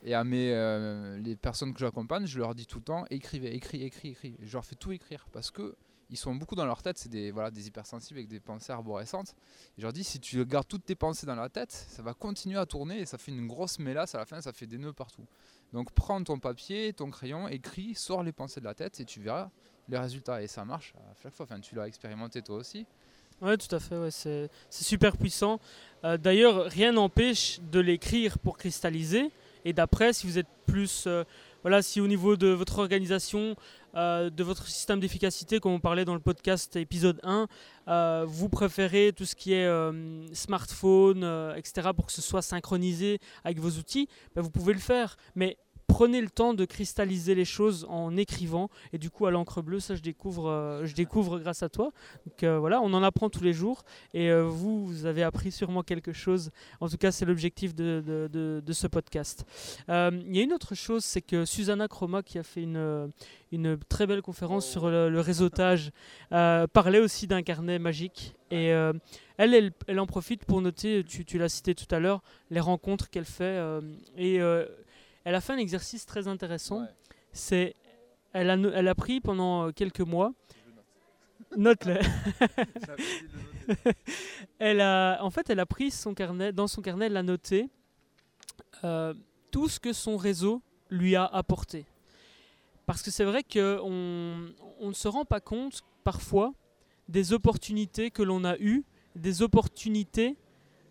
Et 0.05 0.15
à 0.15 0.25
mes, 0.25 0.53
euh, 0.53 1.17
les 1.19 1.37
personnes 1.37 1.73
que 1.73 1.79
j'accompagne, 1.79 2.27
je 2.27 2.39
leur 2.41 2.57
dis 2.57 2.67
tout 2.67 2.79
le 2.79 2.85
temps 2.85 3.05
écrivez, 3.11 3.55
écris, 3.55 3.85
écris, 3.85 4.09
écris. 4.09 4.37
Je 4.43 4.53
leur 4.53 4.65
fais 4.65 4.75
tout 4.75 4.91
écrire 4.91 5.27
parce 5.33 5.53
que 5.53 5.77
ils 6.13 6.19
sont 6.19 6.35
beaucoup 6.35 6.55
dans 6.55 6.67
leur 6.67 6.83
tête, 6.83 6.99
c'est 6.99 7.09
des, 7.09 7.31
voilà, 7.31 7.51
des 7.51 7.67
hypersensibles 7.67 8.19
avec 8.19 8.29
des 8.29 8.39
pensées 8.39 8.71
arborescentes. 8.71 9.35
je 9.79 9.83
leur 9.83 9.95
dis, 9.95 10.05
si 10.05 10.21
tu 10.21 10.45
gardes 10.45 10.69
toutes 10.69 10.85
tes 10.85 10.95
pensées 10.95 11.25
dans 11.25 11.35
la 11.35 11.49
tête, 11.49 11.73
ça 11.73 12.03
va 12.03 12.13
continuer 12.13 12.59
à 12.59 12.67
tourner 12.67 13.01
et 13.01 13.07
ça 13.07 13.17
fait 13.17 13.33
une 13.33 13.47
grosse 13.47 13.79
mélasse 13.79 14.15
à 14.15 14.19
la 14.19 14.27
fin, 14.27 14.43
ça 14.43 14.53
fait 14.53 14.67
des 14.67 14.77
nœuds 14.77 14.93
partout. 14.93 15.25
Donc 15.73 15.91
prends 15.93 16.23
ton 16.23 16.39
papier, 16.39 16.93
ton 16.93 17.11
crayon, 17.11 17.49
écris, 17.49 17.95
sors 17.95 18.23
les 18.23 18.33
pensées 18.33 18.61
de 18.61 18.67
la 18.67 18.75
tête 18.75 19.01
et 19.01 19.07
tu 19.07 19.21
verras 19.21 19.51
les 19.89 19.97
résultats. 19.97 20.43
Et 20.43 20.49
ça 20.49 20.67
marche 20.67 20.93
à 21.11 21.15
chaque 21.23 21.35
fois, 21.35 21.47
enfin, 21.47 21.61
tu 21.61 21.75
l'as 21.75 21.89
expérimenté 21.89 22.43
toi 22.43 22.57
aussi. 22.57 22.85
Oui, 23.41 23.57
tout 23.57 23.75
à 23.75 23.81
fait, 23.81 23.97
ouais, 23.97 24.11
c'est 24.11 24.51
super 24.71 25.17
puissant. 25.17 25.61
Euh, 26.05 26.19
d'ailleurs, 26.19 26.67
rien 26.67 26.93
n'empêche 26.93 27.59
de 27.73 27.81
l'écrire 27.81 28.39
pour 28.39 28.59
cristalliser. 28.59 29.31
Et 29.65 29.73
d'après, 29.73 30.13
si 30.13 30.27
vous 30.27 30.39
êtes 30.39 30.47
plus... 30.67 31.05
Euh, 31.07 31.25
voilà, 31.63 31.81
si 31.81 32.01
au 32.01 32.09
niveau 32.09 32.37
de 32.37 32.49
votre 32.49 32.81
organisation, 32.81 33.57
euh, 33.95 34.31
de 34.31 34.43
votre 34.43 34.67
système 34.67 35.01
d'efficacité, 35.01 35.61
comme 35.61 35.73
on 35.73 35.81
parlait 35.81 36.05
dans 36.05 36.15
le 36.15 36.21
podcast 36.21 36.77
épisode 36.77 37.21
1, 37.23 37.47
euh, 37.89 38.25
vous 38.27 38.49
préférez 38.49 39.13
tout 39.15 39.25
ce 39.25 39.35
qui 39.35 39.53
est 39.53 39.67
euh, 39.67 40.27
smartphone, 40.33 41.25
etc., 41.57 41.91
pour 41.95 42.07
que 42.07 42.13
ce 42.13 42.23
soit 42.23 42.43
synchronisé 42.43 43.19
avec 43.45 43.59
vos 43.59 43.71
outils, 43.71 44.09
ben, 44.35 44.43
vous 44.43 44.51
pouvez 44.51 44.73
le 44.73 44.79
faire. 44.79 45.17
Mais 45.35 45.59
prenez 45.93 46.23
le 46.23 46.31
temps 46.31 46.55
de 46.55 46.65
cristalliser 46.65 47.35
les 47.35 47.45
choses 47.45 47.87
en 47.89 48.17
écrivant. 48.17 48.71
Et 48.95 48.99
du 48.99 49.11
coup, 49.11 49.27
à 49.27 49.31
l'encre 49.31 49.61
bleue, 49.61 49.79
ça, 49.79 49.95
je 49.95 50.01
découvre, 50.01 50.49
euh, 50.49 50.87
je 50.87 50.95
découvre 50.95 51.39
grâce 51.39 51.63
à 51.63 51.69
toi. 51.69 51.93
Donc 52.27 52.43
euh, 52.43 52.59
voilà, 52.59 52.81
on 52.81 52.95
en 52.95 53.03
apprend 53.03 53.29
tous 53.29 53.45
les 53.45 53.53
jours. 53.53 53.85
Et 54.15 54.31
euh, 54.31 54.43
vous, 54.43 54.87
vous 54.87 55.05
avez 55.05 55.23
appris 55.23 55.53
sûrement 55.53 55.83
quelque 55.83 56.15
chose. 56.15 56.51
En 56.81 56.89
tout 56.89 56.97
cas, 56.97 57.13
c'est 57.13 57.27
l'objectif 57.27 57.75
de, 57.75 58.03
de, 58.07 58.63
de, 58.65 58.73
ce 58.73 58.87
podcast. 58.87 59.45
Il 59.89 60.35
y 60.35 60.41
a 60.41 60.43
une 60.43 60.55
autre 60.55 60.75
chose, 60.75 61.05
c'est 61.05 61.21
que 61.21 61.45
Susanna 61.45 61.89
Chroma, 61.89 62.23
qui 62.23 62.39
a 62.39 62.43
fait 62.43 62.63
une, 62.63 63.13
une 63.53 63.77
très 63.77 64.07
belle 64.07 64.23
conférence 64.23 64.67
sur 64.67 64.89
le, 64.89 65.21
réseautage, 65.21 65.91
parlait 66.31 67.01
aussi 67.01 67.27
d'un 67.27 67.43
carnet 67.43 67.79
magique. 67.79 68.35
Et 68.51 68.69
elle, 68.69 69.55
elle, 69.55 69.73
elle, 69.87 70.01
en 70.01 70.07
profite 70.07 70.47
pour 70.47 70.63
noter, 70.63 71.05
tu, 71.05 71.27
tu 71.27 71.37
l'as 71.37 71.51
cité 71.51 71.75
tout 71.75 71.95
à 71.95 71.99
l'heure, 71.99 72.23
les 72.51 72.61
rencontres 72.61 73.11
qu'elle 73.11 73.27
fait. 73.27 73.61
et 74.17 74.41
elle 75.25 75.35
a 75.35 75.41
fait 75.41 75.53
un 75.53 75.59
exercice 75.59 76.07
très 76.07 76.29
intéressant. 76.29 76.87
C'est, 77.33 77.75
elle 78.33 78.51
a, 78.51 78.55
elle 78.55 78.89
a 78.89 78.95
pris 78.95 79.21
pendant 79.21 79.69
euh, 79.69 79.71
quelques 79.73 80.01
mois. 80.01 80.33
Note-le. 81.57 81.99
elle 84.59 84.81
a, 84.81 85.19
en 85.23 85.31
fait, 85.31 85.51
elle 85.51 85.61
a 85.61 85.67
pris 85.67 85.91
son 85.91 86.15
carnet, 86.15 86.53
dans 86.53 86.67
son 86.67 86.83
carnet, 86.83 87.07
elle 87.07 87.17
a 87.17 87.23
noté 87.23 87.69
euh, 88.85 89.15
tout 89.51 89.69
ce 89.69 89.79
que 89.79 89.93
son 89.93 90.17
réseau 90.17 90.63
lui 90.91 91.17
a 91.17 91.25
apporté. 91.25 91.87
Parce 92.87 93.03
que 93.03 93.11
c'est 93.11 93.25
vrai 93.25 93.43
qu'on 93.43 94.53
on 94.81 94.89
ne 94.89 94.95
se 94.95 95.09
rend 95.09 95.25
pas 95.25 95.41
compte 95.41 95.83
parfois 96.05 96.53
des 97.09 97.33
opportunités 97.33 98.11
que 98.11 98.23
l'on 98.23 98.45
a 98.45 98.57
eues, 98.59 98.85
des 99.15 99.43
opportunités 99.43 100.37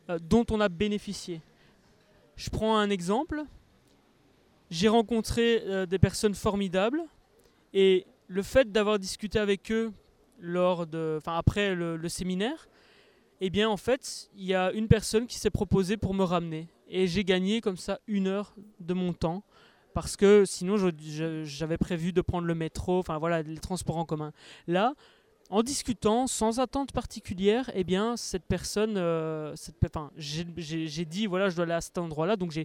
euh, 0.09 0.19
dont 0.19 0.45
on 0.51 0.61
a 0.61 0.69
bénéficié. 0.69 1.41
Je 2.35 2.49
prends 2.49 2.77
un 2.77 2.89
exemple. 2.89 3.43
J'ai 4.71 4.87
rencontré 4.87 5.63
euh, 5.65 5.85
des 5.85 5.99
personnes 5.99 6.33
formidables 6.33 7.03
et 7.73 8.07
le 8.27 8.41
fait 8.41 8.71
d'avoir 8.71 8.99
discuté 8.99 9.37
avec 9.37 9.69
eux 9.69 9.91
lors 10.39 10.87
de, 10.87 11.19
après 11.25 11.75
le, 11.75 12.07
séminaire, 12.07 12.69
eh 13.41 13.49
bien 13.49 13.69
en 13.69 13.75
fait, 13.75 14.29
il 14.37 14.45
y 14.45 14.55
a 14.55 14.71
une 14.71 14.87
personne 14.87 15.27
qui 15.27 15.37
s'est 15.37 15.49
proposée 15.49 15.97
pour 15.97 16.13
me 16.13 16.23
ramener 16.23 16.69
et 16.87 17.05
j'ai 17.05 17.25
gagné 17.25 17.59
comme 17.59 17.75
ça 17.75 17.99
une 18.07 18.27
heure 18.27 18.55
de 18.79 18.93
mon 18.93 19.11
temps 19.11 19.43
parce 19.93 20.15
que 20.15 20.45
sinon 20.45 20.77
j'avais 21.43 21.77
prévu 21.77 22.13
de 22.13 22.21
prendre 22.21 22.47
le 22.47 22.55
métro, 22.55 22.97
enfin 22.97 23.17
voilà, 23.17 23.41
les 23.41 23.59
transports 23.59 23.97
en 23.97 24.05
commun. 24.05 24.31
Là, 24.67 24.93
en 25.49 25.63
discutant, 25.63 26.27
sans 26.27 26.61
attente 26.61 26.93
particulière, 26.93 27.69
eh 27.73 27.83
bien 27.83 28.15
cette 28.15 28.45
personne, 28.45 28.95
euh, 28.95 29.53
j'ai 30.15 31.05
dit 31.05 31.25
voilà, 31.27 31.49
je 31.49 31.57
dois 31.57 31.65
aller 31.65 31.73
à 31.73 31.81
cet 31.81 31.97
endroit-là, 31.97 32.37
donc 32.37 32.57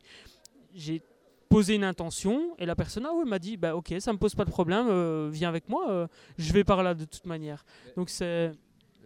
j'ai 0.73 1.03
poser 1.49 1.75
une 1.75 1.85
intention 1.85 2.55
et 2.59 2.67
la 2.67 2.75
personne 2.75 3.07
ah 3.07 3.25
m'a 3.25 3.39
dit 3.39 3.57
bah 3.57 3.77
ok 3.77 3.95
ça 4.01 4.13
me 4.13 4.19
pose 4.19 4.35
pas 4.35 4.45
de 4.45 4.51
problème 4.51 4.87
euh, 4.89 5.29
viens 5.33 5.49
avec 5.49 5.69
moi 5.69 5.91
euh, 5.91 6.07
je 6.39 6.53
vais 6.53 6.65
par 6.65 6.83
là 6.83 6.95
de 6.95 7.05
toute 7.05 7.27
manière. 7.27 7.65
Donc 7.97 8.11
c'est 8.11 8.53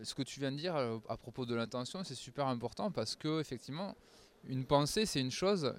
ce 0.03 0.15
que 0.15 0.23
tu 0.23 0.41
viens 0.41 0.51
de 0.51 0.57
dire 0.57 0.77
euh, 0.77 0.99
à 1.09 1.17
propos 1.17 1.45
de 1.45 1.55
l'intention 1.55 2.03
c'est 2.05 2.15
super 2.15 2.47
important 2.47 2.91
parce 2.91 3.17
que 3.17 3.41
effectivement 3.41 3.95
une 4.49 4.65
pensée 4.65 5.07
c'est 5.07 5.21
une 5.21 5.31
chose 5.31 5.75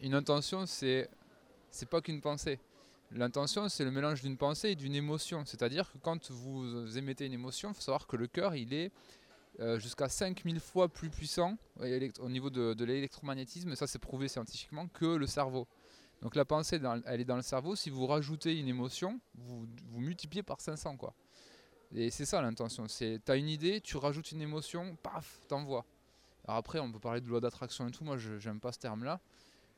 une 0.00 0.14
intention 0.14 0.66
c'est 0.66 1.08
c'est 1.70 1.88
pas 1.88 2.00
qu'une 2.00 2.20
pensée. 2.20 2.58
L'intention 3.12 3.68
c'est 3.68 3.84
le 3.84 3.90
mélange 3.90 4.22
d'une 4.22 4.36
pensée 4.36 4.70
et 4.70 4.76
d'une 4.76 4.94
émotion. 4.94 5.42
C'est 5.44 5.62
à 5.62 5.68
dire 5.68 5.90
que 5.92 5.98
quand 5.98 6.30
vous 6.30 6.96
émettez 6.96 7.26
une 7.26 7.32
émotion 7.32 7.70
il 7.70 7.74
faut 7.74 7.80
savoir 7.80 8.06
que 8.06 8.16
le 8.16 8.26
cœur 8.26 8.54
il 8.54 8.72
est 8.72 8.92
jusqu'à 9.78 10.08
5000 10.08 10.58
fois 10.58 10.88
plus 10.88 11.10
puissant 11.10 11.58
au 12.20 12.28
niveau 12.30 12.48
de, 12.48 12.72
de 12.72 12.84
l'électromagnétisme, 12.84 13.74
ça 13.74 13.86
c'est 13.86 13.98
prouvé 13.98 14.28
scientifiquement, 14.28 14.86
que 14.86 15.04
le 15.04 15.26
cerveau. 15.26 15.66
Donc 16.22 16.36
la 16.36 16.44
pensée, 16.44 16.80
elle 17.06 17.20
est 17.20 17.24
dans 17.24 17.36
le 17.36 17.42
cerveau. 17.42 17.74
Si 17.76 17.88
vous 17.90 18.06
rajoutez 18.06 18.58
une 18.58 18.68
émotion, 18.68 19.20
vous, 19.34 19.66
vous 19.90 20.00
multipliez 20.00 20.42
par 20.42 20.60
500. 20.60 20.96
Quoi. 20.96 21.14
Et 21.94 22.10
c'est 22.10 22.26
ça 22.26 22.42
l'intention. 22.42 22.86
C'est, 22.88 23.20
tu 23.24 23.32
as 23.32 23.36
une 23.36 23.48
idée, 23.48 23.80
tu 23.80 23.96
rajoutes 23.96 24.30
une 24.32 24.42
émotion, 24.42 24.96
paf, 25.02 25.40
t'envoies. 25.48 25.84
Alors 26.46 26.58
après, 26.58 26.78
on 26.78 26.92
peut 26.92 26.98
parler 26.98 27.20
de 27.20 27.26
loi 27.26 27.40
d'attraction 27.40 27.88
et 27.88 27.90
tout. 27.90 28.04
Moi, 28.04 28.16
je 28.18 28.46
n'aime 28.46 28.60
pas 28.60 28.72
ce 28.72 28.78
terme-là. 28.78 29.20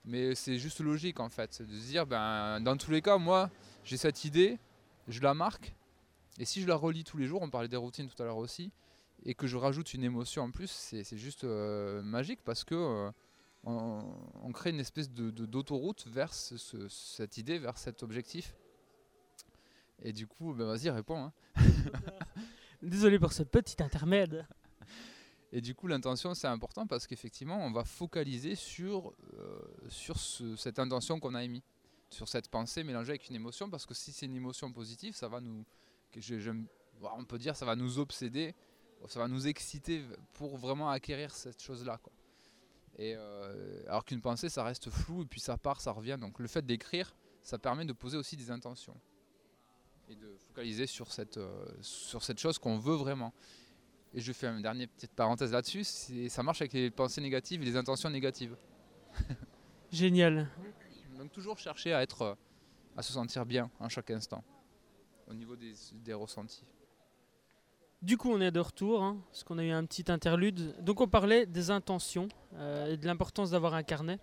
Mais 0.05 0.35
c'est 0.35 0.59
juste 0.59 0.81
logique 0.81 1.21
en 1.21 1.29
fait. 1.29 1.53
C'est 1.53 1.67
de 1.67 1.73
se 1.73 1.87
dire, 1.87 2.07
ben, 2.07 2.61
dans 2.61 2.77
tous 2.77 2.91
les 2.91 3.03
cas, 3.03 3.19
moi, 3.19 3.51
j'ai 3.85 3.97
cette 3.97 4.25
idée, 4.25 4.59
je 5.07 5.21
la 5.21 5.35
marque. 5.35 5.75
Et 6.39 6.45
si 6.45 6.61
je 6.61 6.67
la 6.67 6.75
relis 6.75 7.05
tous 7.05 7.19
les 7.19 7.27
jours, 7.27 7.41
on 7.43 7.51
parlait 7.51 7.69
des 7.69 7.77
routines 7.77 8.09
tout 8.09 8.21
à 8.21 8.27
l'heure 8.27 8.39
aussi, 8.39 8.73
et 9.25 9.35
que 9.35 9.47
je 9.47 9.57
rajoute 9.57 9.95
une 9.95 10.03
émotion 10.03 10.43
en 10.43 10.51
plus, 10.51 10.71
c'est, 10.71 11.17
juste 11.17 11.45
euh, 11.45 12.03
magique 12.03 12.41
parce 12.45 12.65
que... 12.65 12.75
Euh, 12.75 13.11
on, 13.65 14.01
on 14.43 14.53
crée 14.53 14.71
une 14.71 14.81
espèce 14.81 15.11
de, 15.11 15.31
de- 15.31 15.47
d'autoroute 15.47 16.07
vers 16.09 16.33
ce- 16.35 16.57
ce- 16.57 16.89
cette 16.89 17.39
idée, 17.39 17.59
vers 17.59 17.79
cet 17.79 18.03
objectif. 18.03 18.55
Et 20.01 20.13
du 20.13 20.27
coup, 20.27 20.53
ben 20.55 20.67
vas-y, 20.67 20.91
réponds. 20.91 21.25
hein. 21.25 21.33
Désolé 22.83 23.19
pour 23.19 23.33
ce 23.33 23.43
petit 23.45 23.81
intermède. 23.83 24.47
Et 25.53 25.61
du 25.61 25.75
coup, 25.75 25.87
l'intention, 25.87 26.35
c'est 26.35 26.49
important 26.49 26.87
parce 26.87 27.07
qu'effectivement, 27.07 27.59
on 27.65 27.71
va 27.71 27.85
focaliser 27.85 28.55
sur, 28.57 29.13
euh, 29.35 29.61
sur 29.89 30.19
ce- 30.19 30.57
cette 30.57 30.79
intention 30.79 31.21
qu'on 31.21 31.35
a 31.35 31.45
émise, 31.45 31.63
sur 32.11 32.27
cette 32.29 32.49
pensée 32.49 32.83
mélangée 32.83 33.11
avec 33.11 33.29
une 33.29 33.37
émotion. 33.37 33.71
Parce 33.71 33.87
que 33.87 33.95
si 33.95 34.13
c'est 34.13 34.27
une 34.27 34.35
émotion 34.37 34.73
positive, 34.73 35.15
ça 35.15 35.29
va 35.29 35.41
nous. 35.41 35.65
je- 36.17 36.51
on 37.17 37.25
peut 37.25 37.39
dire, 37.39 37.55
ça 37.57 37.65
va 37.67 37.75
nous 37.77 37.99
obséder, 37.99 38.55
ça 39.09 39.19
va 39.19 39.29
nous 39.29 39.47
exciter 39.47 40.05
pour 40.35 40.57
vraiment 40.57 40.91
acquérir 40.91 41.35
cette 41.35 41.63
chose-là. 41.63 41.99
quoi. 41.99 42.13
Et 42.99 43.15
euh, 43.17 43.83
alors 43.87 44.05
qu'une 44.05 44.21
pensée, 44.21 44.49
ça 44.49 44.65
reste 44.65 44.91
flou 44.91 45.23
et 45.23 45.27
puis 45.27 45.41
ça 45.41 45.57
part, 45.57 45.81
ça 45.81 45.93
revient. 45.93 46.19
Donc 46.21 46.39
le 46.39 46.49
fait 46.49 46.65
d'écrire, 46.65 47.15
ça 47.43 47.59
permet 47.59 47.85
de 47.85 47.93
poser 47.93 48.17
aussi 48.17 48.37
des 48.37 48.51
intentions 48.51 48.99
et 50.09 50.15
de 50.15 50.37
focaliser 50.37 50.87
sur 50.87 51.13
cette, 51.13 51.39
euh, 51.39 51.67
sur 51.81 52.23
cette 52.23 52.39
chose 52.39 52.59
qu'on 52.59 52.79
veut 52.79 52.97
vraiment. 52.97 53.33
Et 54.15 54.21
je 54.21 54.33
fais 54.33 54.47
une 54.47 54.61
dernière 54.61 54.89
petite 54.89 55.13
parenthèse 55.13 55.53
là-dessus, 55.53 55.85
ça 55.85 56.43
marche 56.43 56.61
avec 56.61 56.75
les 56.75 56.91
pensées 56.91 57.23
négatives 57.23 57.63
et 57.63 57.65
les 57.65 57.77
intentions 57.77 58.11
négatives. 58.11 58.57
Génial. 59.91 60.49
Donc 61.17 61.33
toujours 61.33 61.59
chercher 61.59 61.95
à 61.95 62.03
être, 62.03 62.23
euh, 62.23 62.35
à 62.97 63.03
se 63.03 63.13
sentir 63.13 63.47
bien 63.47 63.71
en 63.81 63.89
chaque 63.89 64.11
instant, 64.11 64.45
au 65.29 65.35
niveau 65.35 65.57
des, 65.57 65.73
des 65.95 66.13
ressentis. 66.13 66.65
Du 68.03 68.17
coup, 68.17 68.33
on 68.33 68.41
est 68.41 68.51
de 68.51 68.59
retour, 68.59 69.01
hein, 69.01 69.17
parce 69.31 69.45
qu'on 69.45 69.59
a 69.59 69.65
eu 69.65 69.71
un 69.71 69.85
petit 69.85 70.11
interlude. 70.11 70.75
Donc, 70.83 71.01
on 71.01 71.07
parlait 71.07 71.47
des 71.47 71.71
intentions 71.71 72.27
euh, 72.57 72.93
et 72.93 72.97
de 72.97 73.07
l'importance 73.07 73.53
d'avoir 73.53 73.75
un 73.75 73.85
carnet. 73.85 74.19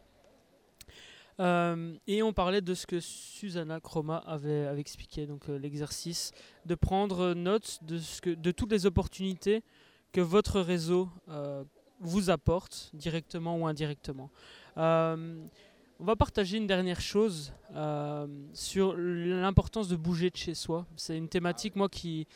Euh, 1.39 1.95
et 2.05 2.21
on 2.21 2.33
parlait 2.33 2.59
de 2.59 2.73
ce 2.73 2.85
que 2.85 2.99
Susanna 2.99 3.79
Chroma 3.79 4.17
avait, 4.17 4.77
expliqué, 4.77 5.25
donc 5.25 5.47
euh, 5.47 5.57
l'exercice 5.57 6.33
de 6.65 6.75
prendre 6.75 7.33
note 7.33 7.79
de, 7.83 8.51
toutes 8.51 8.69
les 8.69 8.85
opportunités 8.85 9.63
que 10.11 10.19
votre 10.19 10.59
réseau 10.59 11.07
vous 12.01 12.29
apporte, 12.29 12.91
directement 12.93 13.57
ou 13.57 13.65
indirectement. 13.65 14.29
On 14.75 16.05
va 16.05 16.15
partager 16.17 16.57
une 16.57 16.67
dernière 16.67 16.99
chose 16.99 17.53
sur 18.53 18.95
l'importance 18.97 19.87
de 19.87 19.95
bouger 19.95 20.29
de 20.31 20.35
chez 20.35 20.55
soi. 20.55 20.85
C'est 20.97 21.17
une 21.17 21.29
thématique, 21.29 21.75
moi, 21.77 21.87
qui, 21.87 22.27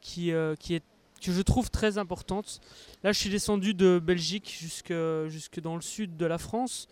qui, 0.00 0.32
euh, 0.32 0.54
qui 0.56 0.74
est 0.74 0.82
que 1.22 1.32
je 1.32 1.42
trouve 1.42 1.70
très 1.70 1.96
importante. 1.96 2.60
Là, 3.02 3.12
je 3.12 3.18
suis 3.18 3.30
descendu 3.30 3.72
de 3.72 3.98
Belgique 3.98 4.54
jusque, 4.60 4.92
jusque 5.28 5.60
dans 5.60 5.74
le 5.74 5.80
sud 5.80 6.16
de 6.16 6.26
la 6.26 6.38
France. 6.38 6.88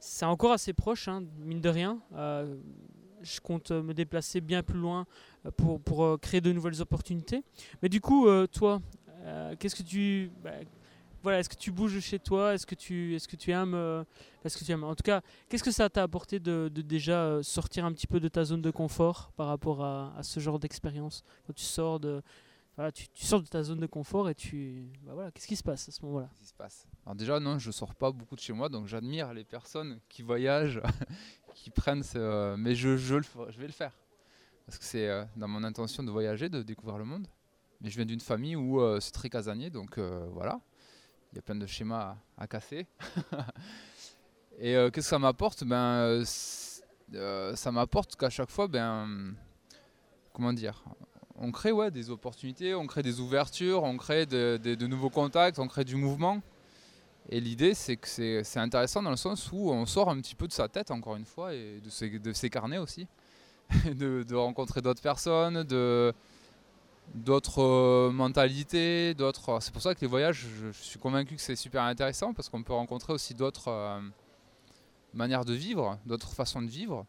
C'est 0.00 0.24
encore 0.24 0.52
assez 0.52 0.72
proche, 0.72 1.08
hein, 1.08 1.24
mine 1.38 1.60
de 1.60 1.68
rien. 1.68 1.98
Euh, 2.14 2.56
je 3.22 3.40
compte 3.40 3.70
euh, 3.70 3.82
me 3.82 3.92
déplacer 3.92 4.40
bien 4.40 4.62
plus 4.62 4.78
loin 4.78 5.06
euh, 5.44 5.50
pour, 5.50 5.80
pour 5.80 6.04
euh, 6.04 6.16
créer 6.16 6.40
de 6.40 6.52
nouvelles 6.52 6.80
opportunités. 6.80 7.42
Mais 7.82 7.88
du 7.88 8.00
coup, 8.00 8.28
euh, 8.28 8.46
toi, 8.46 8.80
euh, 9.24 9.54
qu'est-ce 9.58 9.74
que 9.74 9.82
tu... 9.82 10.30
bah, 10.42 10.52
voilà, 11.26 11.40
est-ce 11.40 11.48
que 11.48 11.56
tu 11.56 11.72
bouges 11.72 11.98
chez 11.98 12.20
toi? 12.20 12.54
Est-ce 12.54 12.64
que 12.64 12.76
tu, 12.76 13.16
est-ce 13.16 13.26
que 13.26 13.34
tu 13.34 13.50
aimes, 13.50 13.74
euh, 13.74 14.04
que 14.44 14.64
tu 14.64 14.70
aimes 14.70 14.84
En 14.84 14.94
tout 14.94 15.02
cas, 15.02 15.22
qu'est-ce 15.48 15.64
que 15.64 15.72
ça 15.72 15.90
t'a 15.90 16.04
apporté 16.04 16.38
de, 16.38 16.68
déjà 16.68 17.24
euh, 17.24 17.42
sortir 17.42 17.84
un 17.84 17.92
petit 17.92 18.06
peu 18.06 18.20
de 18.20 18.28
ta 18.28 18.44
zone 18.44 18.62
de 18.62 18.70
confort 18.70 19.32
par 19.34 19.48
rapport 19.48 19.84
à, 19.84 20.22
ce 20.22 20.38
genre 20.38 20.60
d'expérience? 20.60 21.24
Quand 21.44 21.52
tu 21.52 21.64
sors 21.64 21.98
de, 21.98 22.22
voilà, 22.76 22.92
tu, 22.92 23.08
sors 23.14 23.42
de 23.42 23.48
ta 23.48 23.64
zone 23.64 23.80
de 23.80 23.86
confort 23.86 24.30
et 24.30 24.36
tu, 24.36 24.88
bah 25.02 25.14
voilà, 25.14 25.32
qu'est-ce 25.32 25.48
qui 25.48 25.56
se 25.56 25.64
passe 25.64 25.88
à 25.88 25.90
ce 25.90 26.00
moment-là? 26.04 26.30
Se 26.40 26.54
passe? 26.54 26.86
Alors 27.04 27.16
déjà, 27.16 27.40
non, 27.40 27.58
je 27.58 27.72
sors 27.72 27.96
pas 27.96 28.12
beaucoup 28.12 28.36
de 28.36 28.40
chez 28.40 28.52
moi, 28.52 28.68
donc 28.68 28.86
j'admire 28.86 29.34
les 29.34 29.42
personnes 29.42 29.98
qui 30.08 30.22
voyagent, 30.22 30.80
qui 31.56 31.70
prennent 31.70 32.04
ce... 32.04 32.54
Mais 32.54 32.76
je, 32.76 32.96
je, 32.96 33.16
je 33.20 33.58
vais 33.58 33.66
le 33.66 33.72
faire. 33.72 33.98
Parce 34.64 34.78
que 34.78 34.84
c'est 34.84 35.08
euh, 35.08 35.24
dans 35.36 35.48
mon 35.48 35.64
intention 35.64 36.04
de 36.04 36.10
voyager, 36.12 36.48
de 36.48 36.62
découvrir 36.62 36.98
le 36.98 37.04
monde. 37.04 37.26
Mais 37.80 37.90
je 37.90 37.96
viens 37.96 38.06
d'une 38.06 38.20
famille 38.20 38.54
où 38.54 38.80
euh, 38.80 39.00
c'est 39.00 39.12
très 39.12 39.28
casanier, 39.28 39.70
donc 39.70 39.98
euh, 39.98 40.26
voilà. 40.32 40.60
Y 41.36 41.38
a 41.38 41.42
plein 41.42 41.54
de 41.54 41.66
schémas 41.66 42.16
à, 42.38 42.46
casser. 42.46 42.86
Et 44.58 44.74
euh, 44.74 44.88
qu'est-ce 44.90 45.08
que 45.08 45.10
ça 45.10 45.18
m'apporte? 45.18 45.64
Ben, 45.64 45.76
euh, 45.76 46.24
euh, 47.12 47.54
Ça 47.54 47.70
m'apporte 47.70 48.16
qu'à 48.16 48.30
chaque 48.30 48.50
fois, 48.50 48.68
ben, 48.68 49.34
comment 50.32 50.54
dire? 50.54 50.82
On 51.34 51.52
crée 51.52 51.74
des 51.90 52.08
opportunités, 52.08 52.74
on 52.74 52.86
crée 52.86 53.02
des 53.02 53.20
ouvertures, 53.20 53.82
on 53.82 53.98
crée 53.98 54.24
de, 54.24 54.86
nouveaux 54.86 55.10
contacts, 55.10 55.58
on 55.58 55.68
crée 55.68 55.84
du 55.84 55.96
mouvement. 55.96 56.40
Et 57.28 57.38
l'idée, 57.38 57.74
c'est 57.74 57.98
que 57.98 58.08
c'est 58.42 58.58
intéressant 58.58 59.02
dans 59.02 59.10
le 59.10 59.16
sens 59.16 59.52
où 59.52 59.70
on 59.70 59.84
sort 59.84 60.08
un 60.08 60.18
petit 60.22 60.34
peu 60.34 60.48
de 60.48 60.54
sa 60.54 60.68
tête, 60.68 60.90
encore 60.90 61.16
une 61.16 61.26
fois, 61.26 61.52
et 61.52 61.82
de 61.84 61.90
ses, 61.90 62.18
de 62.18 62.32
ses 62.32 62.48
carnets 62.48 62.78
aussi. 62.78 63.06
de 63.84 64.34
rencontrer 64.34 64.80
d'autres 64.80 65.02
personnes, 65.02 65.64
de 65.64 66.14
d'autres 67.14 67.62
euh, 67.62 68.10
mentalités, 68.10 69.14
d'autres. 69.14 69.58
C'est 69.60 69.72
pour 69.72 69.82
ça 69.82 69.94
que 69.94 70.00
les 70.00 70.06
voyages, 70.06 70.46
je, 70.60 70.70
suis 70.72 70.98
convaincu 70.98 71.36
que 71.36 71.40
c'est 71.40 71.56
super 71.56 71.82
intéressant 71.82 72.34
parce 72.34 72.48
qu'on 72.48 72.62
peut 72.62 72.72
rencontrer 72.72 73.12
aussi 73.12 73.34
d'autres 73.34 73.68
euh, 73.68 74.00
manières 75.14 75.44
de 75.44 75.54
vivre, 75.54 75.98
d'autres 76.06 76.32
façons 76.32 76.62
de 76.62 76.68
vivre. 76.68 77.06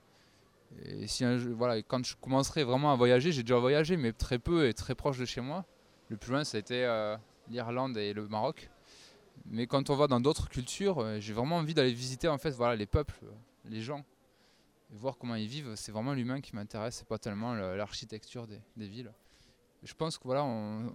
Et 0.84 1.08
si 1.08 1.24
voilà, 1.52 1.82
quand 1.82 2.06
je 2.06 2.16
commencerai 2.18 2.64
vraiment 2.64 2.92
à 2.92 2.96
voyager, 2.96 3.32
j'ai 3.32 3.42
déjà 3.42 3.58
voyagé, 3.58 3.98
mais 3.98 4.12
très 4.12 4.38
peu 4.38 4.68
et 4.68 4.74
très 4.74 4.96
proche 4.96 5.18
de 5.18 5.26
chez 5.26 5.42
moi. 5.42 5.66
Le 6.10 6.18
plus 6.18 6.32
loin, 6.32 6.44
ça 6.44 6.58
a 6.58 6.60
été 6.60 6.86
euh, 6.86 7.16
l'Irlande 7.50 7.98
et 7.98 8.14
le 8.14 8.28
Maroc. 8.28 8.70
Mais 9.46 9.68
quand 9.68 9.90
on 9.90 9.96
va 9.96 10.08
dans 10.08 10.20
d'autres 10.20 10.50
cultures, 10.50 11.20
j'ai 11.20 11.34
vraiment 11.34 11.58
envie 11.58 11.74
d'aller 11.74 11.94
visiter 11.94 12.28
en 12.28 12.38
fait, 12.38 12.52
voilà, 12.52 12.76
les 12.76 12.86
peuples, 12.86 13.24
les 13.66 13.82
gens, 13.82 14.04
et 14.92 14.98
voir 14.98 15.18
comment 15.18 15.36
ils 15.36 15.48
vivent. 15.48 15.74
C'est 15.76 15.92
vraiment 15.92 16.14
l'humain 16.14 16.42
qui 16.42 16.56
m'intéresse, 16.56 16.96
c'est 16.96 17.08
pas 17.08 17.20
tellement 17.20 17.54
le- 17.54 17.78
l'architecture 17.78 18.48
des 18.48 18.88
villes. 18.88 19.14
Je 19.84 19.94
pense 19.94 20.18
que 20.18 20.24
voilà, 20.24 20.44
on- 20.44 20.92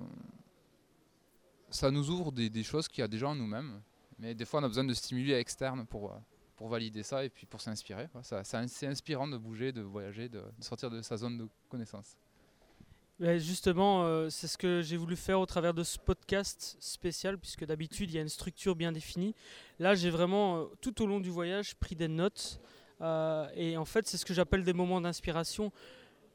ça 1.70 1.90
nous 1.90 2.10
ouvre 2.10 2.30
des, 2.32 2.62
choses 2.62 2.88
qu'il 2.88 3.00
y 3.00 3.04
a 3.04 3.08
déjà 3.08 3.28
en 3.28 3.34
nous-mêmes. 3.34 3.80
Mais 4.18 4.34
des 4.34 4.44
fois, 4.44 4.60
on 4.60 4.64
a 4.64 4.68
besoin 4.68 4.84
de 4.84 4.94
stimuli 4.94 5.32
externes 5.32 5.86
pour, 5.86 6.12
euh, 6.12 6.16
pour 6.56 6.68
valider 6.68 7.02
ça 7.02 7.24
et 7.24 7.30
puis 7.30 7.46
pour 7.46 7.60
s'inspirer. 7.60 8.08
Ça- 8.22 8.44
c'est 8.44 8.86
inspirant 8.86 9.26
de 9.26 9.36
bouger, 9.36 9.72
de 9.72 9.80
voyager, 9.82 10.28
de, 10.28 10.42
sortir 10.60 10.90
de 10.90 11.00
sa 11.02 11.16
zone 11.16 11.38
de 11.38 11.48
connaissance. 11.68 12.16
Justement, 13.20 14.04
euh, 14.04 14.30
c'est 14.30 14.48
ce 14.48 14.58
que 14.58 14.82
j'ai 14.82 14.96
voulu 14.96 15.14
faire 15.14 15.38
au 15.38 15.46
travers 15.46 15.74
de 15.74 15.84
ce 15.84 15.96
podcast 15.96 16.76
spécial, 16.80 17.38
puisque 17.38 17.64
d'habitude 17.64 18.10
il 18.10 18.16
y 18.16 18.18
a 18.18 18.22
une 18.22 18.28
structure 18.28 18.74
bien 18.74 18.90
définie. 18.90 19.34
Là, 19.78 19.94
j'ai 19.94 20.10
vraiment, 20.10 20.56
euh, 20.56 20.64
tout 20.80 21.02
au 21.02 21.06
long 21.06 21.20
du 21.20 21.30
voyage, 21.30 21.76
pris 21.76 21.94
des 21.94 22.08
notes. 22.08 22.60
et 23.56 23.76
en 23.76 23.84
fait, 23.84 24.06
c'est 24.06 24.16
ce 24.16 24.24
que 24.24 24.32
j'appelle 24.32 24.62
des 24.62 24.72
moments 24.72 25.00
d'inspiration. 25.00 25.72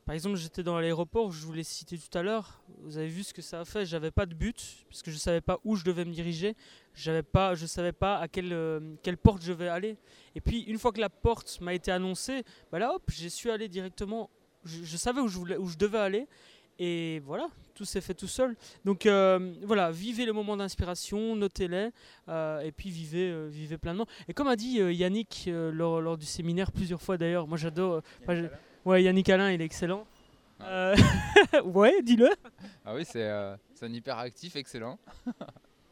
Par 0.07 0.15
exemple, 0.15 0.37
j'étais 0.37 0.63
dans 0.63 0.79
l'aéroport, 0.79 1.33
je 1.33 1.45
vous 1.45 1.51
l'ai 1.51 1.65
cité 1.65 1.97
tout 1.97 2.17
à 2.17 2.23
l'heure. 2.23 2.61
Vous 2.79 2.97
avez 2.97 3.09
vu 3.09 3.23
ce 3.23 3.33
que 3.33 3.41
ça 3.41 3.59
a 3.59 3.65
fait. 3.65 3.85
J'avais 3.85 4.09
pas 4.09 4.25
de 4.25 4.33
but, 4.33 4.85
parce 4.87 5.03
que 5.03 5.11
je 5.11 5.17
savais 5.17 5.41
pas 5.41 5.59
où 5.65 5.75
je 5.75 5.83
devais 5.83 6.05
me 6.05 6.13
diriger. 6.13 6.55
J'avais 6.93 7.23
pas, 7.23 7.55
je 7.55 7.65
savais 7.65 7.91
pas 7.91 8.17
à 8.17 8.29
quelle, 8.29 8.53
euh, 8.53 8.95
quelle 9.03 9.17
porte 9.17 9.41
je 9.41 9.51
vais 9.51 9.67
aller. 9.67 9.97
Et 10.33 10.39
puis, 10.39 10.61
une 10.61 10.79
fois 10.79 10.93
que 10.93 11.01
la 11.01 11.09
porte 11.09 11.59
m'a 11.59 11.73
été 11.73 11.91
annoncée, 11.91 12.43
bah 12.71 12.79
là, 12.79 12.93
hop, 12.93 13.03
j'ai 13.09 13.29
su 13.29 13.51
aller 13.51 13.67
directement. 13.67 14.29
Je, 14.63 14.95
savais 14.95 15.19
où 15.19 15.27
je, 15.27 15.39
où 15.39 15.67
je 15.67 15.77
devais 15.77 15.99
aller. 15.99 16.25
Et 16.79 17.19
voilà, 17.25 17.47
tout 17.75 17.83
s'est 17.83 17.99
fait 17.99 18.13
tout 18.13 18.27
seul. 18.27 18.55
Donc 18.85 19.07
euh, 19.07 19.55
voilà, 19.63 19.91
vivez 19.91 20.25
les 20.25 20.31
moments 20.31 20.55
d'inspiration, 20.55 21.35
notez-les, 21.35 21.89
euh, 22.29 22.61
et 22.61 22.71
puis 22.71 22.91
vivez, 22.91 23.49
vivez 23.49 23.77
pleinement. 23.77 24.05
Et 24.29 24.33
comme 24.33 24.47
a 24.47 24.55
dit 24.55 24.75
Yannick 24.77 25.49
lors, 25.51 25.99
lors 25.99 26.17
du 26.17 26.27
séminaire 26.27 26.71
plusieurs 26.71 27.01
fois 27.01 27.17
d'ailleurs, 27.17 27.47
moi 27.47 27.57
j'adore. 27.57 28.03
Ouais, 28.87 29.03
Yannick 29.03 29.29
Alain, 29.29 29.51
il 29.51 29.61
est 29.61 29.65
excellent. 29.65 30.05
Euh, 30.61 30.95
ouais, 31.65 32.01
dis-le. 32.01 32.29
Ah 32.85 32.95
oui, 32.95 33.03
c'est 33.05 33.23
euh, 33.23 33.55
un 33.81 33.93
hyperactif 33.93 34.55
excellent. 34.55 34.97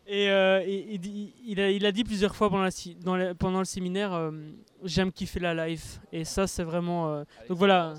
Et, 0.07 0.29
euh, 0.29 0.61
et- 0.63 0.93
et 0.93 0.97
dit- 0.99 1.33
il, 1.47 1.59
a, 1.59 1.71
il 1.71 1.83
a 1.83 1.91
dit 1.91 2.03
plusieurs 2.03 2.35
fois 2.35 2.51
pendant, 2.51 2.61
la 2.61 2.69
si- 2.69 2.93
dans 2.93 3.15
le- 3.17 3.33
pendant 3.33 3.57
le 3.57 3.65
séminaire, 3.65 4.13
euh, 4.13 4.29
j'aime 4.83 5.11
kiffer 5.11 5.39
la 5.39 5.67
life. 5.67 5.99
Et 6.11 6.25
ça, 6.25 6.45
c'est 6.45 6.61
vraiment. 6.61 7.11
euh, 7.11 7.23
donc 7.49 7.57
voilà, 7.57 7.95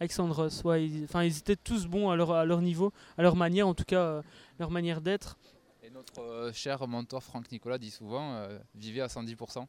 Alexandros, 0.00 0.64
ouais, 0.64 0.84
ils, 0.84 1.04
enfin, 1.04 1.22
ils 1.22 1.38
étaient 1.38 1.54
tous 1.54 1.86
bons 1.86 2.10
à 2.10 2.16
leur, 2.16 2.32
à 2.32 2.44
leur 2.44 2.60
niveau, 2.60 2.92
à 3.16 3.22
leur 3.22 3.36
manière, 3.36 3.68
en 3.68 3.74
tout 3.74 3.84
cas, 3.84 4.22
leur 4.58 4.72
manière 4.72 5.00
d'être. 5.00 5.38
Et 5.84 5.90
notre 5.90 6.50
cher 6.52 6.88
mentor 6.88 7.22
Franck 7.22 7.48
Nicolas 7.52 7.78
dit 7.78 7.92
souvent 7.92 8.48
vivez 8.74 9.02
à 9.02 9.06
110%. 9.06 9.64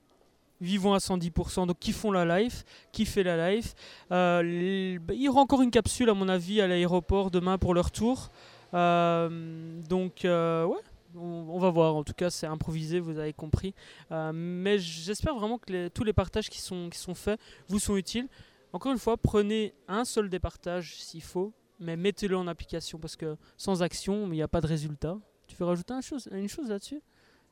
Vivons 0.62 0.94
à 0.94 1.00
110%, 1.00 1.68
donc 1.68 1.80
kiffons 1.80 2.12
la 2.12 2.40
life, 2.40 2.64
kiffez 2.92 3.24
la 3.24 3.52
life. 3.52 3.76
Euh, 4.12 4.98
il 5.12 5.22
y 5.22 5.28
aura 5.28 5.42
encore 5.42 5.62
une 5.62 5.72
capsule, 5.72 6.10
à 6.10 6.14
mon 6.14 6.30
avis, 6.30 6.62
à 6.62 6.68
l'aéroport 6.68 7.30
demain 7.30 7.58
pour 7.58 7.74
leur 7.74 7.92
tour. 7.92 8.30
Euh, 8.74 9.82
donc, 9.88 10.26
euh, 10.26 10.66
ouais, 10.66 10.80
on, 11.16 11.60
va 11.60 11.70
voir. 11.70 11.96
En 11.96 12.04
tout 12.04 12.14
cas, 12.14 12.30
c'est 12.30 12.48
improvisé, 12.48 13.00
vous 13.00 13.18
avez 13.18 13.34
compris. 13.34 13.74
Euh, 14.12 14.32
mais 14.34 14.78
j'espère 14.80 15.36
vraiment 15.36 15.58
que 15.58 15.88
tous 15.90 16.04
les 16.04 16.14
partages 16.14 16.50
qui 16.50 16.60
sont, 16.60 16.90
qui 16.90 17.00
sont 17.00 17.16
faits 17.16 17.40
vous 17.68 17.80
sont 17.80 17.96
utiles. 17.96 18.28
Encore 18.74 18.92
une 18.92 18.98
fois, 18.98 19.18
prenez 19.18 19.74
un 19.88 20.04
seul 20.04 20.30
des 20.30 20.40
partages 20.40 20.96
s'il 20.96 21.22
faut, 21.22 21.54
mais 21.80 21.96
mettez-le 21.96 22.38
en 22.38 22.48
application 22.48 23.00
parce 23.00 23.16
que 23.16 23.38
sans 23.56 23.82
action, 23.82 24.26
il 24.28 24.32
n'y 24.32 24.42
a 24.42 24.50
pas 24.50 24.62
de 24.62 24.68
résultat. 24.68 25.18
Tu 25.48 25.56
veux 25.56 25.66
rajouter 25.66 25.94
un 25.94 26.02
chose, 26.02 26.28
une 26.32 26.50
chose 26.50 26.70
là-dessus? 26.70 27.02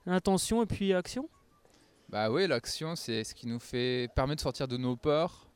Intention 0.06 0.62
et 0.64 0.66
puis 0.66 0.93
action? 0.93 1.30
Bah 2.14 2.30
oui, 2.30 2.45
l'action, 2.45 2.95
c'est 2.95 3.24
ce 3.24 3.34
qui 3.34 3.47
nous 3.47 3.57
fait 3.57 4.07
permet 4.14 4.36
de 4.36 4.39
sortir 4.39 4.68
de 4.68 4.78
nos 4.78 4.95
peurs 4.95 5.49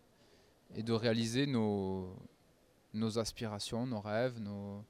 et 0.73 0.81
de 0.81 0.91
réaliser 0.91 1.45
nos, 1.45 2.09
aspirations, 3.15 3.85
nos 3.85 4.01
rêves, 4.01 4.39
nos, 4.39 4.83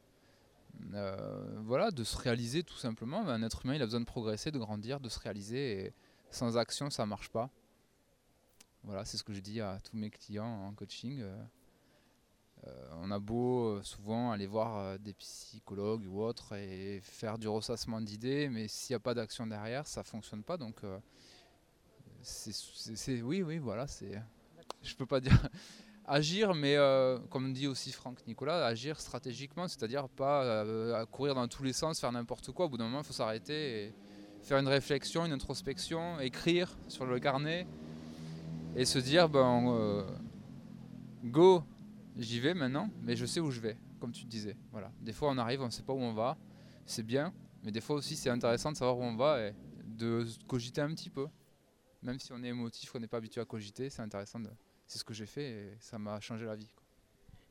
euh, 0.94 1.60
voilà, 1.66 1.92
de 1.92 2.06
se 2.06 2.16
réaliser 2.16 2.64
tout 2.64 2.78
simplement. 2.78 3.28
Un 3.28 3.44
être 3.44 3.66
humain, 3.66 3.76
il 3.76 3.82
a 3.82 3.86
besoin 3.86 4.00
de 4.00 4.06
progresser, 4.06 4.50
de 4.50 4.58
grandir, 4.58 5.02
de 5.02 5.10
se 5.10 5.20
réaliser. 5.20 5.88
Et 5.88 5.94
sans 6.30 6.58
action, 6.58 6.90
ça 6.90 7.06
marche 7.06 7.28
pas. 7.28 7.50
Voilà, 8.84 9.04
c'est 9.04 9.18
ce 9.18 9.26
que 9.26 9.34
je 9.34 9.42
dis 9.42 9.60
à 9.60 9.78
tous 9.84 9.98
mes 9.98 10.10
clients 10.10 10.68
en 10.68 10.72
coaching. 10.72 11.20
Euh, 11.20 11.36
euh, 12.66 12.90
on 13.02 13.12
a 13.12 13.20
beau 13.20 13.84
souvent 13.84 14.32
aller 14.32 14.48
voir 14.48 14.98
des 15.00 15.14
psychologues 15.16 16.08
ou 16.08 16.22
autres 16.22 16.56
et 16.56 17.02
faire 17.02 17.38
du 17.38 17.50
ressassement 17.50 18.00
d'idées, 18.00 18.48
mais 18.48 18.70
s'il 18.70 18.94
n'y 18.94 18.96
a 18.96 19.02
pas 19.02 19.14
d'action 19.14 19.46
derrière, 19.46 19.86
ça 19.86 20.06
fonctionne 20.06 20.44
pas. 20.44 20.56
Donc, 20.56 20.82
oui, 23.24 23.42
oui, 23.42 23.58
voilà, 23.58 23.88
c'est. 23.88 24.22
Je 24.82 24.96
peux 24.96 25.06
pas 25.06 25.20
dire 25.20 25.50
agir, 26.06 26.54
mais 26.56 26.76
euh, 26.78 27.20
comme 27.30 27.54
dit 27.54 27.68
aussi 27.68 27.92
Franck 27.92 28.26
Nicolas, 28.28 28.66
agir 28.66 29.00
stratégiquement, 29.00 29.68
c'est-à-dire 29.68 30.08
pas 30.08 30.44
euh, 30.44 31.06
courir 31.08 31.36
dans 31.36 31.48
tous 31.48 31.64
les 31.64 31.74
sens, 31.74 32.00
faire 32.00 32.12
n'importe 32.12 32.52
quoi. 32.52 32.66
Au 32.66 32.70
bout 32.70 32.78
d'un 32.78 32.86
moment, 32.86 33.00
il 33.00 33.06
faut 33.06 33.14
s'arrêter 33.14 33.86
et 33.86 33.94
faire 34.42 34.58
une 34.58 34.68
réflexion, 34.68 35.26
une 35.26 35.34
introspection, 35.34 36.20
écrire 36.20 36.78
sur 36.88 37.06
le 37.06 37.20
carnet 37.20 37.68
et 38.76 38.86
se 38.86 39.00
dire 39.00 39.28
ben 39.28 39.70
euh, 39.70 40.04
go, 41.26 41.64
j'y 42.16 42.40
vais 42.40 42.54
maintenant, 42.54 42.90
mais 43.02 43.16
je 43.16 43.26
sais 43.26 43.42
où 43.42 43.52
je 43.52 43.60
vais, 43.60 43.78
comme 44.00 44.12
tu 44.12 44.26
disais. 44.26 44.56
Voilà. 44.72 44.92
Des 45.02 45.14
fois, 45.14 45.30
on 45.32 45.38
arrive, 45.38 45.62
on 45.62 45.66
ne 45.66 45.72
sait 45.72 45.84
pas 45.84 45.94
où 45.94 46.00
on 46.00 46.14
va, 46.14 46.38
c'est 46.86 47.04
bien, 47.04 47.34
mais 47.64 47.72
des 47.72 47.82
fois 47.82 47.98
aussi, 47.98 48.16
c'est 48.16 48.30
intéressant 48.30 48.72
de 48.72 48.78
savoir 48.78 48.98
où 48.98 49.04
on 49.04 49.16
va 49.16 49.42
et 49.42 49.56
de 49.86 50.26
cogiter 50.48 50.82
un 50.82 50.94
petit 50.94 51.10
peu. 51.10 51.28
Même 52.04 52.20
si 52.20 52.32
on 52.32 52.44
est 52.44 52.48
émotif, 52.48 52.92
qu'on 52.92 53.00
n'est 53.00 53.08
pas 53.08 53.18
habitué 53.18 53.42
à 53.42 53.46
cogiter, 53.46 53.90
c'est 53.90 54.02
intéressant 54.02 54.40
c'est 54.86 55.00
ce 55.00 55.04
que 55.04 55.14
j'ai 55.14 55.26
fait 55.26 55.50
et 55.50 55.78
ça 55.80 56.00
m'a 56.00 56.20
changé 56.20 56.46
la 56.46 56.56
vie. 56.56 56.70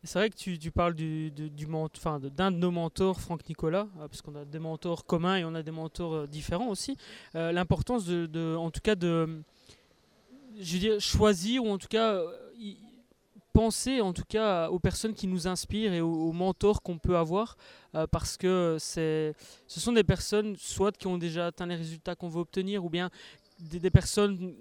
C'est 0.06 0.20
vrai 0.20 0.30
que 0.30 0.36
tu, 0.36 0.70
parles 0.70 0.94
du, 0.94 1.30
du, 1.32 1.50
du 1.50 1.66
d'un 1.66 2.52
de, 2.52 2.56
nos 2.56 2.70
mentors, 2.70 3.20
Franck 3.20 3.48
Nicolas, 3.48 3.88
euh, 3.98 4.06
parce 4.06 4.22
qu'on 4.22 4.36
a 4.36 4.44
des 4.44 4.60
mentors 4.60 5.04
communs 5.04 5.36
et 5.36 5.44
on 5.44 5.54
a 5.54 5.62
des 5.62 5.72
mentors 5.72 6.14
euh, 6.14 6.26
différents 6.26 6.68
aussi. 6.68 6.96
Euh, 7.34 7.50
l'importance 7.50 8.06
de, 8.06 8.56
en 8.56 8.70
tout 8.70 8.80
cas, 8.80 8.94
de, 8.94 9.42
choisir 11.00 11.64
ou 11.64 11.70
en 11.70 11.78
tout 11.78 11.88
cas 11.88 12.22
penser 13.52 14.00
en 14.00 14.12
tout 14.12 14.24
cas 14.28 14.68
aux 14.68 14.78
personnes 14.78 15.14
qui 15.14 15.26
nous 15.26 15.46
inspirent 15.48 15.92
et 15.92 16.00
aux, 16.00 16.32
mentors 16.32 16.82
qu'on 16.82 16.98
peut 16.98 17.16
avoir 17.16 17.56
parce 18.10 18.36
que 18.38 18.76
ce 18.78 19.34
sont 19.68 19.92
des 19.92 20.04
personnes 20.04 20.56
soit 20.56 20.96
qui 20.96 21.06
ont 21.06 21.18
déjà 21.18 21.48
atteint 21.48 21.66
les 21.66 21.74
résultats 21.74 22.14
qu'on 22.14 22.28
veut 22.28 22.40
obtenir 22.40 22.84
ou 22.84 22.90
bien 22.90 23.10
des, 23.58 23.90
personnes 23.90 24.54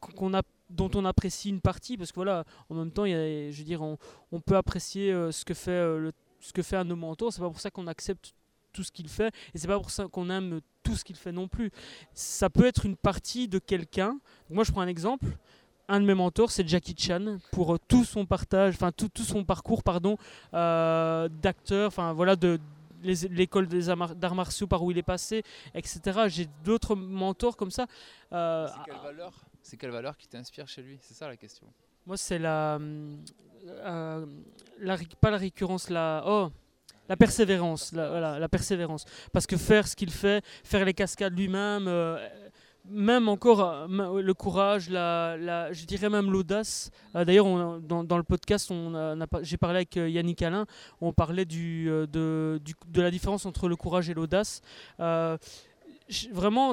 qu'on 0.00 0.34
a 0.34 0.42
dont 0.70 0.90
on 0.94 1.04
apprécie 1.04 1.48
une 1.48 1.60
partie 1.60 1.96
parce 1.96 2.10
que 2.10 2.16
voilà 2.16 2.44
en 2.68 2.74
même 2.74 2.90
temps 2.90 3.04
il 3.04 3.12
y 3.12 3.14
a, 3.14 3.50
je 3.50 3.62
dire 3.62 3.82
on, 3.82 3.98
on 4.32 4.40
peut 4.40 4.56
apprécier 4.56 5.12
euh, 5.12 5.32
ce 5.32 5.44
que 5.44 5.54
fait 5.54 5.70
euh, 5.70 5.98
le, 5.98 6.12
ce 6.40 6.52
que 6.52 6.62
fait 6.62 6.76
un 6.76 6.84
mentors. 6.84 7.32
C'est 7.32 7.40
pas 7.40 7.48
pour 7.48 7.60
ça 7.60 7.70
qu'on 7.70 7.86
accepte 7.86 8.34
tout 8.72 8.84
ce 8.84 8.92
qu'il 8.92 9.08
fait 9.08 9.32
et 9.54 9.58
c'est 9.58 9.66
pas 9.66 9.78
pour 9.78 9.90
ça 9.90 10.06
qu'on 10.06 10.30
aime 10.30 10.60
tout 10.82 10.94
ce 10.94 11.04
qu'il 11.04 11.16
fait 11.16 11.32
non 11.32 11.48
plus. 11.48 11.70
Ça 12.12 12.50
peut 12.50 12.66
être 12.66 12.84
une 12.86 12.96
partie 12.96 13.48
de 13.48 13.58
quelqu'un. 13.58 14.18
Moi 14.50 14.64
je 14.64 14.72
prends 14.72 14.82
un 14.82 14.88
exemple. 14.88 15.26
Un 15.90 16.00
de 16.00 16.04
mes 16.04 16.14
mentors, 16.14 16.50
c'est 16.50 16.68
Jackie 16.68 16.94
Chan 16.98 17.38
pour 17.50 17.74
euh, 17.74 17.78
tout 17.88 18.04
son 18.04 18.26
partage, 18.26 18.74
enfin 18.74 18.92
tout, 18.92 19.08
tout, 19.08 19.22
son 19.22 19.42
parcours, 19.42 19.82
pardon, 19.82 20.18
d'acteur, 20.52 21.88
enfin 21.88 22.12
voilà, 22.12 22.36
de 22.36 22.60
l'école 23.02 23.66
des 23.66 23.86
d'arts 24.16 24.34
martiaux 24.34 24.66
par 24.66 24.82
où 24.82 24.90
il 24.90 24.98
est 24.98 25.02
passé, 25.02 25.42
etc. 25.74 26.00
J'ai 26.28 26.46
d'autres 26.64 26.94
mentors 26.94 27.56
comme 27.56 27.70
ça. 27.70 27.86
c'est 28.30 28.36
quelle 28.84 29.02
valeur 29.02 29.32
c'est 29.68 29.76
quelle 29.76 29.90
valeur 29.90 30.16
qui 30.16 30.26
t'inspire 30.26 30.66
chez 30.66 30.80
lui? 30.80 30.98
C'est 31.02 31.12
ça 31.12 31.28
la 31.28 31.36
question. 31.36 31.66
Moi, 32.06 32.16
c'est 32.16 32.38
la, 32.38 32.78
euh, 32.78 34.26
la, 34.78 34.96
Pas 35.20 35.30
la 35.30 35.36
récurrence, 35.36 35.90
la. 35.90 36.22
Oh 36.26 36.50
la 37.06 37.16
persévérance, 37.16 37.92
la, 37.92 38.08
voilà, 38.10 38.38
la 38.38 38.48
persévérance. 38.50 39.06
Parce 39.32 39.46
que 39.46 39.56
faire 39.56 39.88
ce 39.88 39.96
qu'il 39.96 40.10
fait, 40.10 40.44
faire 40.62 40.84
les 40.84 40.92
cascades 40.92 41.38
lui-même, 41.38 41.88
euh, 41.88 42.18
même 42.90 43.28
encore 43.28 43.60
euh, 43.60 44.22
le 44.22 44.34
courage, 44.34 44.90
la, 44.90 45.72
je 45.72 45.84
dirais 45.84 46.08
même 46.08 46.30
l'audace. 46.30 46.90
D'ailleurs, 47.14 47.46
dans, 47.80 48.16
le 48.16 48.22
podcast, 48.22 48.72
j'ai 49.42 49.56
parlé 49.56 49.76
avec 49.76 49.96
Yannick 49.96 50.42
Alain, 50.42 50.66
on 51.00 51.12
parlait 51.12 51.44
du, 51.44 51.86
de, 51.86 52.60
de 52.88 53.02
la 53.02 53.10
différence 53.10 53.46
entre 53.46 53.68
le 53.68 53.76
courage 53.76 54.08
et 54.10 54.14
l'audace. 54.14 54.62
vraiment, 56.32 56.72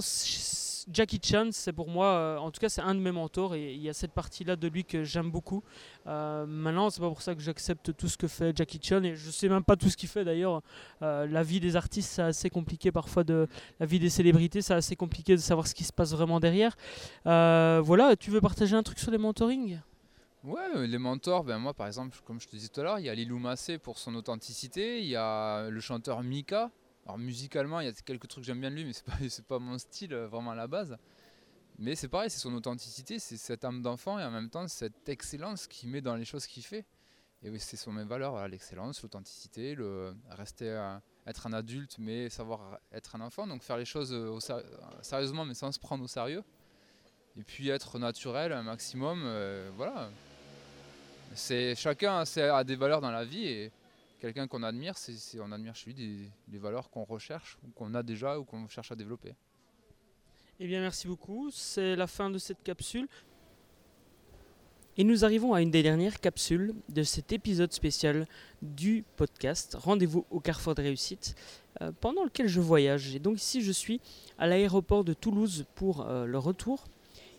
Jackie 0.92 1.20
Chan, 1.24 1.50
c'est 1.52 1.74
pour 1.74 1.90
moi, 1.90 2.08
euh, 2.08 2.38
en 2.38 2.52
tout 2.52 2.60
cas, 2.60 2.70
c'est 2.70 2.82
un 2.82 2.94
de 2.94 3.00
mes 3.00 3.12
mentors 3.12 3.56
et 3.56 3.74
il 3.74 3.82
y 3.82 3.90
a 3.90 3.94
cette 3.94 4.12
partie-là 4.12 4.56
de 4.56 4.68
lui 4.68 4.86
que 4.86 5.04
j'aime 5.04 5.32
beaucoup. 5.32 5.64
Euh, 6.06 6.46
maintenant, 6.46 6.92
c'est 6.92 7.02
pas 7.02 7.08
pour 7.08 7.24
ça 7.24 7.34
que 7.34 7.42
j'accepte 7.42 7.96
tout 7.98 8.08
ce 8.08 8.18
que 8.18 8.28
fait 8.28 8.56
Jackie 8.56 8.80
Chan 8.82 9.02
et 9.04 9.16
je 9.16 9.32
sais 9.32 9.50
même 9.50 9.64
pas 9.64 9.76
tout 9.76 9.90
ce 9.90 9.98
qu'il 9.98 10.10
fait 10.10 10.24
d'ailleurs. 10.24 10.62
Euh, 11.02 11.26
la 11.26 11.42
vie 11.42 11.60
des 11.60 11.76
artistes, 11.76 12.12
c'est 12.12 12.22
assez 12.22 12.50
compliqué 12.52 12.92
parfois, 12.92 13.24
de, 13.24 13.48
la 13.80 13.88
vie 13.88 13.98
des 13.98 14.12
célébrités, 14.12 14.62
c'est 14.62 14.76
assez 14.76 14.96
compliqué 14.96 15.34
de 15.34 15.42
savoir 15.42 15.66
ce 15.66 15.74
qui 15.74 15.84
se 15.84 15.94
passe 15.94 16.12
vraiment 16.12 16.40
derrière. 16.40 16.76
voilà, 17.26 18.16
tu 18.16 18.30
veux 18.30 18.42
partager 18.42 18.76
un 18.76 18.84
truc 18.84 19.00
sur 19.00 19.12
les 19.12 19.18
mentorings? 19.18 19.80
Ouais, 20.44 20.86
les 20.86 21.00
mentors, 21.00 21.44
ben 21.44 21.58
moi 21.58 21.74
par 21.74 21.88
exemple, 21.88 22.16
comme 22.24 22.40
je 22.40 22.46
te 22.46 22.56
disais 22.56 22.68
tout 22.68 22.82
à 22.82 22.84
l'heure, 22.84 23.00
il 23.00 23.06
y 23.06 23.10
a 23.10 23.16
Lilou 23.16 23.40
Massé 23.40 23.80
pour 23.80 23.98
son 23.98 24.14
authenticité, 24.14 25.00
il 25.00 25.08
y 25.08 25.16
a 25.16 25.68
le 25.72 25.80
chanteur 25.80 26.22
Mika 26.22 26.70
alors 27.06 27.18
musicalement, 27.20 27.80
il 27.80 27.86
y 27.86 27.90
a 27.90 27.94
quelques 27.94 28.28
trucs 28.28 28.44
que 28.44 28.48
j'aime 28.48 28.60
bien 28.60 28.72
de 28.72 28.76
lui, 28.76 28.86
mais 28.86 28.94
c'est 28.94 29.06
pas, 29.06 29.18
pas 29.48 29.60
mon 29.60 29.78
style 29.78 30.14
euh, 30.14 30.28
vraiment 30.28 30.52
à 30.52 30.56
la 30.56 30.68
base. 30.68 30.98
Mais 31.78 31.96
c'est 31.96 32.08
pareil, 32.08 32.30
c'est 32.30 32.40
son 32.40 32.54
authenticité, 32.54 33.20
c'est 33.20 33.38
cette 33.38 33.66
âme 33.66 33.82
d'enfant 33.82 34.18
et 34.18 34.24
en 34.24 34.32
même 34.32 34.50
temps 34.50 34.68
cette 34.68 35.10
excellence 35.10 35.68
qu'il 35.68 35.90
met 35.90 36.02
dans 36.02 36.16
les 36.16 36.26
choses 36.26 36.48
qu'il 36.48 36.64
fait. 36.64 36.86
Et 37.44 37.50
oui, 37.50 37.60
c'est 37.60 37.78
son 37.78 37.92
même 37.92 38.08
valeur, 38.08 38.48
l'excellence, 38.48 39.04
l'authenticité, 39.04 39.76
le 39.76 40.16
rester 40.30 40.98
être 41.28 41.48
un 41.48 41.54
adulte 41.54 41.98
mais 42.00 42.30
savoir 42.30 42.80
être 42.92 43.16
un 43.16 43.22
enfant, 43.22 43.46
donc 43.46 43.62
faire 43.62 43.78
les 43.78 43.86
choses 43.86 44.14
euh, 44.14 44.40
sérieusement 45.02 45.44
mais 45.44 45.54
sans 45.54 45.72
se 45.72 45.80
prendre 45.80 46.04
au 46.04 46.08
sérieux. 46.08 46.44
Et 47.38 47.44
puis 47.44 47.70
être 47.70 48.00
naturel 48.00 48.54
un 48.54 48.64
maximum, 48.64 49.24
euh, 49.26 49.70
voilà. 49.76 50.10
C'est 51.34 51.76
chacun 51.76 52.24
a 52.24 52.64
des 52.64 52.78
valeurs 52.78 53.02
dans 53.02 53.12
la 53.12 53.26
vie 53.26 53.70
quelqu'un 54.20 54.48
qu'on 54.48 54.64
admire, 54.64 54.98
c'est, 54.98 55.40
on 55.40 55.52
admire 55.52 55.76
chez 55.76 55.92
lui 55.92 56.32
des, 56.48 56.58
valeurs 56.58 56.90
qu'on 56.90 57.04
recherche, 57.04 57.58
ou 57.64 57.72
qu'on 57.72 57.94
a 57.94 58.04
déjà, 58.04 58.40
ou 58.40 58.44
qu'on 58.44 58.68
cherche 58.68 58.92
à 58.92 58.96
développer. 58.96 59.36
Eh 60.60 60.68
bien, 60.68 60.82
merci 60.82 61.08
beaucoup. 61.08 61.50
C'est 61.52 61.96
la 61.96 62.08
fin 62.08 62.30
de 62.30 62.38
cette 62.38 62.64
capsule. 62.64 63.08
Et 64.98 65.04
nous 65.04 65.26
arrivons 65.26 65.54
à 65.54 65.62
une 65.62 65.72
des 65.72 65.84
dernières 65.84 66.22
capsules 66.22 66.74
de 66.88 67.04
cet 67.04 67.34
épisode 67.34 67.74
spécial 67.74 68.26
du 68.62 69.04
podcast 69.18 69.76
Rendez-vous 69.78 70.26
au 70.32 70.40
Carrefour 70.40 70.74
de 70.74 70.82
Réussite, 70.82 71.36
euh, 71.82 71.92
pendant 72.00 72.24
lequel 72.24 72.48
je 72.48 72.62
voyage. 72.62 73.14
Et 73.14 73.20
donc 73.20 73.38
ici, 73.38 73.62
je 73.62 73.74
suis 73.74 74.00
à 74.38 74.48
l'aéroport 74.48 75.04
de 75.04 75.14
Toulouse 75.14 75.66
pour 75.76 76.08
euh, 76.08 76.26
le 76.26 76.38
retour. 76.38 76.86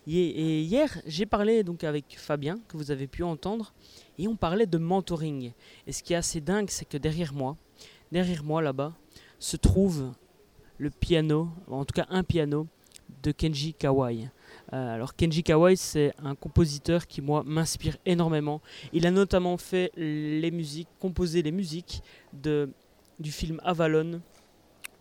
Et, 0.09 0.61
hier, 0.61 1.01
j'ai 1.05 1.25
parlé 1.25 1.63
donc 1.63 1.83
avec 1.83 2.15
Fabien, 2.17 2.57
que 2.69 2.77
vous 2.77 2.91
avez 2.91 3.07
pu 3.07 3.23
entendre, 3.23 3.73
et 4.17 4.27
on 4.27 4.37
parlait 4.37 4.65
de 4.65 4.77
mentoring. 4.77 5.51
Et 5.85 5.91
ce 5.91 6.01
qui 6.01 6.13
est 6.13 6.17
assez 6.17 6.39
dingue, 6.39 6.69
c'est 6.69 6.85
que 6.85 6.97
derrière 6.97 7.33
moi, 7.33 7.57
derrière 8.11 8.43
moi 8.43 8.61
là-bas, 8.61 8.93
se 9.37 9.57
trouve 9.57 10.13
le 10.77 10.89
piano, 10.89 11.49
en 11.69 11.83
tout 11.83 11.93
cas 11.93 12.05
un 12.09 12.23
piano, 12.23 12.67
de 13.23 13.31
Kenji 13.31 13.73
Kawai. 13.73 14.29
Euh, 14.73 14.95
alors 14.95 15.15
Kenji 15.15 15.43
Kawai, 15.43 15.75
c'est 15.75 16.13
un 16.23 16.35
compositeur 16.35 17.07
qui 17.07 17.21
moi 17.21 17.43
m'inspire 17.45 17.97
énormément. 18.05 18.61
Il 18.93 19.05
a 19.07 19.11
notamment 19.11 19.57
fait 19.57 19.91
les 19.95 20.51
musiques, 20.51 20.89
composé 20.99 21.41
les 21.41 21.51
musiques 21.51 22.01
de, 22.33 22.69
du 23.19 23.31
film 23.31 23.61
Avalon 23.63 24.21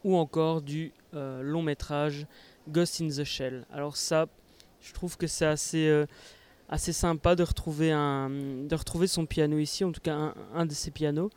ou 0.05 0.17
encore 0.17 0.63
du 0.63 0.93
euh, 1.15 1.43
long 1.43 1.63
métrage 1.63 2.27
Ghost 2.69 3.01
in 3.01 3.09
the 3.09 3.25
Shell. 3.25 3.67
Alors 3.73 3.97
ça, 3.97 4.27
je 4.87 4.93
trouve 4.93 5.17
que 5.17 5.27
c'est 5.27 5.47
assez, 5.47 5.89
euh, 5.89 6.07
assez 6.69 6.93
sympa 6.93 7.35
de 7.35 7.43
retrouver, 7.43 7.91
un, 7.91 8.31
de 8.31 8.75
retrouver 8.75 9.07
son 9.07 9.27
piano 9.27 9.59
ici, 9.59 9.85
en 9.85 9.93
tout 9.93 10.01
cas 10.01 10.35
un, 10.55 10.67
de 10.67 10.73
ses 10.73 10.91
pianos. 10.91 11.31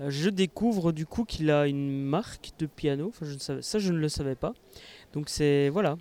Euh, 0.00 0.10
je 0.10 0.28
découvre 0.28 0.92
du 0.92 1.06
coup 1.06 1.24
qu'il 1.24 1.50
a 1.50 1.66
une 1.66 2.02
marque 2.02 2.50
de 2.58 2.66
piano, 2.66 3.12
ça 3.40 3.78
je 3.78 3.92
ne 3.92 3.98
le 3.98 4.08
savais 4.08 4.34
pas. 4.34 4.52
Donc 5.12 5.28
c'est 5.28 5.68
voilà, 5.68 5.96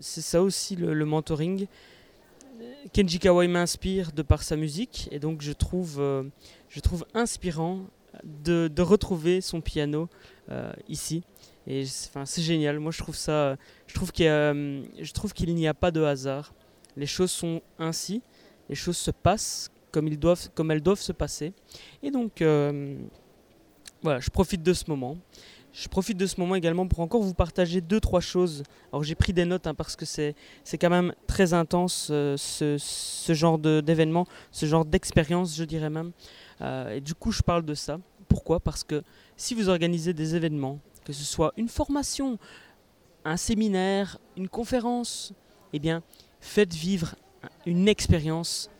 c'est 0.00 0.20
ça 0.20 0.42
aussi 0.42 0.76
le, 0.76 1.04
mentoring. 1.04 1.66
Kenji 2.92 3.18
Kawai 3.18 3.48
m'inspire 3.48 4.12
de 4.12 4.22
par 4.22 4.42
sa 4.42 4.56
musique 4.56 5.08
et 5.10 5.18
donc 5.18 5.40
je 5.42 5.52
trouve, 5.52 5.96
euh, 5.98 6.24
inspirant 7.14 7.80
de 8.22 8.82
retrouver 8.82 9.40
son 9.40 9.60
piano 9.60 10.08
ici. 10.88 11.24
Et 11.66 11.84
c'est 11.86 12.42
génial. 12.42 12.78
Moi, 12.78 12.92
je 12.92 12.98
trouve 12.98 13.16
ça. 13.16 13.56
Je 13.86 13.94
trouve 13.94 14.12
qu'il 14.12 14.26
je 14.26 15.12
trouve 15.12 15.32
qu'il 15.32 15.54
n'y 15.54 15.66
a 15.66 15.74
pas 15.74 15.90
de 15.90 16.02
hasard. 16.02 16.52
Les 16.96 17.06
choses 17.06 17.30
sont 17.30 17.60
ainsi. 17.78 18.22
Les 18.68 18.74
choses 18.74 18.96
se 18.96 19.10
passent 19.10 19.70
comme, 20.54 20.70
elles 20.70 20.82
doivent 20.82 21.00
se 21.00 21.12
passer. 21.12 21.52
Et 22.02 22.10
donc, 22.10 22.42
euh, 22.42 22.96
voilà, 24.02 24.20
je 24.20 24.30
profite 24.30 24.62
de 24.62 24.72
ce 24.72 24.84
moment. 24.88 25.16
je 25.72 25.88
profite 25.88 26.16
de 26.16 26.26
ce 26.26 26.40
moment 26.40 26.54
également 26.54 26.86
pour 26.86 27.00
encore 27.00 27.22
vous 27.22 27.34
partager 27.34 27.80
deux, 27.80 28.00
trois 28.00 28.20
choses. 28.20 28.62
Alors 28.92 29.02
j'ai 29.02 29.14
pris 29.14 29.32
des 29.32 29.44
notes 29.44 29.66
hein, 29.66 29.74
parce 29.74 29.96
que 29.96 30.04
c'est 30.04 30.34
quand 30.80 30.90
même 30.90 31.14
très 31.26 31.52
intense 31.52 32.08
euh, 32.10 32.36
ce, 32.36 33.32
genre 33.34 33.58
d'événement, 33.58 34.26
ce 34.50 34.66
genre 34.66 34.84
d'expérience, 34.84 35.56
je 35.56 35.64
dirais 35.64 35.90
même. 35.90 36.12
Euh, 36.60 36.96
et 36.96 37.00
du 37.00 37.14
coup, 37.14 37.32
je 37.32 37.42
parle 37.42 37.64
de 37.64 37.74
ça. 37.74 37.98
Pourquoi? 38.28 38.60
Parce 38.60 38.84
que 38.84 39.02
si 39.36 39.54
vous 39.54 39.68
organisez 39.68 40.12
des 40.12 40.34
événements, 40.34 40.78
que 41.04 41.12
ce 41.12 41.24
soit 41.24 41.52
une 41.56 41.68
formation, 41.68 42.38
un 43.24 43.36
séminaire, 43.36 44.18
une 44.36 44.48
conférence, 44.48 45.32
eh 45.72 45.78
bien, 45.78 46.02
faites 46.40 46.74
vivre 46.74 47.14
une 47.66 47.88
expérience 47.88 48.70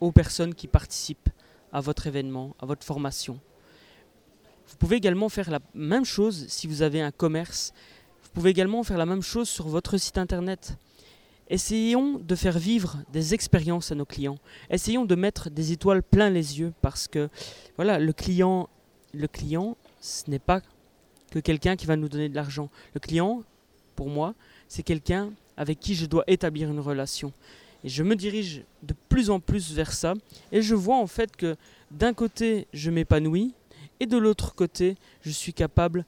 aux 0.00 0.12
personnes 0.12 0.54
qui 0.54 0.66
participent 0.68 1.30
à 1.72 1.80
votre 1.80 2.06
événement, 2.06 2.54
à 2.60 2.66
votre 2.66 2.84
formation. 2.84 3.40
Vous 4.68 4.76
pouvez 4.76 4.96
également 4.96 5.28
faire 5.28 5.50
la 5.50 5.60
même 5.74 6.04
chose 6.04 6.46
si 6.48 6.66
vous 6.66 6.82
avez 6.82 7.00
un 7.00 7.10
commerce. 7.10 7.72
Vous 8.22 8.30
pouvez 8.30 8.50
également 8.50 8.82
faire 8.82 8.98
la 8.98 9.06
même 9.06 9.22
chose 9.22 9.48
sur 9.48 9.68
votre 9.68 9.96
site 9.98 10.18
internet. 10.18 10.76
Essayons 11.50 12.18
de 12.18 12.34
faire 12.34 12.58
vivre 12.58 13.02
des 13.12 13.34
expériences 13.34 13.92
à 13.92 13.94
nos 13.94 14.06
clients. 14.06 14.38
Essayons 14.70 15.04
de 15.04 15.14
mettre 15.14 15.50
des 15.50 15.72
étoiles 15.72 16.02
plein 16.02 16.30
les 16.30 16.58
yeux 16.58 16.72
parce 16.80 17.06
que 17.06 17.28
voilà, 17.76 17.98
le 17.98 18.12
client, 18.12 18.68
le 19.12 19.28
client, 19.28 19.76
ce 20.00 20.30
n'est 20.30 20.38
pas 20.38 20.60
que 21.34 21.40
quelqu'un 21.40 21.74
qui 21.74 21.86
va 21.86 21.96
nous 21.96 22.08
donner 22.08 22.28
de 22.28 22.36
l'argent. 22.36 22.70
Le 22.94 23.00
client, 23.00 23.42
pour 23.96 24.08
moi, 24.08 24.34
c'est 24.68 24.84
quelqu'un 24.84 25.32
avec 25.56 25.80
qui 25.80 25.96
je 25.96 26.06
dois 26.06 26.22
établir 26.28 26.70
une 26.70 26.78
relation. 26.78 27.32
Et 27.82 27.88
je 27.88 28.04
me 28.04 28.14
dirige 28.14 28.62
de 28.84 28.94
plus 29.08 29.30
en 29.30 29.40
plus 29.40 29.72
vers 29.72 29.92
ça. 29.92 30.14
Et 30.52 30.62
je 30.62 30.76
vois 30.76 30.96
en 30.96 31.08
fait 31.08 31.34
que 31.34 31.56
d'un 31.90 32.14
côté, 32.14 32.68
je 32.72 32.88
m'épanouis, 32.92 33.52
et 33.98 34.06
de 34.06 34.16
l'autre 34.16 34.54
côté, 34.54 34.96
je 35.22 35.30
suis 35.30 35.52
capable 35.52 36.04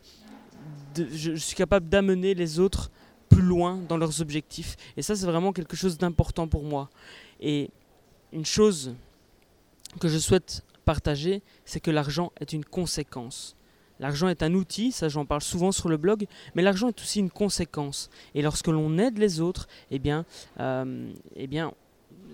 je, 0.96 1.34
suis 1.34 1.56
capable 1.56 1.88
d'amener 1.88 2.32
les 2.32 2.58
autres 2.60 2.90
plus 3.28 3.42
loin 3.42 3.78
dans 3.88 3.96
leurs 3.96 4.22
objectifs. 4.22 4.76
Et 4.96 5.02
ça, 5.02 5.16
c'est 5.16 5.26
vraiment 5.26 5.52
quelque 5.52 5.76
chose 5.76 5.98
d'important 5.98 6.46
pour 6.46 6.62
moi. 6.62 6.88
Et 7.40 7.68
une 8.32 8.46
chose 8.46 8.94
que 10.00 10.08
je 10.08 10.18
souhaite 10.18 10.62
partager, 10.84 11.42
c'est 11.64 11.80
que 11.80 11.90
l'argent 11.90 12.32
est 12.40 12.52
une 12.52 12.64
conséquence. 12.64 13.56
L'argent 14.00 14.28
est 14.28 14.42
un 14.42 14.54
outil, 14.54 14.92
ça 14.92 15.08
j'en 15.08 15.24
parle 15.24 15.42
souvent 15.42 15.72
sur 15.72 15.88
le 15.88 15.96
blog, 15.96 16.26
mais 16.54 16.62
l'argent 16.62 16.88
est 16.88 17.00
aussi 17.00 17.20
une 17.20 17.30
conséquence. 17.30 18.10
Et 18.34 18.42
lorsque 18.42 18.68
l'on 18.68 18.98
aide 18.98 19.18
les 19.18 19.40
autres, 19.40 19.68
eh 19.90 19.98
bien, 19.98 20.24
euh, 20.60 21.10
eh 21.36 21.46
bien 21.46 21.72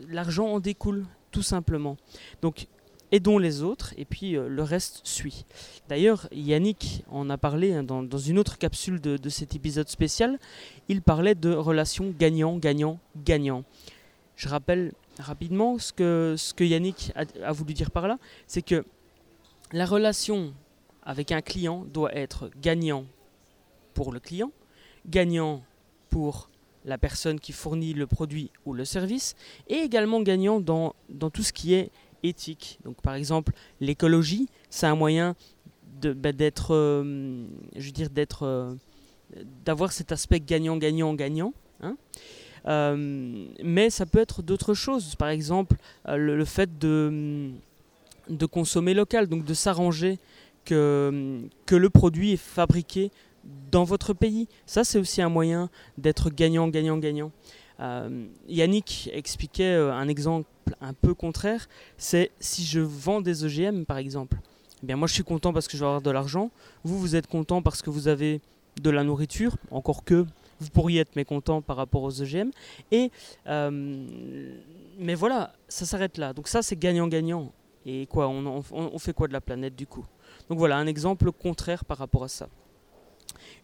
l'argent 0.08 0.46
en 0.46 0.60
découle 0.60 1.06
tout 1.30 1.42
simplement. 1.42 1.96
Donc 2.42 2.66
aidons 3.12 3.38
les 3.38 3.62
autres 3.62 3.94
et 3.96 4.04
puis 4.04 4.36
euh, 4.36 4.48
le 4.48 4.62
reste 4.62 5.02
suit. 5.04 5.44
D'ailleurs, 5.88 6.26
Yannick 6.32 7.04
en 7.10 7.30
a 7.30 7.38
parlé 7.38 7.72
hein, 7.72 7.82
dans, 7.84 8.18
une 8.18 8.38
autre 8.38 8.58
capsule 8.58 9.00
de, 9.00 9.28
cet 9.28 9.54
épisode 9.54 9.88
spécial. 9.88 10.38
Il 10.88 11.02
parlait 11.02 11.34
de 11.34 11.52
relations 11.52 12.12
gagnant-gagnant-gagnant. 12.18 13.64
Je 14.34 14.48
rappelle 14.48 14.92
rapidement 15.18 15.78
ce 15.78 15.92
que, 15.92 16.34
ce 16.38 16.54
que 16.54 16.64
Yannick 16.64 17.12
a 17.14 17.52
voulu 17.52 17.74
dire 17.74 17.90
par 17.90 18.08
là, 18.08 18.18
c'est 18.46 18.62
que 18.62 18.84
la 19.72 19.86
relation 19.86 20.54
avec 21.04 21.32
un 21.32 21.40
client 21.40 21.84
doit 21.92 22.14
être 22.14 22.50
gagnant 22.60 23.04
pour 23.94 24.12
le 24.12 24.20
client, 24.20 24.52
gagnant 25.06 25.62
pour 26.08 26.48
la 26.84 26.98
personne 26.98 27.38
qui 27.38 27.52
fournit 27.52 27.94
le 27.94 28.06
produit 28.06 28.50
ou 28.66 28.74
le 28.74 28.84
service, 28.84 29.34
et 29.68 29.76
également 29.76 30.20
gagnant 30.20 30.60
dans, 30.60 30.94
dans 31.08 31.30
tout 31.30 31.42
ce 31.42 31.52
qui 31.52 31.74
est 31.74 31.90
éthique. 32.22 32.78
Donc 32.84 33.00
par 33.02 33.14
exemple, 33.14 33.52
l'écologie, 33.80 34.48
c'est 34.70 34.86
un 34.86 34.96
moyen 34.96 35.36
bah, 36.02 36.32
d'être, 36.32 36.74
euh, 36.74 37.44
je 37.76 37.86
veux 37.86 37.92
dire, 37.92 38.10
d'être, 38.10 38.44
euh, 38.44 38.74
d'avoir 39.64 39.92
cet 39.92 40.12
aspect 40.12 40.40
gagnant-gagnant-gagnant. 40.40 41.52
Hein. 41.80 41.96
Euh, 42.66 43.46
mais 43.62 43.90
ça 43.90 44.06
peut 44.06 44.20
être 44.20 44.42
d'autres 44.42 44.74
choses. 44.74 45.14
Par 45.16 45.28
exemple, 45.28 45.76
le, 46.06 46.44
fait 46.44 46.78
de, 46.78 47.50
de 48.28 48.46
consommer 48.46 48.94
local, 48.94 49.26
donc 49.26 49.44
de 49.44 49.54
s'arranger 49.54 50.18
que, 50.64 51.48
le 51.70 51.90
produit 51.90 52.32
est 52.32 52.36
fabriqué 52.36 53.10
dans 53.70 53.84
votre 53.84 54.12
pays. 54.12 54.48
Ça, 54.66 54.84
c'est 54.84 54.98
aussi 54.98 55.20
un 55.22 55.28
moyen 55.28 55.68
d'être 55.98 56.30
gagnant-gagnant-gagnant. 56.30 57.32
Euh, 57.80 58.26
Yannick 58.48 59.10
expliquait 59.12 59.74
euh, 59.74 59.92
un 59.92 60.06
exemple 60.06 60.48
un 60.80 60.92
peu 60.92 61.14
contraire, 61.14 61.68
c'est 61.96 62.30
si 62.38 62.64
je 62.64 62.80
vends 62.80 63.20
des 63.20 63.44
OGM 63.44 63.84
par 63.84 63.98
exemple. 63.98 64.38
Eh 64.82 64.86
bien 64.86 64.96
moi 64.96 65.08
je 65.08 65.14
suis 65.14 65.24
content 65.24 65.52
parce 65.52 65.66
que 65.66 65.76
je 65.76 65.82
vais 65.82 65.86
avoir 65.86 66.02
de 66.02 66.10
l'argent, 66.10 66.50
vous 66.84 66.98
vous 66.98 67.16
êtes 67.16 67.26
content 67.26 67.62
parce 67.62 67.82
que 67.82 67.90
vous 67.90 68.08
avez 68.08 68.40
de 68.80 68.90
la 68.90 69.02
nourriture, 69.02 69.56
encore 69.70 70.04
que 70.04 70.26
vous 70.60 70.68
pourriez 70.70 71.00
être 71.00 71.16
mécontent 71.16 71.60
par 71.60 71.76
rapport 71.76 72.02
aux 72.02 72.22
OGM. 72.22 72.50
Et, 72.92 73.10
euh, 73.48 74.50
mais 74.98 75.14
voilà, 75.14 75.52
ça 75.68 75.84
s'arrête 75.84 76.18
là. 76.18 76.32
Donc 76.32 76.46
ça 76.46 76.62
c'est 76.62 76.78
gagnant-gagnant. 76.78 77.52
Et 77.84 78.06
quoi, 78.06 78.28
on 78.28 78.98
fait 79.00 79.12
quoi 79.12 79.26
de 79.26 79.32
la 79.32 79.40
planète 79.40 79.74
du 79.74 79.88
coup? 79.88 80.06
Donc 80.48 80.58
voilà, 80.58 80.76
un 80.76 80.86
exemple 80.86 81.32
contraire 81.32 81.84
par 81.84 81.98
rapport 81.98 82.24
à 82.24 82.28
ça. 82.28 82.48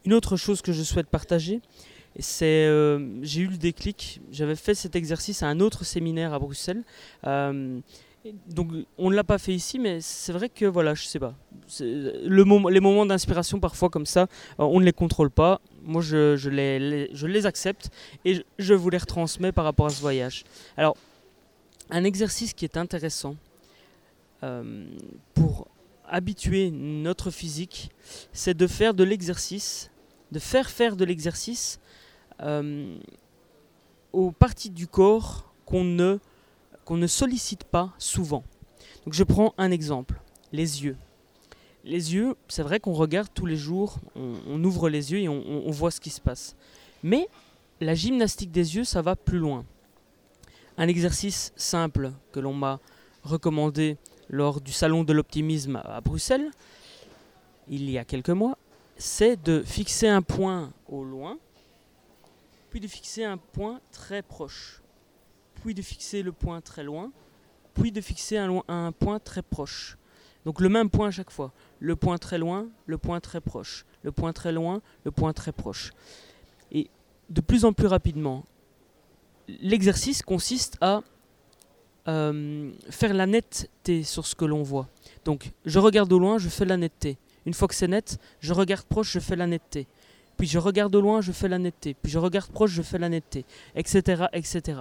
Une 0.04 0.14
autre 0.14 0.36
chose 0.36 0.62
que 0.62 0.72
je 0.72 0.82
souhaite 0.82 1.08
partager, 1.08 1.60
c'est, 2.18 2.66
euh, 2.66 3.22
j'ai 3.22 3.42
eu 3.42 3.46
le 3.46 3.56
déclic. 3.56 4.20
J'avais 4.32 4.56
fait 4.56 4.74
cet 4.74 4.96
exercice 4.96 5.42
à 5.42 5.46
un 5.48 5.60
autre 5.60 5.84
séminaire 5.84 6.32
à 6.32 6.38
Bruxelles. 6.38 6.82
Euh, 7.26 7.80
donc 8.48 8.70
on 8.98 9.10
ne 9.10 9.14
l'a 9.14 9.24
pas 9.24 9.38
fait 9.38 9.54
ici, 9.54 9.78
mais 9.78 10.00
c'est 10.00 10.32
vrai 10.32 10.48
que 10.48 10.64
voilà, 10.64 10.94
je 10.94 11.04
sais 11.04 11.20
pas. 11.20 11.34
Les 11.80 12.44
moments 12.44 13.06
d'inspiration 13.06 13.60
parfois 13.60 13.88
comme 13.88 14.06
ça, 14.06 14.22
euh, 14.22 14.64
on 14.64 14.80
ne 14.80 14.84
les 14.84 14.92
contrôle 14.92 15.30
pas. 15.30 15.60
Moi, 15.82 16.02
je 16.02 17.26
les 17.26 17.46
accepte 17.46 17.90
et 18.24 18.44
je, 18.58 18.74
vous 18.74 18.90
les 18.90 18.98
retransmets 18.98 19.52
par 19.52 19.64
rapport 19.64 19.86
à 19.86 19.90
ce 19.90 20.00
voyage. 20.00 20.44
Alors, 20.76 20.96
un 21.90 22.04
exercice 22.04 22.52
qui 22.52 22.64
est 22.64 22.76
intéressant 22.76 23.36
pour 25.34 25.66
habituer 26.08 26.70
notre 26.70 27.30
physique, 27.30 27.90
c'est 28.32 28.56
de 28.56 28.66
faire 28.66 28.94
de 28.94 29.04
l'exercice, 29.04 29.90
de 30.32 30.38
faire 30.38 30.70
faire 30.70 30.96
de 30.96 31.04
l'exercice 31.04 31.80
euh, 32.40 32.96
aux 34.12 34.30
parties 34.30 34.70
du 34.70 34.86
corps 34.86 35.52
qu'on 35.64 35.84
ne, 35.84 37.06
sollicite 37.06 37.64
pas 37.64 37.92
souvent. 37.98 38.42
Donc 39.04 39.14
je 39.14 39.24
prends 39.24 39.54
un 39.58 39.70
exemple, 39.70 40.20
les 40.52 40.84
yeux. 40.84 40.96
Les 41.84 42.14
yeux, 42.14 42.34
c'est 42.48 42.62
vrai 42.62 42.80
qu'on 42.80 42.92
regarde 42.92 43.28
tous 43.32 43.46
les 43.46 43.56
jours, 43.56 43.98
on, 44.14 44.62
ouvre 44.64 44.88
les 44.88 45.12
yeux 45.12 45.20
et 45.20 45.28
on 45.28 45.70
voit 45.70 45.90
ce 45.90 46.00
qui 46.00 46.10
se 46.10 46.20
passe. 46.20 46.56
Mais 47.02 47.28
la 47.80 47.94
gymnastique 47.94 48.50
des 48.50 48.76
yeux, 48.76 48.84
ça 48.84 49.02
va 49.02 49.16
plus 49.16 49.38
loin. 49.38 49.64
Un 50.76 50.88
exercice 50.88 51.52
simple 51.56 52.12
que 52.32 52.40
l'on 52.40 52.52
m'a 52.52 52.80
recommandé 53.22 53.96
lors 54.28 54.60
du 54.60 54.72
salon 54.72 55.04
de 55.04 55.12
l'optimisme 55.12 55.80
à 55.84 56.00
Bruxelles, 56.00 56.50
il 57.68 57.88
y 57.90 57.98
a 57.98 58.04
quelques 58.04 58.30
mois, 58.30 58.58
c'est 58.96 59.42
de 59.42 59.62
fixer 59.62 60.08
un 60.08 60.22
point 60.22 60.72
au 60.88 61.04
loin 61.04 61.38
puis 62.70 62.80
de 62.80 62.86
fixer 62.86 63.24
un 63.24 63.38
point 63.38 63.80
très 63.92 64.22
proche, 64.22 64.82
puis 65.62 65.74
de 65.74 65.82
fixer 65.82 66.22
le 66.22 66.32
point 66.32 66.60
très 66.60 66.82
loin, 66.82 67.12
puis 67.74 67.92
de 67.92 68.00
fixer 68.00 68.36
un, 68.36 68.92
point 68.92 69.18
très 69.18 69.42
proche. 69.42 69.96
Donc 70.44 70.60
le 70.60 70.68
même 70.68 70.90
point 70.90 71.08
à 71.08 71.10
chaque 71.10 71.30
fois. 71.30 71.52
Le 71.78 71.96
point 71.96 72.18
très 72.18 72.38
loin, 72.38 72.68
le 72.86 72.98
point 72.98 73.20
très 73.20 73.40
proche. 73.40 73.84
Le 74.02 74.12
point 74.12 74.32
très 74.32 74.52
loin, 74.52 74.80
le 75.04 75.10
point 75.10 75.32
très 75.32 75.52
proche. 75.52 75.92
Et 76.72 76.90
de 77.30 77.40
plus 77.40 77.64
en 77.64 77.72
plus 77.72 77.86
rapidement, 77.86 78.44
l'exercice 79.48 80.22
consiste 80.22 80.76
à 80.80 81.02
euh, 82.08 82.70
faire 82.90 83.14
la 83.14 83.26
netteté 83.26 84.02
sur 84.02 84.26
ce 84.26 84.34
que 84.34 84.44
l'on 84.44 84.62
voit. 84.62 84.88
Donc 85.24 85.52
je 85.64 85.78
regarde 85.78 86.12
au 86.12 86.18
loin, 86.18 86.38
je 86.38 86.48
fais 86.48 86.64
la 86.64 86.76
netteté. 86.76 87.18
Une 87.46 87.54
fois 87.54 87.68
que 87.68 87.74
c'est 87.74 87.88
net, 87.88 88.18
je 88.40 88.52
regarde 88.52 88.84
proche, 88.84 89.12
je 89.12 89.20
fais 89.20 89.36
la 89.36 89.46
netteté 89.46 89.86
puis 90.38 90.46
je 90.46 90.58
regarde 90.58 90.94
au 90.94 91.00
loin, 91.00 91.20
je 91.20 91.32
fais 91.32 91.48
la 91.48 91.58
netteté, 91.58 91.94
puis 92.00 92.10
je 92.10 92.18
regarde 92.18 92.50
proche, 92.50 92.70
je 92.70 92.80
fais 92.80 92.96
la 92.96 93.08
netteté, 93.08 93.44
etc., 93.74 94.26
etc. 94.32 94.80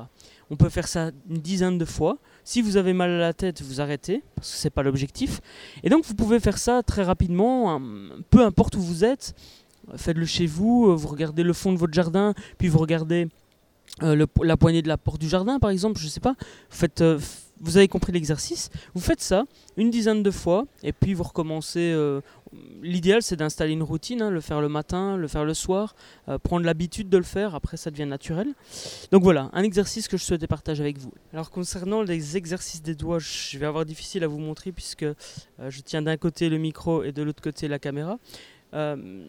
On 0.52 0.56
peut 0.56 0.70
faire 0.70 0.88
ça 0.88 1.10
une 1.30 1.40
dizaine 1.40 1.80
de 1.80 1.84
fois. 1.84 2.20
Si 2.44 2.62
vous 2.62 2.78
avez 2.78 2.94
mal 2.94 3.10
à 3.10 3.18
la 3.18 3.34
tête, 3.34 3.64
vous 3.64 3.82
arrêtez, 3.82 4.22
parce 4.36 4.52
que 4.52 4.58
ce 4.58 4.68
n'est 4.68 4.70
pas 4.70 4.84
l'objectif. 4.84 5.42
Et 5.84 5.90
donc 5.90 6.06
vous 6.06 6.14
pouvez 6.14 6.40
faire 6.40 6.60
ça 6.60 6.84
très 6.84 7.04
rapidement, 7.04 7.82
peu 8.30 8.46
importe 8.46 8.76
où 8.76 8.82
vous 8.82 9.04
êtes. 9.04 9.34
Faites-le 9.96 10.26
chez 10.26 10.46
vous, 10.46 10.90
euh, 10.90 10.96
vous 10.96 11.08
regardez 11.08 11.44
le 11.44 11.54
fond 11.54 11.72
de 11.72 11.78
votre 11.78 11.94
jardin, 11.94 12.34
puis 12.58 12.68
vous 12.68 12.78
regardez 12.78 13.30
euh, 14.04 14.26
la 14.44 14.58
poignée 14.58 14.82
de 14.82 14.88
la 14.88 14.98
porte 14.98 15.20
du 15.20 15.30
jardin, 15.30 15.60
par 15.60 15.70
exemple, 15.70 16.00
je 16.00 16.06
ne 16.06 16.10
sais 16.10 16.20
pas. 16.20 16.36
Faites, 16.70 17.02
euh, 17.02 17.20
vous 17.60 17.78
avez 17.78 17.88
compris 17.88 18.12
l'exercice. 18.12 18.70
Vous 18.94 19.02
faites 19.02 19.22
ça 19.22 19.46
une 19.78 19.90
dizaine 19.90 20.24
de 20.24 20.32
fois, 20.32 20.66
et 20.84 20.94
puis 20.94 21.14
vous 21.14 21.24
recommencez 21.24 21.94
l'idéal 22.82 23.22
c'est 23.22 23.36
d'installer 23.36 23.74
une 23.74 23.84
routine, 23.84 24.22
hein, 24.22 24.30
le 24.30 24.42
faire 24.42 24.62
le 24.62 24.70
matin, 24.70 25.18
le 25.18 25.28
faire 25.28 25.46
le 25.46 25.54
soir, 25.54 25.96
euh, 26.30 26.38
prendre 26.38 26.66
l'habitude 26.66 27.10
de 27.10 27.18
le 27.18 27.24
faire, 27.24 27.56
après 27.56 27.78
ça 27.78 27.92
devient 27.92 28.06
naturel. 28.06 28.54
Donc 29.12 29.24
voilà, 29.24 29.50
un 29.54 29.64
exercice 29.64 30.08
que 30.08 30.18
je 30.18 30.24
souhaitais 30.24 30.48
partager 30.48 30.82
avec 30.82 30.98
vous. 30.98 31.12
Alors 31.34 31.50
concernant 31.50 32.02
les 32.02 32.38
exercices 32.38 32.82
des 32.82 32.96
doigts, 32.96 33.20
je 33.20 33.58
vais 33.58 33.66
avoir 33.66 33.86
difficile 33.86 34.24
à 34.24 34.28
vous 34.28 34.40
montrer 34.40 34.72
puisque 34.72 35.04
euh, 35.04 35.16
je 35.70 35.82
tiens 35.82 36.02
d'un 36.02 36.18
côté 36.18 36.50
le 36.50 36.58
micro 36.58 37.04
et 37.04 37.12
de 37.12 37.24
l'autre 37.24 37.42
côté 37.42 37.68
la 37.68 37.80
caméra. 37.80 38.18
Euh, 38.74 39.26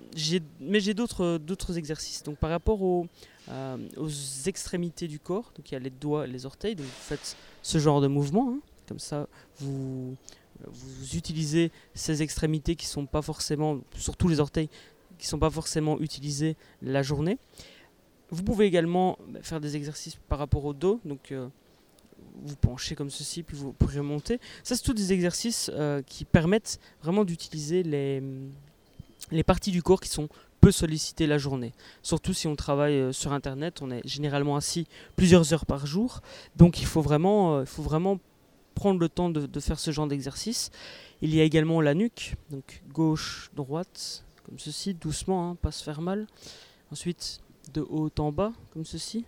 mais 0.61 0.81
j'ai 0.81 0.95
d'autres 0.95 1.39
d'autres 1.39 1.79
exercices. 1.79 2.23
Donc 2.23 2.39
par 2.39 2.51
rapport 2.51 2.83
aux, 2.83 3.07
euh, 3.51 3.77
aux 3.97 4.11
extrémités 4.47 5.07
du 5.07 5.21
corps, 5.21 5.53
donc 5.57 5.71
il 5.71 5.75
y 5.75 5.77
a 5.77 5.81
les 5.81 5.91
doigts 5.91 6.27
et 6.27 6.31
les 6.31 6.45
orteils, 6.45 6.75
vous 6.75 6.85
faites 6.85 7.37
ce 7.63 7.79
genre 7.79 8.01
de 8.01 8.09
mouvement, 8.09 8.51
hein. 8.51 8.61
comme 8.89 8.99
ça 8.99 9.29
vous, 9.59 10.17
vous 10.67 11.17
utilisez 11.17 11.71
ces 11.95 12.23
extrémités 12.23 12.75
qui 12.75 12.87
sont 12.87 13.07
pas 13.07 13.23
forcément, 13.23 13.79
surtout 13.97 14.29
les 14.29 14.41
orteils, 14.41 14.69
qui 15.19 15.27
sont 15.27 15.39
pas 15.39 15.51
forcément 15.51 15.99
utilisés 16.01 16.57
la 16.83 17.03
journée. 17.03 17.39
Vous 18.31 18.43
pouvez 18.43 18.67
également 18.67 19.19
faire 19.43 19.61
des 19.61 19.77
exercices 19.77 20.17
par 20.29 20.39
rapport 20.39 20.65
au 20.65 20.75
dos, 20.75 21.01
donc 21.05 21.33
euh, 21.33 21.49
vous 22.43 22.57
penchez 22.57 22.95
comme 22.95 23.11
ceci, 23.11 23.43
puis 23.43 23.57
vous 23.57 23.73
pourrez 23.73 24.01
monter. 24.03 24.39
Ça, 24.63 24.77
c'est 24.77 24.83
tous 24.83 24.93
des 24.93 25.13
exercices 25.13 25.71
euh, 25.73 26.03
qui 26.03 26.25
permettent 26.25 26.79
vraiment 27.03 27.25
d'utiliser 27.25 27.83
les, 27.83 28.23
les 29.31 29.43
parties 29.43 29.71
du 29.71 29.83
corps 29.83 30.01
qui 30.01 30.09
sont 30.09 30.29
peu 30.61 30.73
sollicitées 30.73 31.27
la 31.27 31.39
journée. 31.39 31.73
Surtout 32.03 32.33
si 32.33 32.47
on 32.47 32.57
travaille 32.57 32.95
euh, 32.95 33.13
sur 33.13 33.33
Internet, 33.33 33.81
on 33.83 33.91
est 33.91 34.07
généralement 34.07 34.57
assis 34.57 34.87
plusieurs 35.17 35.53
heures 35.53 35.67
par 35.67 35.87
jour, 35.87 36.21
donc 36.57 36.81
il 36.81 36.87
faut 36.87 37.03
vraiment, 37.03 37.57
euh, 37.57 37.61
il 37.63 37.67
faut 37.67 37.83
vraiment 37.83 38.19
prendre 38.75 39.01
le 39.01 39.09
temps 39.09 39.29
de, 39.29 39.61
faire 39.61 39.79
ce 39.79 39.91
genre 39.91 40.07
d'exercice. 40.07 40.71
Il 41.21 41.35
y 41.35 41.41
a 41.41 41.45
également 41.45 41.81
la 41.81 41.95
nuque, 41.95 42.37
donc 42.51 42.83
gauche, 42.93 43.51
droite, 43.55 44.25
comme 44.45 44.59
ceci, 44.59 44.95
doucement, 44.95 45.51
hein, 45.51 45.57
pas 45.61 45.73
se 45.73 45.83
faire 45.83 46.01
mal. 46.01 46.27
Ensuite, 46.93 47.41
de 47.75 47.81
haut 47.81 48.11
en 48.19 48.31
bas, 48.31 48.53
comme 48.73 48.85
ceci. 48.85 49.25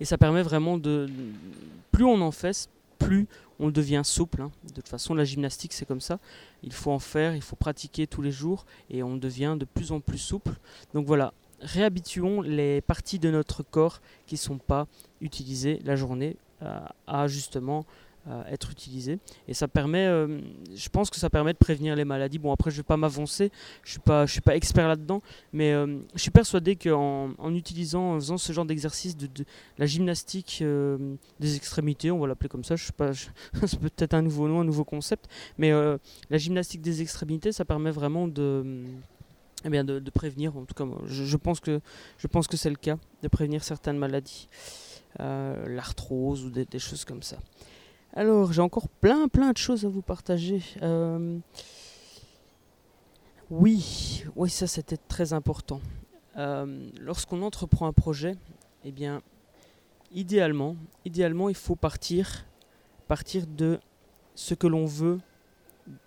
Et 0.00 0.04
ça 0.04 0.18
permet 0.18 0.42
vraiment 0.42 0.76
de... 0.76 1.08
Plus 1.92 2.04
on 2.04 2.20
en 2.20 2.32
fait, 2.32 2.68
plus 2.98 3.26
on 3.58 3.70
devient 3.70 4.02
souple. 4.04 4.42
hein. 4.42 4.52
De 4.68 4.74
toute 4.74 4.88
façon, 4.88 5.14
la 5.14 5.24
gymnastique, 5.24 5.72
c'est 5.72 5.86
comme 5.86 6.00
ça. 6.00 6.18
Il 6.62 6.72
faut 6.72 6.92
en 6.92 6.98
faire, 6.98 7.34
il 7.34 7.42
faut 7.42 7.56
pratiquer 7.56 8.06
tous 8.06 8.22
les 8.22 8.30
jours 8.30 8.66
et 8.90 9.02
on 9.02 9.16
devient 9.16 9.56
de 9.58 9.64
plus 9.64 9.92
en 9.92 10.00
plus 10.00 10.18
souple. 10.18 10.52
Donc 10.94 11.06
voilà, 11.06 11.32
réhabituons 11.60 12.40
les 12.40 12.80
parties 12.80 13.18
de 13.18 13.30
notre 13.30 13.62
corps 13.62 14.00
qui 14.26 14.34
ne 14.36 14.38
sont 14.40 14.58
pas 14.58 14.86
utilisées 15.20 15.80
la 15.84 15.96
journée 15.96 16.36
euh, 16.62 16.80
à 17.06 17.26
justement 17.26 17.84
être 18.50 18.70
utilisées. 18.70 19.18
Et 19.46 19.54
ça 19.54 19.68
permet, 19.68 20.06
euh, 20.06 20.40
je 20.74 20.88
pense 20.88 21.10
que 21.10 21.16
ça 21.16 21.30
permet 21.30 21.52
de 21.52 21.58
prévenir 21.58 21.96
les 21.96 22.04
maladies. 22.04 22.38
Bon, 22.38 22.52
après, 22.52 22.70
je 22.70 22.76
ne 22.76 22.80
vais 22.80 22.86
pas 22.86 22.96
m'avancer, 22.96 23.50
je 23.82 23.88
ne 23.88 23.92
suis, 23.92 24.00
pas- 24.00 24.26
suis 24.26 24.40
pas 24.40 24.56
expert 24.56 24.88
là-dedans, 24.88 25.22
mais 25.52 25.72
euh, 25.72 25.98
je 26.14 26.20
suis 26.20 26.30
persuadé 26.30 26.76
qu'en 26.76 27.30
en 27.38 27.54
utilisant, 27.54 28.12
en 28.12 28.14
faisant 28.16 28.38
ce 28.38 28.52
genre 28.52 28.64
d'exercice 28.64 29.16
de, 29.16 29.28
la 29.78 29.86
gymnastique 29.86 30.60
euh, 30.62 31.14
des 31.40 31.56
extrémités, 31.56 32.10
on 32.10 32.18
va 32.18 32.26
l'appeler 32.26 32.48
comme 32.48 32.64
ça, 32.64 32.76
je 32.76 32.86
sais 32.86 32.92
pas, 32.92 33.12
c'est 33.14 33.80
peut-être 33.80 34.14
un 34.14 34.22
nouveau 34.22 34.48
nom, 34.48 34.60
un 34.60 34.64
nouveau 34.64 34.84
concept, 34.84 35.28
mais 35.56 35.70
la 36.30 36.38
gymnastique 36.38 36.80
des 36.80 37.02
extrémités, 37.02 37.52
ça 37.52 37.64
permet 37.64 37.90
vraiment 37.90 38.28
de, 38.28 38.84
eh 39.64 39.70
bien 39.70 39.84
de, 39.84 40.10
prévenir, 40.10 40.56
en 40.56 40.64
tout 40.64 40.74
cas, 40.74 40.84
je, 41.06 41.36
pense 41.36 41.60
que, 41.60 41.80
je 42.18 42.26
pense 42.26 42.46
que 42.46 42.56
c'est 42.56 42.70
le 42.70 42.76
cas, 42.76 42.98
de 43.22 43.28
prévenir 43.28 43.64
certaines 43.64 43.98
maladies, 43.98 44.48
l'arthrose 45.18 46.44
ou 46.44 46.50
des 46.50 46.78
choses 46.78 47.04
comme 47.04 47.22
ça. 47.22 47.38
Alors, 48.18 48.52
j'ai 48.52 48.62
encore 48.62 48.88
plein, 48.88 49.28
plein 49.28 49.52
de 49.52 49.56
choses 49.58 49.84
à 49.84 49.88
vous 49.88 50.02
partager. 50.02 50.60
Euh, 50.82 51.38
oui, 53.48 54.24
oui, 54.34 54.50
ça 54.50 54.66
c'était 54.66 54.96
très 54.96 55.32
important. 55.32 55.80
Euh, 56.36 56.90
Lorsqu'on 57.00 57.42
entreprend 57.42 57.86
un 57.86 57.92
projet, 57.92 58.34
eh 58.82 58.90
bien, 58.90 59.22
idéalement, 60.10 60.74
il 61.04 61.54
faut 61.54 61.76
partir, 61.76 62.44
partir 63.06 63.46
de 63.46 63.78
ce 64.34 64.54
que 64.54 64.66
l'on 64.66 64.84
veut 64.84 65.20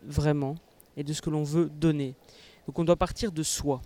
vraiment 0.04 0.56
et 0.98 1.06
de 1.06 1.14
ce 1.14 1.22
que 1.22 1.30
l'on 1.30 1.44
veut 1.44 1.70
donner. 1.70 2.16
Donc, 2.68 2.78
on 2.78 2.84
doit 2.84 2.98
partir 2.98 3.32
de 3.32 3.42
soi, 3.42 3.82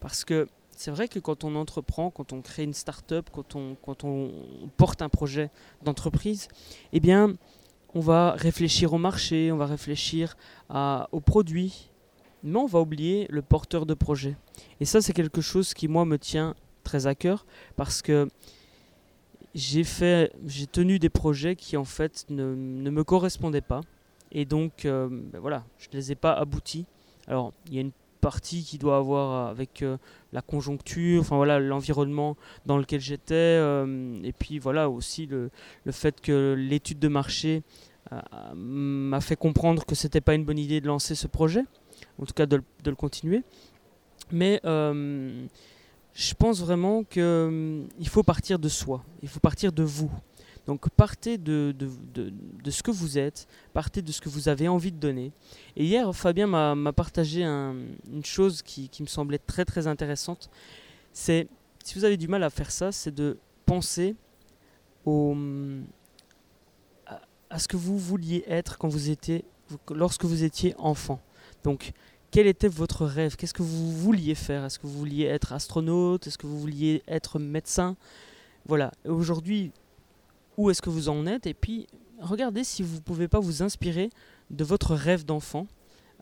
parce 0.00 0.22
que 0.22 0.48
c'est 0.76 0.90
vrai 0.90 1.08
que 1.08 1.18
quand 1.18 1.44
on 1.44 1.54
entreprend, 1.54 2.10
quand 2.10 2.32
on 2.32 2.42
crée 2.42 2.64
une 2.64 2.74
start-up, 2.74 3.28
quand 3.32 3.54
on, 3.56 3.76
quand 3.76 4.04
on 4.04 4.30
porte 4.76 5.02
un 5.02 5.08
projet 5.08 5.50
d'entreprise, 5.82 6.48
eh 6.92 7.00
bien, 7.00 7.34
on 7.94 8.00
va 8.00 8.32
réfléchir 8.32 8.92
au 8.92 8.98
marché, 8.98 9.52
on 9.52 9.56
va 9.56 9.66
réfléchir 9.66 10.36
à, 10.68 11.08
aux 11.12 11.20
produits, 11.20 11.90
mais 12.42 12.58
on 12.58 12.66
va 12.66 12.80
oublier 12.80 13.26
le 13.30 13.40
porteur 13.42 13.86
de 13.86 13.94
projet. 13.94 14.36
Et 14.80 14.84
ça, 14.84 15.00
c'est 15.00 15.12
quelque 15.12 15.40
chose 15.40 15.74
qui, 15.74 15.88
moi, 15.88 16.04
me 16.04 16.18
tient 16.18 16.54
très 16.82 17.06
à 17.06 17.14
cœur 17.14 17.46
parce 17.76 18.02
que 18.02 18.28
j'ai 19.54 19.84
fait, 19.84 20.32
j'ai 20.46 20.66
tenu 20.66 20.98
des 20.98 21.08
projets 21.08 21.56
qui, 21.56 21.76
en 21.76 21.84
fait, 21.84 22.26
ne, 22.28 22.54
ne 22.54 22.90
me 22.90 23.04
correspondaient 23.04 23.60
pas. 23.60 23.80
Et 24.32 24.44
donc, 24.44 24.84
euh, 24.84 25.08
ben 25.10 25.38
voilà, 25.40 25.64
je 25.78 25.88
ne 25.92 25.96
les 25.96 26.10
ai 26.10 26.16
pas 26.16 26.32
aboutis. 26.32 26.86
Alors, 27.28 27.52
il 27.66 27.74
y 27.74 27.78
a 27.78 27.80
une 27.80 27.92
partie 28.24 28.64
qui 28.64 28.78
doit 28.78 28.96
avoir 28.96 29.48
avec 29.48 29.82
euh, 29.82 29.98
la 30.32 30.40
conjoncture, 30.40 31.20
enfin 31.20 31.36
voilà, 31.36 31.60
l'environnement 31.60 32.36
dans 32.64 32.78
lequel 32.78 33.00
j'étais, 33.00 33.34
euh, 33.34 34.18
et 34.24 34.32
puis 34.32 34.58
voilà 34.58 34.88
aussi 34.88 35.26
le, 35.26 35.50
fait 35.90 36.22
que 36.22 36.54
l'étude 36.56 36.98
de 36.98 37.08
marché 37.08 37.62
euh, 38.12 38.20
m'a 38.54 39.20
fait 39.20 39.36
comprendre 39.36 39.84
que 39.84 39.94
c'était 39.94 40.22
pas 40.22 40.34
une 40.34 40.44
bonne 40.44 40.58
idée 40.58 40.80
de 40.80 40.86
lancer 40.86 41.14
ce 41.14 41.26
projet, 41.26 41.64
en 42.18 42.24
tout 42.24 42.32
cas 42.32 42.46
de, 42.46 42.62
le- 42.86 42.94
continuer. 42.94 43.42
Mais 44.32 44.58
euh, 44.64 45.44
je 46.14 46.34
pense 46.34 46.60
vraiment 46.60 47.04
qu'il 47.04 48.08
faut 48.14 48.22
partir 48.22 48.58
de 48.58 48.70
soi, 48.70 49.04
il 49.22 49.28
faut 49.28 49.40
partir 49.40 49.70
de 49.70 49.82
vous. 49.82 50.10
Donc 50.66 50.88
partez 50.90 51.36
de, 51.36 51.74
de, 51.78 51.90
de, 52.14 52.70
ce 52.70 52.82
que 52.82 52.90
vous 52.90 53.18
êtes, 53.18 53.46
partez 53.74 54.00
de 54.00 54.10
ce 54.12 54.20
que 54.20 54.30
vous 54.30 54.48
avez 54.48 54.66
envie 54.66 54.92
de 54.92 54.96
donner. 54.98 55.30
Et 55.76 55.84
hier, 55.84 56.10
Fabien 56.14 56.46
m'a 56.46 56.92
partagé 56.92 57.44
un- 57.44 57.76
une 58.10 58.24
chose 58.24 58.62
qui, 58.62 58.88
qui 58.88 59.02
me 59.02 59.06
semblait 59.08 59.38
très 59.38 59.64
très 59.66 59.86
intéressante. 59.86 60.48
C'est, 61.12 61.48
si 61.84 61.98
vous 61.98 62.04
avez 62.04 62.16
du 62.16 62.28
mal 62.28 62.42
à 62.42 62.50
faire 62.50 62.70
ça, 62.70 62.92
c'est 62.92 63.14
de 63.14 63.36
penser 63.66 64.16
au, 65.04 65.36
à, 67.06 67.20
à 67.50 67.58
ce 67.58 67.68
que 67.68 67.76
vous 67.76 67.98
vouliez 67.98 68.42
être 68.46 68.78
quand 68.78 68.88
vous 68.88 69.10
étiez, 69.10 69.44
lorsque 69.90 70.24
vous 70.24 70.44
étiez 70.44 70.74
enfant. 70.78 71.20
Donc, 71.62 71.92
quel 72.30 72.46
était 72.46 72.68
votre 72.68 73.04
rêve? 73.04 73.36
Qu'est-ce 73.36 73.54
que 73.54 73.62
vous 73.62 73.92
vouliez 73.92 74.34
faire? 74.34 74.64
Est-ce 74.64 74.78
que 74.78 74.86
vous 74.86 74.98
vouliez 74.98 75.26
être 75.26 75.52
astronaute? 75.52 76.26
Est-ce 76.26 76.38
que 76.38 76.46
vous 76.46 76.58
vouliez 76.58 77.02
être 77.06 77.38
médecin? 77.38 77.96
Voilà. 78.66 78.90
Aujourd'hui, 79.06 79.70
où 80.56 80.70
est-ce 80.70 80.82
que 80.82 80.90
vous 80.90 81.08
en 81.08 81.26
êtes 81.26 81.46
Et 81.46 81.54
puis, 81.54 81.86
regardez 82.20 82.64
si 82.64 82.82
vous 82.82 82.96
ne 82.96 83.00
pouvez 83.00 83.28
pas 83.28 83.40
vous 83.40 83.62
inspirer 83.62 84.10
de 84.50 84.64
votre 84.64 84.94
rêve 84.94 85.24
d'enfant. 85.24 85.66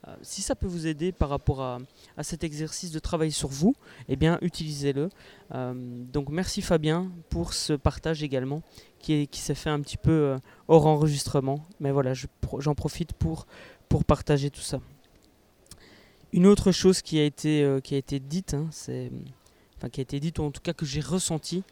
Euh, 0.09 0.16
si 0.22 0.43
ça 0.43 0.57
peut 0.57 0.66
vous 0.66 0.89
aider 0.89 1.12
par 1.12 1.28
rapport 1.28 1.62
à, 1.62 1.78
à 2.16 2.24
cet 2.24 2.43
exercice 2.43 2.91
de 2.91 2.99
travail 2.99 3.30
sur 3.30 3.49
vous, 3.49 3.74
eh 4.09 4.16
bien, 4.16 4.37
utilisez-le. 4.43 5.11
Euh, 5.55 5.74
donc, 6.12 6.28
merci 6.28 6.61
Fabien 6.61 7.12
pour 7.30 7.55
ce 7.55 7.72
partage 7.74 8.24
également 8.24 8.62
qui, 8.99 9.12
est- 9.12 9.26
qui 9.28 9.41
s'est 9.41 9.55
fait 9.55 9.70
un 9.70 9.80
petit 9.80 9.97
peu 9.97 10.11
euh, 10.11 10.39
hors 10.66 10.87
enregistrement. 10.87 11.62
Mais 11.78 11.93
voilà, 11.93 12.14
j'en 12.59 12.74
profite 12.74 13.12
pour, 13.12 13.47
pour 13.89 14.05
partager 14.05 14.51
tout 14.51 14.61
ça. 14.61 14.80
Une 16.33 16.47
autre 16.47 16.72
chose 16.72 17.01
qui 17.03 17.18
a 17.20 17.24
été, 17.24 17.78
qui 17.85 17.95
a 17.95 17.99
été 17.99 18.18
dite, 18.18 18.55
hein, 18.55 18.68
enfin 19.76 19.89
qui 19.91 20.01
a 20.01 20.03
été 20.03 20.18
dite 20.18 20.39
ou 20.39 20.43
en 20.45 20.51
tout 20.51 20.62
cas 20.62 20.72
que 20.72 20.87
j'ai 20.87 21.01
ressenti, 21.03 21.62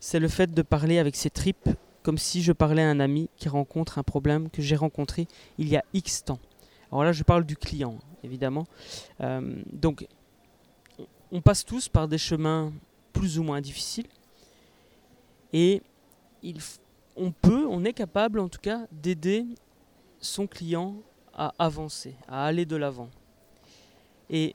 c'est 0.00 0.18
le 0.18 0.26
fait 0.28 0.52
de 0.52 0.62
parler 0.62 0.98
avec 0.98 1.14
ses 1.14 1.30
tripes 1.30 1.68
comme 2.08 2.16
si 2.16 2.42
je 2.42 2.52
parlais 2.52 2.80
à 2.82 2.88
un 2.88 3.00
ami 3.00 3.28
qui 3.36 3.50
rencontre 3.50 3.98
un 3.98 4.02
problème 4.02 4.48
que 4.48 4.62
j'ai 4.62 4.76
rencontré 4.76 5.28
il 5.58 5.68
y 5.68 5.76
a 5.76 5.84
X 5.92 6.24
temps. 6.24 6.38
Alors 6.90 7.04
là, 7.04 7.12
je 7.12 7.22
parle 7.22 7.44
du 7.44 7.54
client, 7.54 7.98
évidemment. 8.24 8.66
Euh, 9.20 9.62
donc, 9.70 10.06
on- 11.30 11.42
passe 11.42 11.66
tous 11.66 11.90
par 11.90 12.08
des 12.08 12.16
chemins 12.16 12.72
plus 13.12 13.38
ou 13.38 13.42
moins 13.42 13.60
difficiles. 13.60 14.06
Et 15.52 15.82
il 16.42 16.56
on 17.14 17.30
peut, 17.30 17.66
on 17.68 17.84
est 17.84 17.92
capable 17.92 18.40
en 18.40 18.48
tout 18.48 18.60
cas 18.62 18.86
d'aider 18.90 19.44
son 20.18 20.46
client 20.46 20.94
à 21.34 21.52
avancer, 21.58 22.14
à 22.26 22.46
aller 22.46 22.64
de 22.64 22.76
l'avant. 22.76 23.10
Et 24.30 24.54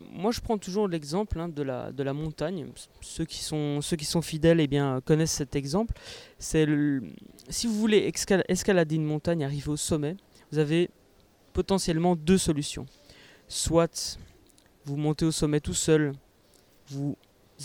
moi, 0.00 0.30
je 0.30 0.40
prends 0.40 0.58
toujours 0.58 0.88
l'exemple 0.88 1.40
hein, 1.40 1.48
de, 1.48 1.62
la, 1.62 1.92
de 1.92 2.02
la 2.02 2.12
montagne. 2.12 2.66
Ceux 3.00 3.24
qui 3.24 3.42
sont, 3.42 3.80
ceux 3.80 3.96
qui 3.96 4.04
sont 4.04 4.22
fidèles 4.22 4.60
eh 4.60 4.66
bien, 4.66 5.00
connaissent 5.04 5.32
cet 5.32 5.56
exemple. 5.56 5.94
C'est 6.38 6.66
si 7.48 7.66
vous 7.66 7.74
voulez 7.74 8.10
escal- 8.10 8.44
escalader 8.48 8.94
une 8.96 9.04
montagne, 9.04 9.44
arriver 9.44 9.70
au 9.70 9.76
sommet, 9.76 10.16
vous 10.52 10.58
avez 10.58 10.90
potentiellement 11.52 12.14
deux 12.16 12.38
solutions. 12.38 12.86
Soit 13.48 14.18
vous 14.84 14.96
montez 14.96 15.24
au 15.24 15.32
sommet 15.32 15.60
tout 15.60 15.74
seul, 15.74 16.12
vous 16.88 17.16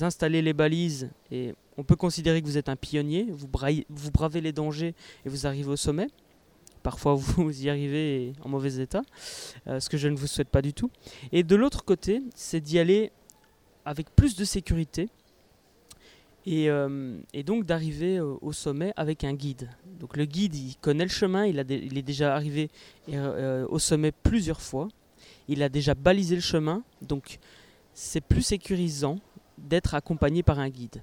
installez 0.01 0.41
les 0.41 0.53
balises 0.53 1.09
et 1.31 1.53
on 1.77 1.84
peut 1.84 1.95
considérer 1.95 2.41
que 2.41 2.47
vous 2.47 2.57
êtes 2.57 2.69
un 2.69 2.75
pionnier, 2.75 3.27
vous, 3.29 3.47
vous 3.89 4.11
bravez 4.11 4.41
les 4.41 4.51
dangers 4.51 4.95
et 5.25 5.29
vous 5.29 5.45
arrivez 5.45 5.69
au 5.69 5.75
sommet. 5.75 6.07
Parfois 6.84 7.15
vous 7.15 7.63
y 7.63 7.69
arrivez 7.69 8.34
en 8.43 8.49
mauvais 8.49 8.75
état, 8.75 9.01
euh, 9.67 9.79
ce 9.79 9.89
que 9.89 9.97
je 9.97 10.09
ne 10.09 10.15
vous 10.15 10.27
souhaite 10.27 10.49
pas 10.49 10.61
du 10.61 10.73
tout. 10.73 10.91
Et 11.31 11.43
de 11.43 11.55
l'autre 11.55 11.84
côté, 11.86 12.21
c'est 12.36 12.59
d'y 12.59 12.77
aller 12.77 13.11
avec 13.86 14.13
plus 14.15 14.36
de 14.36 14.43
sécurité 14.45 15.09
et, 16.45 16.69
euh, 16.69 17.17
donc 17.45 17.65
d'arriver 17.65 18.19
au 18.19 18.51
sommet 18.51 18.93
avec 18.97 19.23
un 19.23 19.34
guide. 19.34 19.69
Donc 19.99 20.17
le 20.17 20.25
guide, 20.25 20.55
il 20.55 20.75
connaît 20.75 21.05
le 21.05 21.09
chemin, 21.09 21.45
il, 21.45 21.57
est 21.57 22.01
déjà 22.01 22.36
arrivé 22.36 22.69
euh, 23.09 23.65
au 23.69 23.79
sommet 23.79 24.11
plusieurs 24.11 24.61
fois. 24.61 24.89
il 25.47 25.63
a 25.63 25.69
déjà 25.69 25.95
balisé 25.95 26.36
le 26.36 26.41
chemin, 26.41 26.84
donc 27.01 27.39
c'est 27.93 28.21
plus 28.21 28.41
sécurisant 28.41 29.19
d'être 29.57 29.95
accompagné 29.95 30.43
par 30.43 30.59
un 30.59 30.69
guide. 30.69 31.01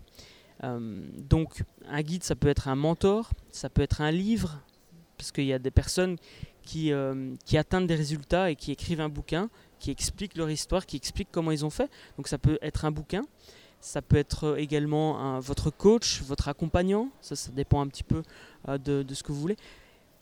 Donc 0.62 1.62
un 1.88 2.02
guide, 2.02 2.22
ça 2.22 2.34
peut 2.34 2.48
être 2.48 2.68
un 2.68 2.76
mentor, 2.76 3.30
ça 3.50 3.70
peut 3.70 3.80
être 3.80 4.02
un 4.02 4.10
livre, 4.10 4.60
parce 5.20 5.32
qu'il 5.32 5.44
y 5.44 5.52
a 5.52 5.58
des 5.58 5.70
personnes 5.70 6.16
qui, 6.62 6.92
euh, 6.92 7.34
qui 7.44 7.58
atteignent 7.58 7.86
des 7.86 7.94
résultats 7.94 8.50
et 8.50 8.56
qui 8.56 8.72
écrivent 8.72 9.02
un 9.02 9.08
bouquin, 9.10 9.50
qui 9.78 9.90
expliquent 9.90 10.36
leur 10.36 10.50
histoire, 10.50 10.86
qui 10.86 10.96
expliquent 10.96 11.30
comment 11.30 11.50
ils 11.50 11.64
ont 11.64 11.70
fait. 11.70 11.90
Donc 12.16 12.26
ça 12.28 12.38
peut 12.38 12.58
être 12.62 12.84
un 12.86 12.90
bouquin, 12.90 13.22
ça 13.80 14.00
peut 14.00 14.16
être 14.16 14.56
également 14.58 15.18
un- 15.20 15.40
votre 15.40 15.70
coach, 15.70 16.22
votre 16.22 16.48
accompagnant, 16.48 17.10
ça, 17.20 17.36
ça 17.36 17.50
dépend 17.52 17.80
un 17.82 17.88
petit 17.88 18.02
peu 18.02 18.22
euh, 18.68 18.78
de, 18.78 19.02
de 19.02 19.14
ce 19.14 19.22
que 19.22 19.32
vous 19.32 19.40
voulez. 19.40 19.56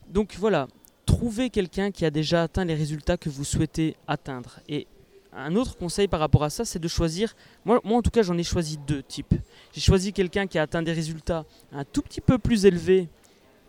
Donc 0.08 0.34
voilà, 0.36 0.66
trouvez 1.06 1.48
quelqu'un 1.50 1.90
qui 1.92 2.04
a 2.04 2.10
déjà 2.10 2.42
atteint 2.42 2.64
les 2.64 2.74
résultats 2.74 3.16
que 3.16 3.28
vous 3.28 3.44
souhaitez 3.44 3.96
atteindre. 4.06 4.58
Et 4.68 4.86
un 5.32 5.54
autre 5.54 5.76
conseil 5.76 6.08
par 6.08 6.20
rapport 6.20 6.42
à 6.42 6.50
ça, 6.50 6.64
c'est 6.64 6.78
de 6.80 6.88
choisir, 6.88 7.36
moi, 7.64 7.80
moi 7.84 7.98
en 7.98 8.02
tout 8.02 8.10
cas 8.10 8.22
j'en 8.22 8.36
ai 8.38 8.42
choisi 8.44 8.78
deux 8.78 9.02
types. 9.02 9.34
J'ai 9.72 9.80
choisi 9.80 10.12
quelqu'un 10.12 10.46
qui 10.46 10.58
a 10.58 10.62
atteint 10.62 10.82
des 10.82 10.92
résultats 10.92 11.44
un 11.72 11.84
tout 11.84 12.02
petit 12.02 12.20
peu 12.20 12.38
plus 12.38 12.64
élevés 12.64 13.08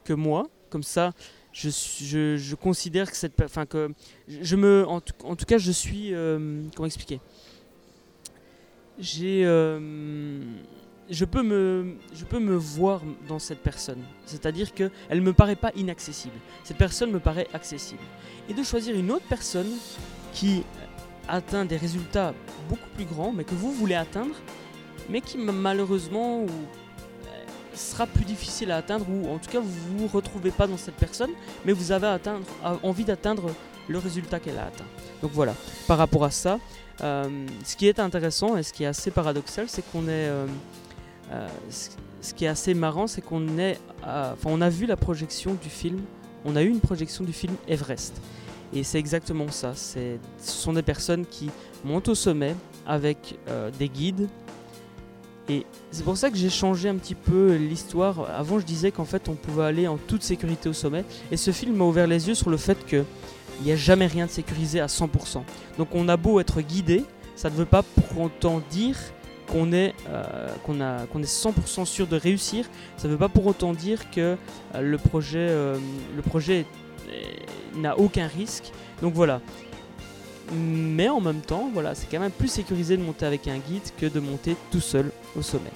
que 0.06 0.14
moi, 0.14 0.48
comme 0.70 0.84
ça 0.84 1.14
je, 1.52 1.70
je, 2.38 2.56
considère 2.56 3.10
que 3.10 3.18
cette 3.18 3.42
enfin 3.42 3.66
que 3.66 3.92
je 4.28 4.56
me 4.56 4.86
en 4.88 5.02
tout, 5.02 5.14
en 5.24 5.36
tout 5.36 5.46
cas 5.46 5.58
je 5.58 5.72
suis 5.72 6.14
euh, 6.14 6.62
comment 6.76 6.86
expliquer? 6.86 7.20
J'ai 9.00 9.46
euh, 9.46 10.42
je 11.10 11.26
peux 11.26 11.42
me 11.42 12.56
voir 12.56 13.02
dans 13.28 13.40
cette 13.40 13.60
personne. 13.60 14.04
C'est-à-dire 14.26 14.74
que 14.74 14.92
elle 15.10 15.22
me 15.22 15.34
paraît 15.34 15.56
pas 15.56 15.72
inaccessible. 15.76 16.36
Cette 16.64 16.78
personne 16.78 17.12
me 17.12 17.20
paraît 17.20 17.48
accessible. 17.54 18.04
Et 18.48 18.54
de 18.54 18.62
choisir 18.62 18.96
une 18.96 19.10
autre 19.12 19.26
personne 19.28 19.72
qui 20.34 20.64
atteint 21.28 21.66
des 21.66 21.78
résultats 21.78 22.34
beaucoup 22.68 22.90
plus 22.96 23.06
grands 23.06 23.32
mais 23.32 23.44
que 23.44 23.56
vous 23.56 23.72
voulez 23.72 23.96
atteindre 23.96 24.36
mais 25.10 25.22
qui 25.22 25.38
ma- 25.38 25.52
malheureusement 25.52 26.46
sera 27.80 28.06
plus 28.08 28.26
difficile 28.26 28.72
à 28.72 28.78
atteindre 28.78 29.06
ou 29.10 29.30
en 29.34 29.38
tout 29.40 29.50
cas 29.50 29.60
vous 29.60 29.98
vous 29.98 30.08
retrouvez 30.08 30.52
pas 30.52 30.68
dans 30.68 30.78
cette 30.78 30.96
personne 30.96 31.32
mais 31.66 31.72
vous 31.72 31.92
avez 31.92 32.18
envie 32.84 33.06
d'atteindre 33.06 33.52
le 33.88 33.98
résultat 33.98 34.40
qu'elle 34.40 34.58
a 34.60 34.66
atteint. 34.68 34.86
Donc 35.22 35.32
voilà, 35.34 35.56
par 35.88 35.98
rapport 35.98 36.24
à 36.24 36.30
ça, 36.32 36.60
euh, 37.02 37.48
ce 37.66 37.76
qui 37.76 37.88
est 37.88 38.00
intéressant 38.00 38.56
et 38.56 38.62
ce 38.64 38.72
qui 38.72 38.84
est 38.84 38.88
assez 38.88 39.10
paradoxal, 39.10 39.66
c'est 39.68 39.82
qu'on 39.92 40.04
est... 40.04 40.28
euh, 40.30 40.46
euh, 41.32 41.48
ce- 41.72 42.34
qui 42.36 42.46
est 42.46 42.50
assez 42.50 42.74
marrant, 42.76 43.08
c'est 43.08 43.22
qu'on 43.22 43.58
est... 43.58 43.80
Enfin, 44.04 44.36
on 44.46 44.62
a 44.62 44.70
vu 44.70 44.86
la 44.86 44.96
projection 44.96 45.56
du 45.56 45.70
film, 45.70 46.02
on 46.46 46.56
a 46.56 46.62
eu 46.62 46.68
une 46.70 46.82
projection 46.82 47.24
du 47.24 47.34
film 47.34 47.56
Everest. 47.68 48.22
Et 48.74 48.84
c'est 48.84 49.00
exactement 49.00 49.50
ça, 49.50 49.74
ce 49.74 50.18
sont 50.38 50.74
des 50.74 50.84
personnes 50.84 51.26
qui 51.26 51.50
montent 51.84 52.10
au 52.10 52.16
sommet 52.16 52.56
avec 52.86 53.40
des 53.80 53.90
guides. 53.90 54.28
Et 55.50 55.66
c'est 55.91 56.04
pour 56.04 56.16
ça 56.16 56.30
que 56.30 56.38
j'ai 56.38 56.50
changé 56.50 56.89
un 56.89 56.95
petit 56.95 57.16
peu 57.16 57.56
l'histoire. 57.56 58.30
Avant, 58.38 58.60
je 58.60 58.66
disais 58.66 58.91
qu'en 58.91 59.06
fait, 59.06 59.28
on 59.30 59.34
pouvait 59.34 59.64
aller 59.66 59.88
en 59.88 59.97
toute 59.97 60.22
sécurité 60.22 60.70
au 60.70 60.74
sommet. 60.74 61.04
Et 61.32 61.38
ce 61.38 61.52
film 61.52 61.76
m'a 61.76 61.86
ouvert 61.86 62.06
les 62.08 62.28
yeux 62.28 62.36
sur 62.36 62.50
le 62.52 62.58
fait 62.58 62.86
que 62.86 63.04
il 63.62 63.66
n'y 63.66 63.72
a 63.72 63.76
jamais 63.76 64.08
rien 64.08 64.26
de 64.28 64.32
sécurisé 64.32 64.80
à 64.80 64.86
100%. 64.88 65.41
Donc 65.78 65.89
on 65.93 66.08
a 66.08 66.16
beau 66.18 66.39
être 66.39 66.62
guidé, 66.62 67.04
ça 67.36 67.50
ne 67.50 67.56
veut 67.56 67.66
pas 67.66 67.84
pour 67.84 68.22
autant 68.24 68.62
dire 68.70 68.95
qu'on 69.52 69.74
est, 69.74 69.93
euh, 70.08 70.47
qu'on 70.66 70.80
a- 70.80 71.06
qu'on 71.08 71.22
est 71.22 71.26
100% 71.26 71.84
sûr 71.84 72.08
de 72.08 72.16
réussir. 72.16 72.66
Ça 72.95 73.08
ne 73.08 73.14
veut 73.14 73.20
pas 73.20 73.28
pour 73.28 73.47
autant 73.47 73.74
dire 73.74 74.10
que 74.12 74.38
euh, 74.76 74.82
le 74.82 74.97
projet, 74.97 75.47
euh, 75.50 75.78
n'a 77.76 77.97
aucun 77.97 78.28
risque. 78.28 78.72
Donc 79.02 79.14
voilà. 79.14 79.41
Mais 80.52 81.10
en 81.10 81.22
même 81.22 81.41
temps, 81.41 81.70
voilà, 81.74 81.93
c'est 81.95 82.08
quand 82.10 82.20
même 82.20 82.32
plus 82.32 82.47
sécurisé 82.47 82.97
de 82.97 83.04
monter 83.04 83.26
avec 83.26 83.47
un 83.47 83.58
guide 83.60 83.84
que 83.97 84.08
de 84.08 84.20
monter 84.20 84.56
tout 84.72 84.80
seul 84.82 85.12
au 85.38 85.41
sommet. 85.41 85.72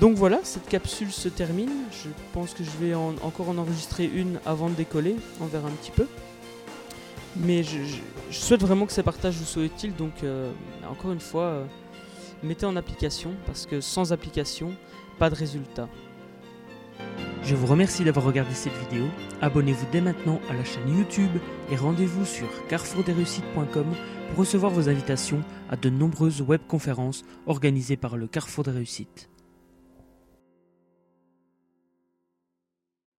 Donc 0.00 0.16
voilà, 0.16 0.40
cette 0.42 0.66
capsule 0.68 1.10
se 1.12 1.28
termine. 1.28 1.70
Je 1.92 2.08
pense 2.32 2.54
que 2.54 2.64
je 2.64 2.70
vais 2.80 2.94
en- 2.94 3.14
encore 3.22 3.48
en 3.50 3.58
enregistrer 3.58 4.04
une 4.06 4.38
avant 4.46 4.68
de 4.70 4.74
décoller. 4.74 5.16
On 5.40 5.46
verra 5.46 5.68
un 5.68 5.72
petit 5.72 5.90
peu. 5.90 6.06
Mais 7.36 7.62
je 7.62 7.78
souhaite 8.30 8.62
vraiment 8.62 8.86
que 8.86 8.92
ces 8.92 9.02
partages 9.02 9.34
vous 9.34 9.44
soient 9.44 9.64
utiles. 9.64 9.94
Donc 9.94 10.22
euh, 10.22 10.50
encore 10.90 11.12
une 11.12 11.20
fois, 11.20 11.42
euh, 11.42 11.64
mettez 12.42 12.64
en 12.64 12.76
application 12.76 13.32
parce 13.44 13.66
que 13.66 13.80
sans 13.80 14.12
application, 14.12 14.72
pas 15.18 15.28
de 15.30 15.34
résultat. 15.34 15.88
Je 17.42 17.54
vous 17.54 17.66
remercie 17.66 18.04
d'avoir 18.04 18.26
regardé 18.26 18.54
cette 18.54 18.76
vidéo. 18.88 19.06
Abonnez-vous 19.40 19.86
dès 19.90 20.00
maintenant 20.00 20.40
à 20.50 20.54
la 20.54 20.64
chaîne 20.64 20.98
YouTube 20.98 21.30
et 21.70 21.76
rendez-vous 21.76 22.24
sur 22.24 22.48
carrefourdesreussites.com 22.68 23.86
pour 24.28 24.38
recevoir 24.38 24.70
vos 24.72 24.88
invitations 24.88 25.42
à 25.70 25.76
de 25.76 25.88
nombreuses 25.88 26.42
webconférences 26.42 27.24
organisées 27.46 27.96
par 27.96 28.16
le 28.16 28.26
Carrefour 28.26 28.64
des 28.64 28.72
Réussites. 28.72 29.30